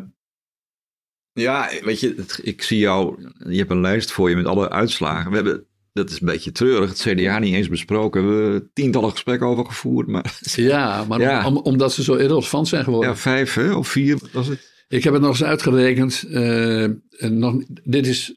ja, 1.32 1.70
weet 1.84 2.00
je, 2.00 2.14
het- 2.18 2.40
ik 2.44 2.62
zie 2.62 2.78
jou, 2.80 3.30
je 3.50 3.58
hebt 3.58 3.72
een 3.72 3.82
lijst 3.82 4.12
voor 4.12 4.30
je 4.30 4.36
met 4.36 4.46
alle 4.46 4.70
uitslagen. 4.70 5.30
We 5.30 5.36
hebben, 5.36 5.66
dat 5.94 6.10
is 6.10 6.20
een 6.22 6.28
beetje 6.28 6.52
treurig, 6.52 6.90
het 6.90 7.00
CDA 7.00 7.40
niet 7.40 7.54
eens 7.54 7.70
besproken. 7.70 8.28
We 8.28 8.42
hebben 8.44 8.70
tientallen 8.74 9.12
gesprekken 9.12 9.48
over 9.48 9.66
gevoerd, 9.66 10.08
maar 10.08 10.40
Ja, 10.56 11.04
maar 11.04 11.20
Ja. 11.20 11.48
Om, 11.48 11.58
omdat 11.58 11.94
ze 11.94 12.04
zo 12.04 12.14
irrelevant 12.16 12.68
zijn 12.68 12.84
geworden. 12.84 13.10
ja, 13.10 13.16
vijf 13.16 13.54
hè, 13.54 13.74
of 13.74 13.88
vier 13.88 14.18
was 14.32 14.48
het. 14.48 14.74
Ik 14.88 15.04
heb 15.04 15.14
het 15.14 15.22
nog 15.22 15.32
eens 15.32 15.44
uitgerekend. 15.44 16.24
en 16.30 17.40
nog, 17.40 17.64
dit 17.84 18.08
is 18.08 18.36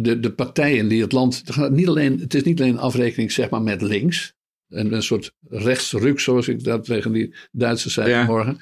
de, 0.00 0.20
de 0.20 0.32
partijen 0.32 0.88
die 0.88 1.02
het 1.02 1.12
land. 1.12 1.38
het 1.38 1.50
gaat 1.52 1.70
Niet 1.70 1.88
alleen, 1.88 2.20
het 2.20 2.34
is 2.34 2.42
niet 2.42 2.60
alleen 2.60 2.72
een 2.72 2.78
afrekening 2.78 3.32
zeg 3.32 3.50
maar, 3.50 3.62
met 3.62 3.82
links. 3.82 4.34
Een, 4.68 4.92
een 4.92 5.02
soort 5.02 5.32
rechtsruk, 5.48 6.20
zoals 6.20 6.48
ik 6.48 6.64
dat 6.64 6.84
tegen 6.84 7.12
die 7.12 7.34
Duitsers 7.52 7.94
zei 7.94 8.08
Ja. 8.08 8.24
vanmorgen. 8.24 8.58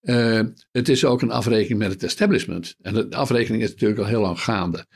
Eh, 0.00 0.40
het 0.72 0.88
is 0.88 1.04
ook 1.04 1.22
een 1.22 1.30
afrekening 1.30 1.78
met 1.78 1.90
het 1.92 2.02
establishment. 2.02 2.74
En 2.82 2.94
de 2.94 3.10
afrekening 3.16 3.62
is 3.62 3.70
natuurlijk 3.70 4.00
al 4.00 4.06
heel 4.06 4.20
lang 4.20 4.40
gaande. 4.40 4.86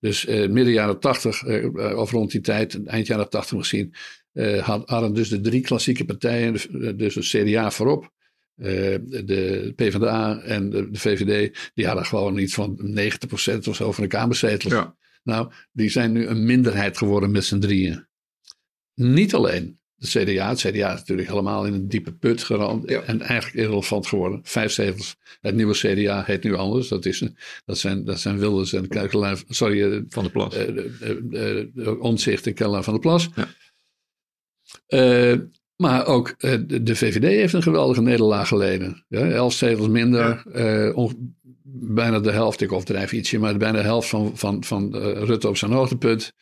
Dus 0.00 0.26
eh, 0.26 0.48
midden 0.48 0.72
jaren 0.72 1.00
tachtig, 1.00 1.42
eh, 1.42 1.96
of 1.98 2.10
rond 2.10 2.30
die 2.30 2.40
tijd, 2.40 2.84
eind 2.84 3.06
jaren 3.06 3.28
tachtig 3.30 3.56
misschien, 3.56 3.94
had- 4.60 4.88
hadden 4.88 5.14
dus 5.14 5.28
de 5.28 5.40
drie 5.40 5.60
klassieke 5.60 6.04
partijen, 6.04 6.52
de- 6.70 6.94
dus 6.96 7.14
het 7.14 7.24
CDA 7.24 7.70
voorop, 7.70 8.10
de 8.54 9.72
PvdA 9.76 10.40
en 10.40 10.70
de, 10.70 10.90
de 10.90 10.98
VVD, 10.98 11.70
die 11.74 11.86
hadden 11.86 12.06
gewoon 12.06 12.38
iets 12.38 12.54
van 12.54 12.78
90% 12.82 13.68
of 13.68 13.76
zo 13.76 13.92
van 13.92 14.02
de 14.04 14.10
kamerzetels. 14.10 14.72
Ja. 14.72 14.96
Nou, 15.22 15.50
die 15.72 15.88
zijn 15.90 16.12
nu 16.12 16.26
een 16.26 16.44
minderheid 16.44 16.96
geworden 16.98 17.30
met 17.30 17.44
z'n 17.44 17.58
drieën. 17.58 18.06
niet 18.94 19.34
alleen 19.34 19.78
de 19.94 20.06
CDA. 20.06 20.48
Het 20.48 20.58
CDA 20.58 20.92
is 20.92 20.98
natuurlijk 20.98 21.28
helemaal 21.28 21.66
in 21.66 21.72
een 21.72 21.88
diepe 21.88 22.12
put 22.12 22.42
gerand 22.42 22.88
Ja. 22.90 23.00
en 23.02 23.20
eigenlijk 23.20 23.58
irrelevant 23.64 24.06
geworden. 24.06 24.40
Vijf 24.42 24.72
zetels. 24.72 25.16
Het 25.40 25.54
nieuwe 25.54 25.74
CDA 25.74 26.22
heet 26.24 26.42
nu 26.44 26.54
anders. 26.54 26.88
Dat, 26.88 27.06
is, 27.06 27.24
dat, 27.64 27.78
zijn, 27.78 28.04
dat 28.04 28.20
zijn 28.20 28.38
Wilders 28.38 28.72
en 28.72 28.88
Kerkelaar, 28.88 29.42
sorry, 29.48 29.92
eh, 29.92 30.00
Van 30.08 30.24
de 30.24 30.30
Plas. 30.30 30.54
eh, 30.56 32.00
Omtzigt 32.02 32.46
en 32.46 32.54
Kerkelaar 32.54 32.82
van 32.84 32.92
der 32.92 33.02
Plas. 33.02 33.28
Ja. 33.34 33.48
Eh, 34.86 35.38
maar 35.76 36.06
ook 36.06 36.34
de, 36.38 36.82
de 36.82 36.96
VVD 36.96 37.22
heeft 37.22 37.52
een 37.52 37.62
geweldige 37.62 38.02
nederlaag 38.02 38.48
geleden. 38.48 39.04
Ja, 39.08 39.28
elf 39.30 39.52
zetels 39.52 39.88
minder, 39.88 40.42
onge- 40.94 41.32
bijna 41.82 42.18
de 42.18 42.30
helft, 42.30 42.60
ik 42.60 42.72
overdrijf 42.72 43.12
ietsje, 43.12 43.38
maar 43.38 43.56
bijna 43.56 43.78
de 43.78 43.84
helft 43.84 44.08
van, 44.08 44.32
van, 44.34 44.64
van 44.64 44.94
eh, 44.94 45.22
Rutte 45.22 45.48
op 45.48 45.56
zijn 45.56 45.72
hoogtepunt. 45.72 46.32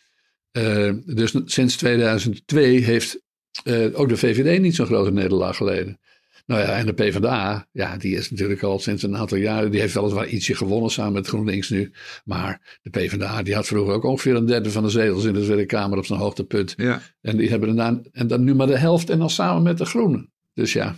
Eh, 0.51 0.93
dus 1.05 1.35
sinds 1.45 1.77
2002 1.77 2.85
heeft 2.85 3.21
eh, 3.65 3.87
ook 3.93 4.09
de 4.09 4.17
VVD 4.17 4.61
niet 4.61 4.75
zo'n 4.75 4.87
grote 4.87 5.13
nederlaag 5.13 5.57
geleden. 5.57 6.01
Nou 6.47 6.61
ja, 6.61 6.77
en 6.77 6.87
de 6.87 6.93
PvdA, 6.93 7.67
ja, 7.73 7.97
die 7.97 8.17
is 8.17 8.31
natuurlijk 8.31 8.63
al 8.63 8.79
sinds 8.79 9.03
een 9.03 9.17
aantal 9.17 9.39
jaren, 9.39 9.71
die 9.71 9.81
heeft 9.81 9.95
weliswaar 9.95 10.29
ietsje 10.29 10.55
gewonnen 10.55 10.91
samen 10.91 11.13
met 11.13 11.27
GroenLinks 11.27 11.69
nu. 11.69 11.93
Maar 12.25 12.79
de 12.83 12.91
PvdA, 12.91 13.43
die 13.43 13.55
had 13.55 13.67
vroeger 13.67 13.95
ook 13.95 14.05
ongeveer 14.05 14.35
een 14.35 14.47
derde 14.47 14.71
van 14.71 14.83
de 14.83 14.89
zetels 14.89 15.25
in 15.25 15.33
de 15.33 15.43
Tweede 15.43 15.67
Kamer 15.67 15.99
op 15.99 16.07
zijn 16.07 16.19
hoogtepunt. 16.19 16.75
Ja. 16.77 17.03
En 17.21 17.37
die 17.37 17.49
hebben 17.49 17.77
daarna, 17.77 18.01
en 18.13 18.27
dan 18.27 18.45
nu 18.45 18.55
maar 18.55 18.67
de 18.67 18.79
helft 18.79 19.11
en 19.11 19.19
dan 19.19 19.31
samen 19.31 19.63
met 19.63 19.79
de 19.79 19.85
Groenen. 19.85 20.33
Dus 20.55 20.73
ja. 20.73 20.97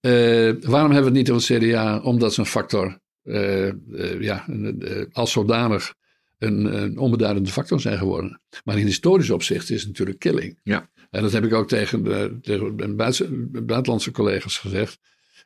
Waarom 0.00 0.90
hebben 0.90 0.92
we 0.92 1.04
het 1.04 1.12
niet 1.12 1.30
over 1.30 1.54
het 1.54 1.64
CDA? 1.64 1.98
Omdat 1.98 2.34
ze 2.34 2.40
een 2.40 2.46
factor, 2.46 2.98
ja, 4.20 4.44
een- 4.48 4.82
eh, 4.82 5.04
als 5.12 5.32
zodanig 5.32 5.94
een, 6.38 6.82
een 6.82 6.98
onbeduidende 6.98 7.50
factor 7.50 7.80
zijn 7.80 7.98
geworden. 7.98 8.40
Maar 8.64 8.78
in 8.78 8.86
historisch 8.86 9.30
opzicht 9.30 9.70
is 9.70 9.78
het 9.78 9.88
natuurlijk 9.88 10.18
killing. 10.18 10.58
Ja. 10.62 10.90
En 11.10 11.22
dat 11.22 11.32
heb 11.32 11.44
ik 11.44 11.52
ook 11.54 11.68
tegen, 11.68 12.04
de, 12.04 12.38
tegen 12.42 12.76
buitenlandse 13.66 14.10
collega's 14.10 14.58
gezegd. 14.58 14.98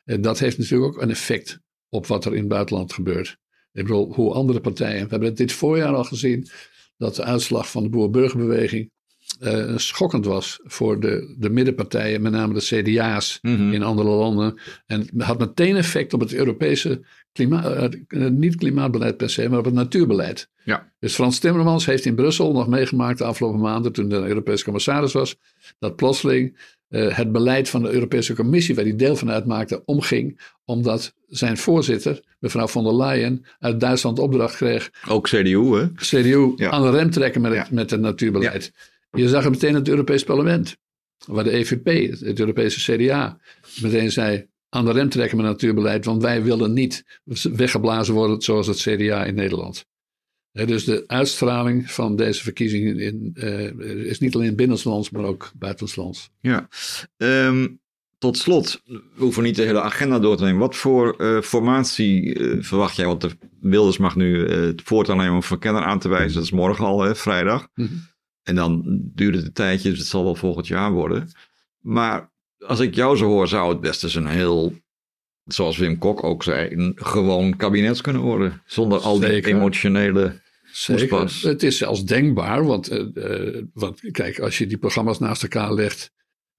En 0.03 0.21
dat 0.21 0.39
heeft 0.39 0.57
natuurlijk 0.57 0.95
ook 0.95 1.01
een 1.01 1.09
effect 1.09 1.59
op 1.89 2.07
wat 2.07 2.25
er 2.25 2.31
in 2.33 2.39
het 2.39 2.47
buitenland 2.47 2.93
gebeurt. 2.93 3.37
Ik 3.73 3.83
bedoel, 3.83 4.13
hoe 4.13 4.33
andere 4.33 4.59
partijen. 4.61 5.03
We 5.03 5.09
hebben 5.09 5.35
dit 5.35 5.51
voorjaar 5.51 5.93
al 5.95 6.03
gezien 6.03 6.47
dat 6.97 7.15
de 7.15 7.23
uitslag 7.23 7.71
van 7.71 7.83
de 7.83 7.89
boer-burgerbeweging 7.89 8.91
eh, 9.39 9.77
schokkend 9.77 10.25
was 10.25 10.59
voor 10.63 10.99
de, 10.99 11.35
de 11.39 11.49
middenpartijen, 11.49 12.21
met 12.21 12.31
name 12.31 12.53
de 12.53 12.59
CDA's 12.83 13.39
Mhm. 13.41 13.73
in 13.73 13.83
andere 13.83 14.09
landen. 14.09 14.59
En 14.85 14.99
het 14.99 15.21
had 15.21 15.39
meteen 15.39 15.75
effect 15.75 16.13
op 16.13 16.19
het 16.19 16.33
Europese 16.33 17.01
klimaat, 17.31 17.95
eh, 18.07 18.27
niet 18.29 18.55
klimaatbeleid 18.55 19.17
per 19.17 19.29
se, 19.29 19.49
maar 19.49 19.59
op 19.59 19.65
het 19.65 19.73
natuurbeleid. 19.73 20.49
Ja. 20.63 20.91
Dus 20.99 21.13
Frans 21.13 21.39
Timmermans 21.39 21.85
heeft 21.85 22.05
in 22.05 22.15
Brussel 22.15 22.51
nog 22.51 22.67
meegemaakt 22.67 23.17
de 23.17 23.23
afgelopen 23.23 23.59
maanden, 23.59 23.91
toen 23.91 24.09
hij 24.09 24.21
Europese 24.27 24.63
commissaris 24.63 25.13
was, 25.13 25.35
dat 25.79 25.95
plotseling 25.95 26.57
eh, 26.87 27.15
het 27.17 27.31
beleid 27.31 27.69
van 27.69 27.81
de 27.83 27.89
Europese 27.91 28.33
Commissie, 28.33 28.75
waar 28.75 28.83
hij 28.83 28.95
deel 28.95 29.15
van 29.15 29.31
uitmaakte, 29.31 29.81
omging, 29.85 30.39
omdat 30.65 31.13
zijn 31.27 31.57
voorzitter, 31.57 32.21
mevrouw 32.39 32.67
von 32.67 32.83
der 32.83 32.95
Leyen, 32.95 33.45
uit 33.59 33.79
Duitsland 33.79 34.19
opdracht 34.19 34.55
kreeg 34.55 34.89
Ook 35.07 35.27
CDU, 35.27 35.75
hè? 35.75 35.87
CDU 35.95 36.53
Ja. 36.55 36.69
aan 36.69 36.81
de 36.81 36.89
rem 36.89 37.09
trekken 37.09 37.41
met 37.41 37.51
het, 37.55 37.67
Ja. 37.67 37.75
met 37.75 37.89
het 37.91 37.99
natuurbeleid. 38.01 38.71
Je 39.11 39.29
zag 39.29 39.43
het 39.43 39.51
meteen 39.51 39.69
in 39.69 39.75
het 39.75 39.87
Europees 39.87 40.23
Parlement, 40.23 40.77
waar 41.25 41.43
de 41.43 41.51
EVP, 41.51 42.19
het, 42.19 42.39
Europese 42.39 42.95
CDA, 42.95 43.39
meteen 43.81 44.11
zei 44.11 44.49
aan 44.69 44.85
de 44.85 44.91
rem 44.91 45.09
trekken 45.09 45.37
met 45.37 45.45
natuurbeleid, 45.45 46.05
want 46.05 46.21
wij 46.21 46.43
willen 46.43 46.73
niet 46.73 47.21
weggeblazen 47.43 48.13
worden 48.13 48.41
zoals 48.41 48.67
het 48.67 48.77
CDA 48.77 49.25
in 49.25 49.35
Nederland. 49.35 49.85
Dus 50.51 50.85
de 50.85 51.03
uitstraling 51.07 51.91
van 51.91 52.15
deze 52.15 52.43
verkiezingen 52.43 52.99
in, 52.99 53.31
eh, 53.33 54.05
is 54.05 54.19
niet 54.19 54.35
alleen 54.35 54.55
binnenlands, 54.55 55.09
maar 55.09 55.23
ook 55.23 55.51
buitenlands. 55.55 56.29
Ja. 56.39 56.67
Ehm, 57.17 57.67
tot 58.17 58.37
slot, 58.37 58.81
we 58.85 59.01
hoeven 59.15 59.43
niet 59.43 59.55
de 59.55 59.61
hele 59.61 59.81
agenda 59.81 60.19
door 60.19 60.37
te 60.37 60.43
nemen. 60.43 60.59
Wat 60.59 60.75
voor 60.75 61.15
eh, 61.17 61.41
formatie 61.41 62.33
eh, 62.33 62.63
verwacht 62.63 62.95
jij? 62.95 63.05
Want 63.05 63.21
de 63.21 63.29
Wilders 63.59 63.97
mag 63.97 64.15
nu 64.15 64.49
het 64.49 64.81
voortaan 64.81 65.17
nemen 65.17 65.33
om 65.33 65.43
verkenner 65.43 65.83
aan 65.83 65.99
te 65.99 66.09
wijzen. 66.09 66.33
Dat 66.33 66.43
is 66.43 66.51
morgen 66.51 66.85
al, 66.85 67.01
hè, 67.01 67.15
vrijdag. 67.15 67.67
Mhm. 67.75 67.93
En 68.51 68.57
dan 68.57 68.83
duurt 69.13 69.35
het 69.35 69.45
een 69.45 69.53
tijdje, 69.53 69.89
dus 69.89 69.99
het 69.99 70.07
zal 70.07 70.23
wel 70.23 70.35
volgend 70.35 70.67
jaar 70.67 70.91
worden. 70.91 71.31
Maar 71.79 72.31
als 72.59 72.79
ik 72.79 72.95
jou 72.95 73.17
zo 73.17 73.25
hoor, 73.25 73.47
zou 73.47 73.69
het 73.69 73.81
best 73.81 74.03
eens 74.03 74.15
een 74.15 74.27
heel, 74.27 74.73
zoals 75.45 75.77
Wim 75.77 75.97
Kok 75.97 76.23
ook 76.23 76.43
zei, 76.43 76.75
een 76.75 76.91
gewoon 76.95 77.55
kabinet 77.55 78.01
kunnen 78.01 78.21
worden. 78.21 78.61
Zonder 78.65 78.99
al 78.99 79.19
die 79.19 79.29
Zeker. 79.29 79.55
emotionele... 79.55 80.41
Zeker. 80.71 81.39
Het 81.41 81.63
is 81.63 81.77
zelfs 81.77 82.05
denkbaar, 82.05 82.65
want, 82.65 82.87
eh, 82.87 82.99
eh, 83.15 83.63
want 83.73 84.11
kijk, 84.11 84.39
als 84.39 84.57
je 84.57 84.67
die 84.67 84.77
programma's 84.77 85.19
naast 85.19 85.43
elkaar 85.43 85.73
legt, 85.73 86.11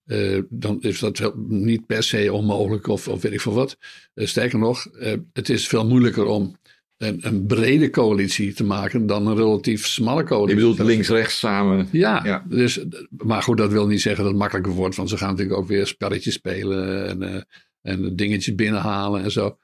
eh, 0.05 0.39
dan 0.49 0.81
is 0.81 0.99
dat 0.99 1.35
niet 1.49 1.87
per 1.87 2.03
se 2.03 2.33
onmogelijk 2.33 2.87
of, 2.87 3.09
of 3.09 3.23
weet 3.23 3.33
ik 3.33 3.41
veel 3.41 3.55
wat. 3.55 3.79
Sterker 4.15 4.59
nog, 4.59 4.87
het 5.33 5.49
is 5.49 5.69
veel 5.69 5.87
moeilijker 5.87 6.25
om 6.25 6.57
een, 7.03 7.19
een 7.23 7.47
brede 7.47 7.91
coalitie 7.91 8.55
te 8.55 8.65
maken 8.65 9.07
dan 9.07 9.27
een 9.27 9.37
relatief 9.37 9.87
smalle 9.87 10.21
Je 10.21 10.27
coalitie. 10.27 10.55
bedoelt 10.55 10.79
links-rechts 10.79 11.39
samen. 11.39 11.89
Ja, 11.93 12.21
Ja. 12.25 12.45
Dus, 12.49 12.85
maar 13.11 13.43
goed, 13.43 13.57
dat 13.59 13.73
wil 13.73 13.87
niet 13.87 14.01
zeggen 14.01 14.23
dat 14.23 14.33
het 14.33 14.41
makkelijker 14.41 14.73
wordt, 14.73 14.97
want 14.97 15.09
ze 15.09 15.17
gaan 15.17 15.31
natuurlijk 15.31 15.59
ook 15.59 15.69
weer 15.69 15.87
spelletjes 15.87 16.35
spelen 16.35 17.09
en, 17.09 17.23
eh, 17.23 17.43
en 17.83 18.17
dingetjes 18.17 18.55
binnenhalen 18.55 19.23
en 19.23 19.31
zo. 19.31 19.57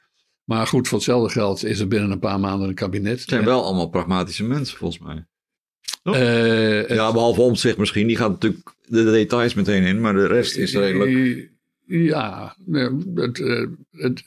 Maar 0.44 0.66
goed, 0.66 0.88
voor 0.88 0.98
hetzelfde 0.98 1.30
geld 1.32 1.64
is 1.64 1.80
er 1.80 1.88
binnen 1.88 2.10
een 2.10 2.18
paar 2.18 2.40
maanden 2.40 2.68
een 2.68 2.74
kabinet. 2.74 3.20
Het 3.20 3.28
zijn 3.28 3.44
wel 3.44 3.64
allemaal 3.64 3.88
pragmatische 3.88 4.44
mensen, 4.44 4.78
volgens 4.78 5.02
mij. 5.02 5.26
Eh, 6.02 6.88
Ja, 6.88 7.12
behalve 7.12 7.40
omzicht 7.40 7.76
misschien. 7.76 8.06
Die 8.06 8.16
gaat 8.16 8.30
natuurlijk 8.30 8.74
de 8.86 9.04
details 9.04 9.54
meteen 9.54 9.82
in, 9.82 10.00
maar 10.00 10.14
de 10.14 10.26
rest 10.26 10.56
is 10.56 10.74
redelijk... 10.74 11.50
Ja, 11.86 12.56
het, 13.14 13.40
eh, 13.40 13.66
het, 13.92 14.22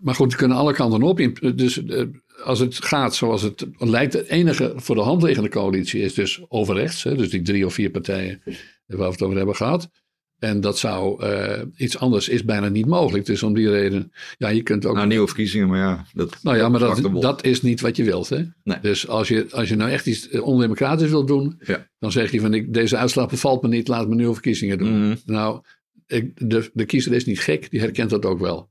maar 0.00 0.14
goed, 0.14 0.28
die 0.28 0.38
kunnen 0.38 0.56
alle 0.56 0.72
kanten 0.72 1.02
op. 1.02 1.20
Dus 1.56 1.84
eh, 1.84 2.04
als 2.44 2.58
het 2.58 2.84
gaat 2.84 3.14
zoals 3.14 3.42
het 3.42 3.66
lijkt, 3.78 4.12
de 4.12 4.30
enige 4.30 4.72
voor 4.76 4.94
de 4.94 5.00
hand 5.00 5.22
liggende 5.22 5.48
coalitie 5.48 6.00
is 6.02 6.14
dus 6.14 6.40
overrechts. 6.48 7.02
Hè, 7.02 7.16
dus 7.16 7.30
die 7.30 7.42
drie 7.42 7.66
of 7.66 7.74
vier 7.74 7.90
partijen 7.90 8.42
waar 8.86 8.98
we 8.98 9.04
het 9.04 9.22
over 9.22 9.36
hebben 9.36 9.56
gehad. 9.56 9.90
En 10.38 10.60
dat 10.60 10.78
zou 10.78 11.24
eh, 11.24 11.62
iets 11.76 11.98
anders 11.98 12.28
is 12.28 12.44
bijna 12.44 12.68
niet 12.68 12.86
mogelijk. 12.86 13.26
Dus 13.26 13.42
om 13.42 13.54
die 13.54 13.70
reden, 13.70 14.12
ja, 14.36 14.48
je 14.48 14.62
kunt 14.62 14.86
ook. 14.86 14.94
Nou, 14.94 15.06
nieuwe 15.06 15.26
verkiezingen, 15.26 15.68
maar 15.68 15.78
ja. 15.78 16.06
Dat, 16.12 16.36
nou 16.42 16.56
ja, 16.56 16.68
maar 16.68 16.80
dat, 16.80 17.10
dat 17.20 17.44
is 17.44 17.62
niet 17.62 17.80
wat 17.80 17.96
je 17.96 18.04
wilt. 18.04 18.28
Hè? 18.28 18.44
Nee. 18.64 18.78
Dus 18.80 19.08
als 19.08 19.28
je, 19.28 19.46
als 19.50 19.68
je 19.68 19.76
nou 19.76 19.90
echt 19.90 20.06
iets 20.06 20.40
ondemocratisch 20.40 21.10
wilt 21.10 21.26
doen, 21.26 21.60
Ja. 21.64 21.86
dan 21.98 22.12
zeg 22.12 22.30
je 22.30 22.40
van 22.40 22.54
ik, 22.54 22.72
deze 22.74 22.96
uitslag 22.96 23.28
bevalt 23.28 23.62
me 23.62 23.68
niet, 23.68 23.88
laat 23.88 24.08
me 24.08 24.14
nieuwe 24.14 24.32
verkiezingen 24.32 24.78
doen. 24.78 25.08
Mhm. 25.08 25.16
Nou, 25.24 25.60
ik, 26.06 26.50
de, 26.50 26.70
de 26.72 26.84
kiezer 26.84 27.12
is 27.12 27.24
niet 27.24 27.40
gek, 27.40 27.70
die 27.70 27.80
herkent 27.80 28.10
dat 28.10 28.24
ook 28.26 28.40
wel. 28.40 28.68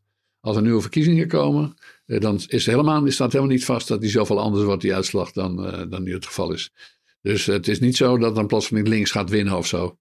Als 0.48 0.56
er 0.56 0.62
nieuwe 0.62 0.82
verkiezingen 0.82 1.28
komen, 1.28 1.74
eh, 2.06 2.20
dan 2.20 2.42
is 2.48 2.66
helemaal, 2.66 3.06
is 3.06 3.14
staat 3.14 3.32
helemaal 3.32 3.54
niet 3.54 3.66
vast 3.66 3.88
dat 3.88 4.02
die 4.02 4.10
zoveel 4.10 4.40
anders 4.40 4.64
wordt, 4.64 4.82
die 4.82 4.96
uitslag, 4.96 5.32
dan, 5.32 5.66
eh, 5.66 5.82
dan 5.90 6.04
nu 6.04 6.14
het 6.14 6.26
geval 6.26 6.52
is. 6.52 6.72
Dus 7.22 7.46
het 7.46 7.68
is 7.68 7.80
niet 7.80 7.96
zo 7.98 8.18
dat 8.18 8.36
dan 8.36 8.48
plotseling 8.48 8.88
links 8.88 9.12
gaat 9.12 9.30
winnen 9.30 9.58
of 9.58 9.68
zo. 9.68 9.98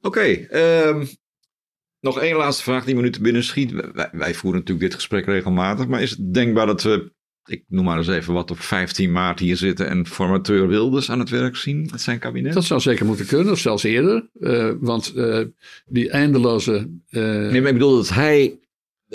Oké, 0.00 0.20
ehm, 0.50 1.04
nog 2.00 2.20
één 2.20 2.36
laatste 2.36 2.62
vraag 2.62 2.84
die 2.84 2.94
me 2.94 3.02
nu 3.02 3.10
te 3.10 3.20
binnen 3.20 3.44
schiet. 3.44 3.70
Wij, 3.72 4.08
wij 4.12 4.34
voeren 4.34 4.60
natuurlijk 4.60 4.86
dit 4.86 4.94
gesprek 4.94 5.24
regelmatig, 5.26 5.86
maar 5.86 6.02
is 6.02 6.10
het 6.10 6.34
denkbaar 6.34 6.66
dat 6.66 6.82
we, 6.82 7.12
ik 7.44 7.64
noem 7.68 7.84
maar 7.84 7.96
eens 7.98 8.08
even 8.08 8.34
wat, 8.34 8.50
op 8.50 8.60
15 8.60 9.12
maart 9.12 9.38
hier 9.38 9.56
zitten 9.56 9.88
en 9.88 10.06
formateur 10.06 10.68
Wilders 10.68 11.10
aan 11.10 11.18
het 11.18 11.30
werk 11.30 11.56
zien 11.56 11.88
met 11.90 12.00
zijn 12.00 12.18
kabinet? 12.18 12.52
Dat 12.54 12.64
zou 12.64 12.80
zeker 12.80 13.06
moeten 13.06 13.26
kunnen, 13.26 13.52
of 13.52 13.58
zelfs 13.58 13.82
eerder. 13.82 14.28
eh, 14.40 14.72
want 14.80 15.12
eh, 15.14 15.44
die 15.86 16.10
eindeloze... 16.10 16.90
eh, 17.08 17.22
Nee, 17.22 17.60
maar 17.60 17.70
ik 17.70 17.78
bedoel 17.78 17.96
dat 17.96 18.08
hij 18.08 18.58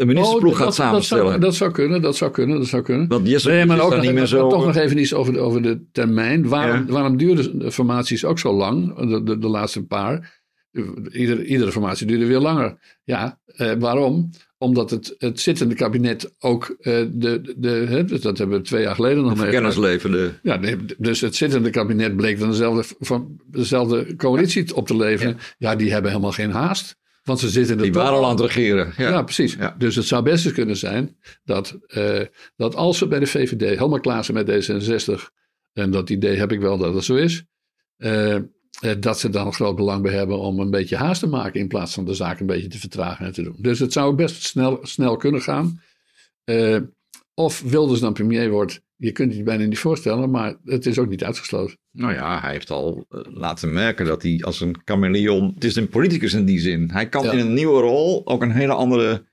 een 0.02 0.08
ministersploeg 0.08 0.52
oh, 0.52 0.58
gaat 0.58 0.68
dat- 0.68 0.76
dat 0.78 0.86
samenstellen. 0.86 1.28
zou- 1.28 1.40
Dat 1.40 1.56
zou 1.56 1.72
kunnen, 1.72 2.02
dat 2.02 2.16
zou 2.16 2.32
kunnen, 2.32 2.58
dat 2.58 2.68
zou 2.68 2.82
kunnen. 2.84 3.08
Want 3.08 3.28
Jesse 3.28 3.50
Nee, 3.50 3.66
maar 3.66 3.80
ook 3.82 3.92
nog, 3.96 4.02
niet 4.02 4.14
meer 4.14 4.26
zo... 4.26 4.50
toch 4.50 4.66
nog 4.66 4.76
even 4.76 4.98
iets 4.98 5.14
over 5.14 5.34
de, 5.34 5.40
over 5.40 5.62
de 5.62 5.82
termijn. 5.92 6.48
Waarom, 6.48 6.86
Ja. 6.88 6.92
waarom 6.94 7.18
duurden 7.18 7.60
de 7.60 7.72
formaties 7.72 8.26
ook 8.26 8.40
zo 8.40 8.54
lang, 8.54 8.96
de, 9.10 9.24
de, 9.24 9.38
de 9.38 9.48
laatste 9.48 9.86
paar? 9.86 10.40
Iedere, 11.12 11.46
iedere 11.46 11.72
formatie 11.72 12.08
duurde 12.08 12.26
weer 12.26 12.40
langer. 12.40 12.78
Ja, 13.04 13.40
eh, 13.46 13.72
waarom? 13.80 14.30
Omdat 14.58 14.90
het, 14.90 15.16
het 15.18 15.40
zittende 15.40 15.76
kabinet 15.76 16.36
ook 16.40 16.76
eh, 16.80 16.94
de, 17.12 17.54
de, 17.58 17.70
hè, 17.70 18.04
dus 18.06 18.22
dat 18.22 18.38
hebben 18.38 18.58
we 18.58 18.64
twee 18.64 18.82
jaar 18.82 18.96
geleden 18.96 19.18
nog 19.18 19.26
meegemaakt. 19.28 19.56
kennisleven. 19.56 20.12
De, 20.12 20.30
Ja, 20.44 20.56
nee, 20.56 20.76
dus 20.98 21.22
het 21.22 21.36
zittende 21.36 21.70
kabinet 21.70 22.16
bleek 22.16 22.40
dan 22.40 22.50
dezelfde, 22.50 22.96
van, 23.00 23.40
dezelfde 23.48 24.16
coalitie 24.16 24.76
op 24.76 24.88
te 24.88 24.96
leveren. 24.96 25.38
Ja. 25.58 25.76
die 25.76 25.92
hebben 25.92 26.12
helemaal 26.12 26.32
geen 26.32 26.52
haast. 26.52 27.00
Want 27.24 27.40
ze 27.40 27.50
zitten 27.50 27.78
die 27.78 27.94
waren 27.94 28.14
al 28.14 28.26
aan 28.26 28.32
het 28.32 28.40
regeren. 28.40 28.94
Ja. 28.98 29.10
ja, 29.10 29.24
precies. 29.24 29.54
Ja. 29.54 29.76
Dus 29.78 29.96
het 29.96 30.06
zou 30.06 30.24
best 30.24 30.46
eens 30.46 30.54
kunnen 30.54 30.78
zijn 30.78 31.18
dat, 31.44 31.78
eh, 31.88 32.22
dat 32.56 32.76
als 32.76 32.98
ze 32.98 33.08
bij 33.08 33.20
de 33.20 33.28
VVD 33.28 33.62
helemaal 33.62 34.00
klaar 34.00 34.24
zijn 34.26 34.46
met 34.46 34.48
D66, 34.48 35.30
en 35.74 35.92
dat 35.92 36.10
idee 36.10 36.38
heb 36.38 36.52
ik 36.52 36.60
wel 36.60 36.78
dat 36.78 36.94
het 36.94 37.04
zo 37.04 37.16
is, 37.16 37.44
eh, 37.98 38.36
eh, 38.36 38.44
dat 39.00 39.20
ze 39.20 39.30
dan 39.30 39.54
groot 39.54 39.76
belang 39.76 40.02
bij 40.02 40.14
hebben 40.14 40.40
om 40.40 40.60
een 40.60 40.70
beetje 40.70 40.96
haast 40.96 41.20
te 41.20 41.28
maken 41.28 41.60
in 41.60 41.68
plaats 41.68 41.94
van 41.94 42.06
de 42.06 42.14
zaak 42.14 42.40
een 42.40 42.46
beetje 42.46 42.68
te 42.68 42.80
vertragen 42.80 43.26
en 43.26 43.34
te 43.34 43.44
doen. 43.44 43.56
Dus 43.58 43.80
het 43.80 43.94
zou 43.94 44.16
best 44.16 44.44
snel, 44.44 44.80
snel 44.82 45.18
kunnen 45.18 45.42
gaan. 45.42 45.82
Eh, 46.44 46.78
of 47.34 47.62
Wilders 47.62 48.00
dan 48.00 48.14
premier 48.14 48.50
wordt, 48.50 48.82
je 49.02 49.12
kunt 49.12 49.30
het 49.30 49.38
je 49.38 49.44
bijna 49.44 49.66
niet 49.66 49.78
voorstellen, 49.80 50.30
maar 50.30 50.56
het 50.66 50.86
is 50.86 51.00
ook 51.00 51.10
niet 51.10 51.24
uitgesloten. 51.24 51.78
Nou 51.92 52.14
ja, 52.14 52.42
hij 52.42 52.52
heeft 52.52 52.70
al 52.70 53.06
eh, 53.10 53.20
laten 53.34 53.74
merken 53.74 54.06
dat 54.06 54.22
hij 54.24 54.40
als 54.42 54.62
een 54.62 54.76
chameleon... 54.86 55.52
Het 55.54 55.64
is 55.64 55.76
een 55.76 55.90
politicus 55.90 56.34
in 56.34 56.46
die 56.46 56.60
zin. 56.60 56.90
Hij 56.92 57.10
kan 57.10 57.24
Ja. 57.24 57.32
in 57.32 57.40
een 57.40 57.54
nieuwe 57.54 57.82
rol 57.82 58.28
ook 58.28 58.42
een 58.42 58.52
hele 58.52 58.74
andere 58.74 59.26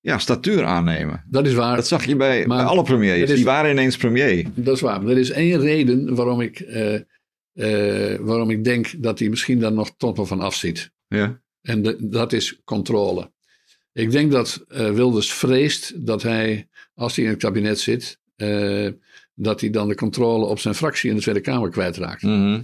ja, 0.00 0.18
statuur 0.18 0.64
aannemen. 0.64 1.24
Dat 1.30 1.46
is 1.46 1.54
waar. 1.54 1.76
Dat 1.76 1.86
zag 1.86 2.04
je 2.04 2.16
bij, 2.16 2.46
Maar 2.46 2.56
bij 2.58 2.66
alle 2.66 2.82
premiers. 2.82 3.30
is- 3.30 3.36
Die 3.36 3.44
waren 3.44 3.70
ineens 3.70 3.96
premier. 3.96 4.46
Dat 4.54 4.74
is 4.74 4.80
waar. 4.80 5.02
Maar 5.02 5.12
er 5.12 5.18
is 5.18 5.30
één 5.30 5.60
reden 5.60 6.14
waarom 6.14 6.40
ik, 6.40 6.60
eh, 6.60 6.94
eh, 6.94 8.18
waarom 8.20 8.50
ik 8.50 8.64
denk 8.64 9.02
dat 9.02 9.18
hij 9.18 9.28
misschien 9.28 9.60
daar 9.60 9.72
nog 9.72 9.90
wel 9.98 10.26
van 10.26 10.40
afziet. 10.40 10.90
Ja. 11.08 11.40
En 11.62 11.82
de- 11.82 11.96
dat 12.08 12.32
is 12.32 12.60
controle. 12.64 13.32
Ik 13.92 14.10
denk 14.10 14.32
dat 14.32 14.64
Wilders 14.68 15.32
vreest 15.32 16.06
dat 16.06 16.22
hij, 16.22 16.68
als 16.94 17.16
hij 17.16 17.24
in 17.24 17.30
het 17.30 17.38
kabinet 17.40 17.78
zit, 17.80 18.18
dat 19.38 19.60
hij 19.60 19.70
dan 19.70 19.88
de 19.88 19.94
controle 19.94 20.44
op 20.44 20.58
zijn 20.58 20.74
fractie 20.74 21.10
in 21.10 21.16
de 21.16 21.22
Tweede 21.22 21.40
Kamer 21.40 21.70
kwijtraakt. 21.70 22.22
Mhm. 22.22 22.62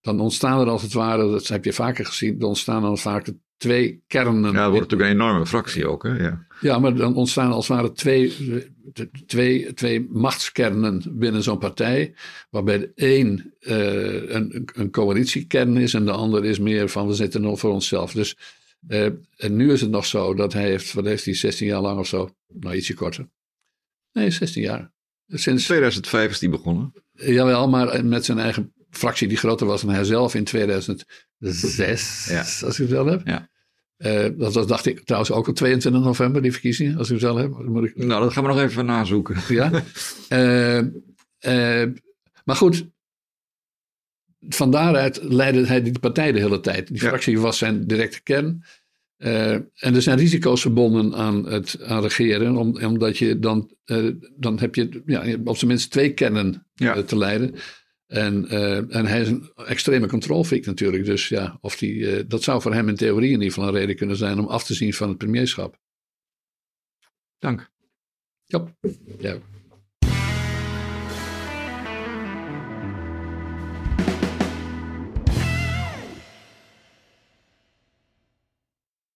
Dan 0.00 0.20
ontstaan 0.20 0.60
er 0.60 0.68
als 0.68 0.82
het 0.82 0.92
ware, 0.92 1.30
dat 1.30 1.48
heb 1.48 1.64
je 1.64 1.72
vaker 1.72 2.06
gezien, 2.06 2.38
dan 2.38 2.48
ontstaan 2.48 2.82
dan 2.82 2.98
vaak 2.98 3.32
twee 3.56 4.02
kernen. 4.06 4.52
Ja, 4.52 4.62
dat 4.62 4.70
wordt 4.70 4.90
natuurlijk 4.90 5.10
een 5.10 5.16
enorme 5.20 5.46
fractie 5.46 5.88
ook. 5.88 6.02
Hè? 6.02 6.22
Ja. 6.22 6.46
Ja, 6.60 6.78
maar 6.78 6.94
dan 6.94 7.14
ontstaan 7.14 7.52
als 7.52 7.68
het 7.68 7.76
ware 7.76 7.92
twee, 7.92 8.32
twee, 9.26 9.74
twee 9.74 10.06
machtskernen 10.10 11.02
binnen 11.10 11.42
zo'n 11.42 11.58
partij. 11.58 12.14
Waarbij 12.50 12.78
de 12.78 12.92
een 12.94 13.54
eh, 13.60 14.30
een, 14.30 14.68
een 14.74 14.90
coalitiekern 14.90 15.76
is 15.76 15.94
en 15.94 16.04
de 16.04 16.10
ander 16.10 16.44
is 16.44 16.58
meer 16.58 16.88
van 16.88 17.06
we 17.06 17.14
zitten 17.14 17.40
nog 17.40 17.58
voor 17.58 17.72
onszelf. 17.72 18.12
Dus 18.12 18.36
eh, 18.88 19.04
en 19.36 19.56
nu 19.56 19.72
is 19.72 19.80
het 19.80 19.90
nog 19.90 20.06
zo 20.06 20.34
dat 20.34 20.52
hij 20.52 20.64
heeft, 20.64 20.92
wat 20.92 21.04
heeft 21.04 21.24
hij, 21.24 21.34
16 21.34 21.66
jaar 21.66 21.80
lang 21.80 21.98
of 21.98 22.06
zo? 22.06 22.30
Nou, 22.46 22.74
ietsje 22.74 22.94
korter. 22.94 23.28
Nee, 24.12 24.30
16 24.30 24.62
jaar. 24.62 24.94
In 25.28 25.38
Sinds, 25.38 25.64
2005 25.64 26.30
is 26.30 26.38
die 26.38 26.48
begonnen. 26.48 26.92
jawel, 27.12 27.68
maar 27.68 28.04
met 28.04 28.24
zijn 28.24 28.38
eigen 28.38 28.72
fractie 28.90 29.28
die 29.28 29.36
groter 29.36 29.66
was 29.66 29.80
dan 29.82 29.90
hij 29.90 30.04
zelf 30.04 30.34
in 30.34 30.44
2006, 30.44 32.26
Ja. 32.28 32.38
als 32.40 32.62
ik 32.62 32.76
het 32.76 32.88
wel 32.90 33.06
heb. 33.06 33.26
Ja. 33.26 33.48
Eh, 33.96 34.28
dat 34.38 34.54
was, 34.54 34.66
dacht 34.66 34.86
ik, 34.86 35.04
trouwens 35.04 35.32
ook 35.32 35.48
op 35.48 35.54
22 35.54 36.02
november, 36.02 36.42
die 36.42 36.52
verkiezingen, 36.52 36.96
als 36.98 37.06
ik 37.08 37.14
het 37.14 37.22
wel 37.22 37.36
heb. 37.36 37.50
Moet 37.64 37.84
ik, 37.84 37.96
Nou, 37.96 38.22
dat 38.22 38.32
gaan 38.32 38.42
we 38.42 38.48
nog 38.48 38.58
even 38.60 38.86
nazoeken. 38.86 39.36
ja. 39.48 39.70
Eh, 40.28 40.78
eh, 41.38 41.88
maar 42.44 42.56
goed, 42.56 42.86
van 44.48 44.70
daaruit 44.70 45.18
leidde 45.22 45.66
hij 45.66 45.82
die 45.82 45.98
partij 45.98 46.32
de 46.32 46.38
hele 46.40 46.60
tijd. 46.60 46.86
Die 46.88 47.02
Ja. 47.02 47.08
fractie 47.08 47.38
was 47.40 47.58
zijn 47.58 47.86
directe 47.86 48.22
kern. 48.22 48.64
Eh, 49.16 49.52
en 49.52 49.94
er 49.94 50.02
zijn 50.02 50.18
risico's 50.18 50.60
verbonden 50.60 51.14
aan 51.14 51.46
het 51.48 51.82
aan 51.82 52.02
regeren, 52.02 52.56
om, 52.56 52.84
omdat 52.84 53.18
je 53.18 53.38
dan, 53.38 53.76
eh, 53.84 54.08
dan 54.36 54.58
heb 54.58 54.74
je 54.74 55.02
ja, 55.06 55.36
op 55.44 55.56
zijn 55.56 55.70
minst 55.70 55.90
twee 55.90 56.14
kernen 56.14 56.66
Ja. 56.74 56.94
eh, 56.94 57.02
te 57.02 57.18
leiden. 57.18 57.54
En, 58.06 58.48
en 58.90 59.06
hij 59.06 59.20
is 59.20 59.28
een 59.28 59.50
extreme 59.54 60.06
controlfreak 60.06 60.64
natuurlijk. 60.64 61.04
Dus 61.04 61.28
ja, 61.28 61.58
of 61.60 61.76
die, 61.76 62.26
dat 62.26 62.42
zou 62.42 62.62
voor 62.62 62.74
hem 62.74 62.88
in 62.88 62.96
theorie 62.96 63.32
in 63.32 63.40
ieder 63.40 63.52
geval 63.52 63.68
een 63.68 63.74
reden 63.74 63.96
kunnen 63.96 64.16
zijn 64.16 64.38
om 64.38 64.46
af 64.46 64.64
te 64.64 64.74
zien 64.74 64.92
van 64.92 65.08
het 65.08 65.18
premierschap. 65.18 65.78
Dank. 67.38 67.70
Ja. 68.44 68.74
ja. 69.18 69.38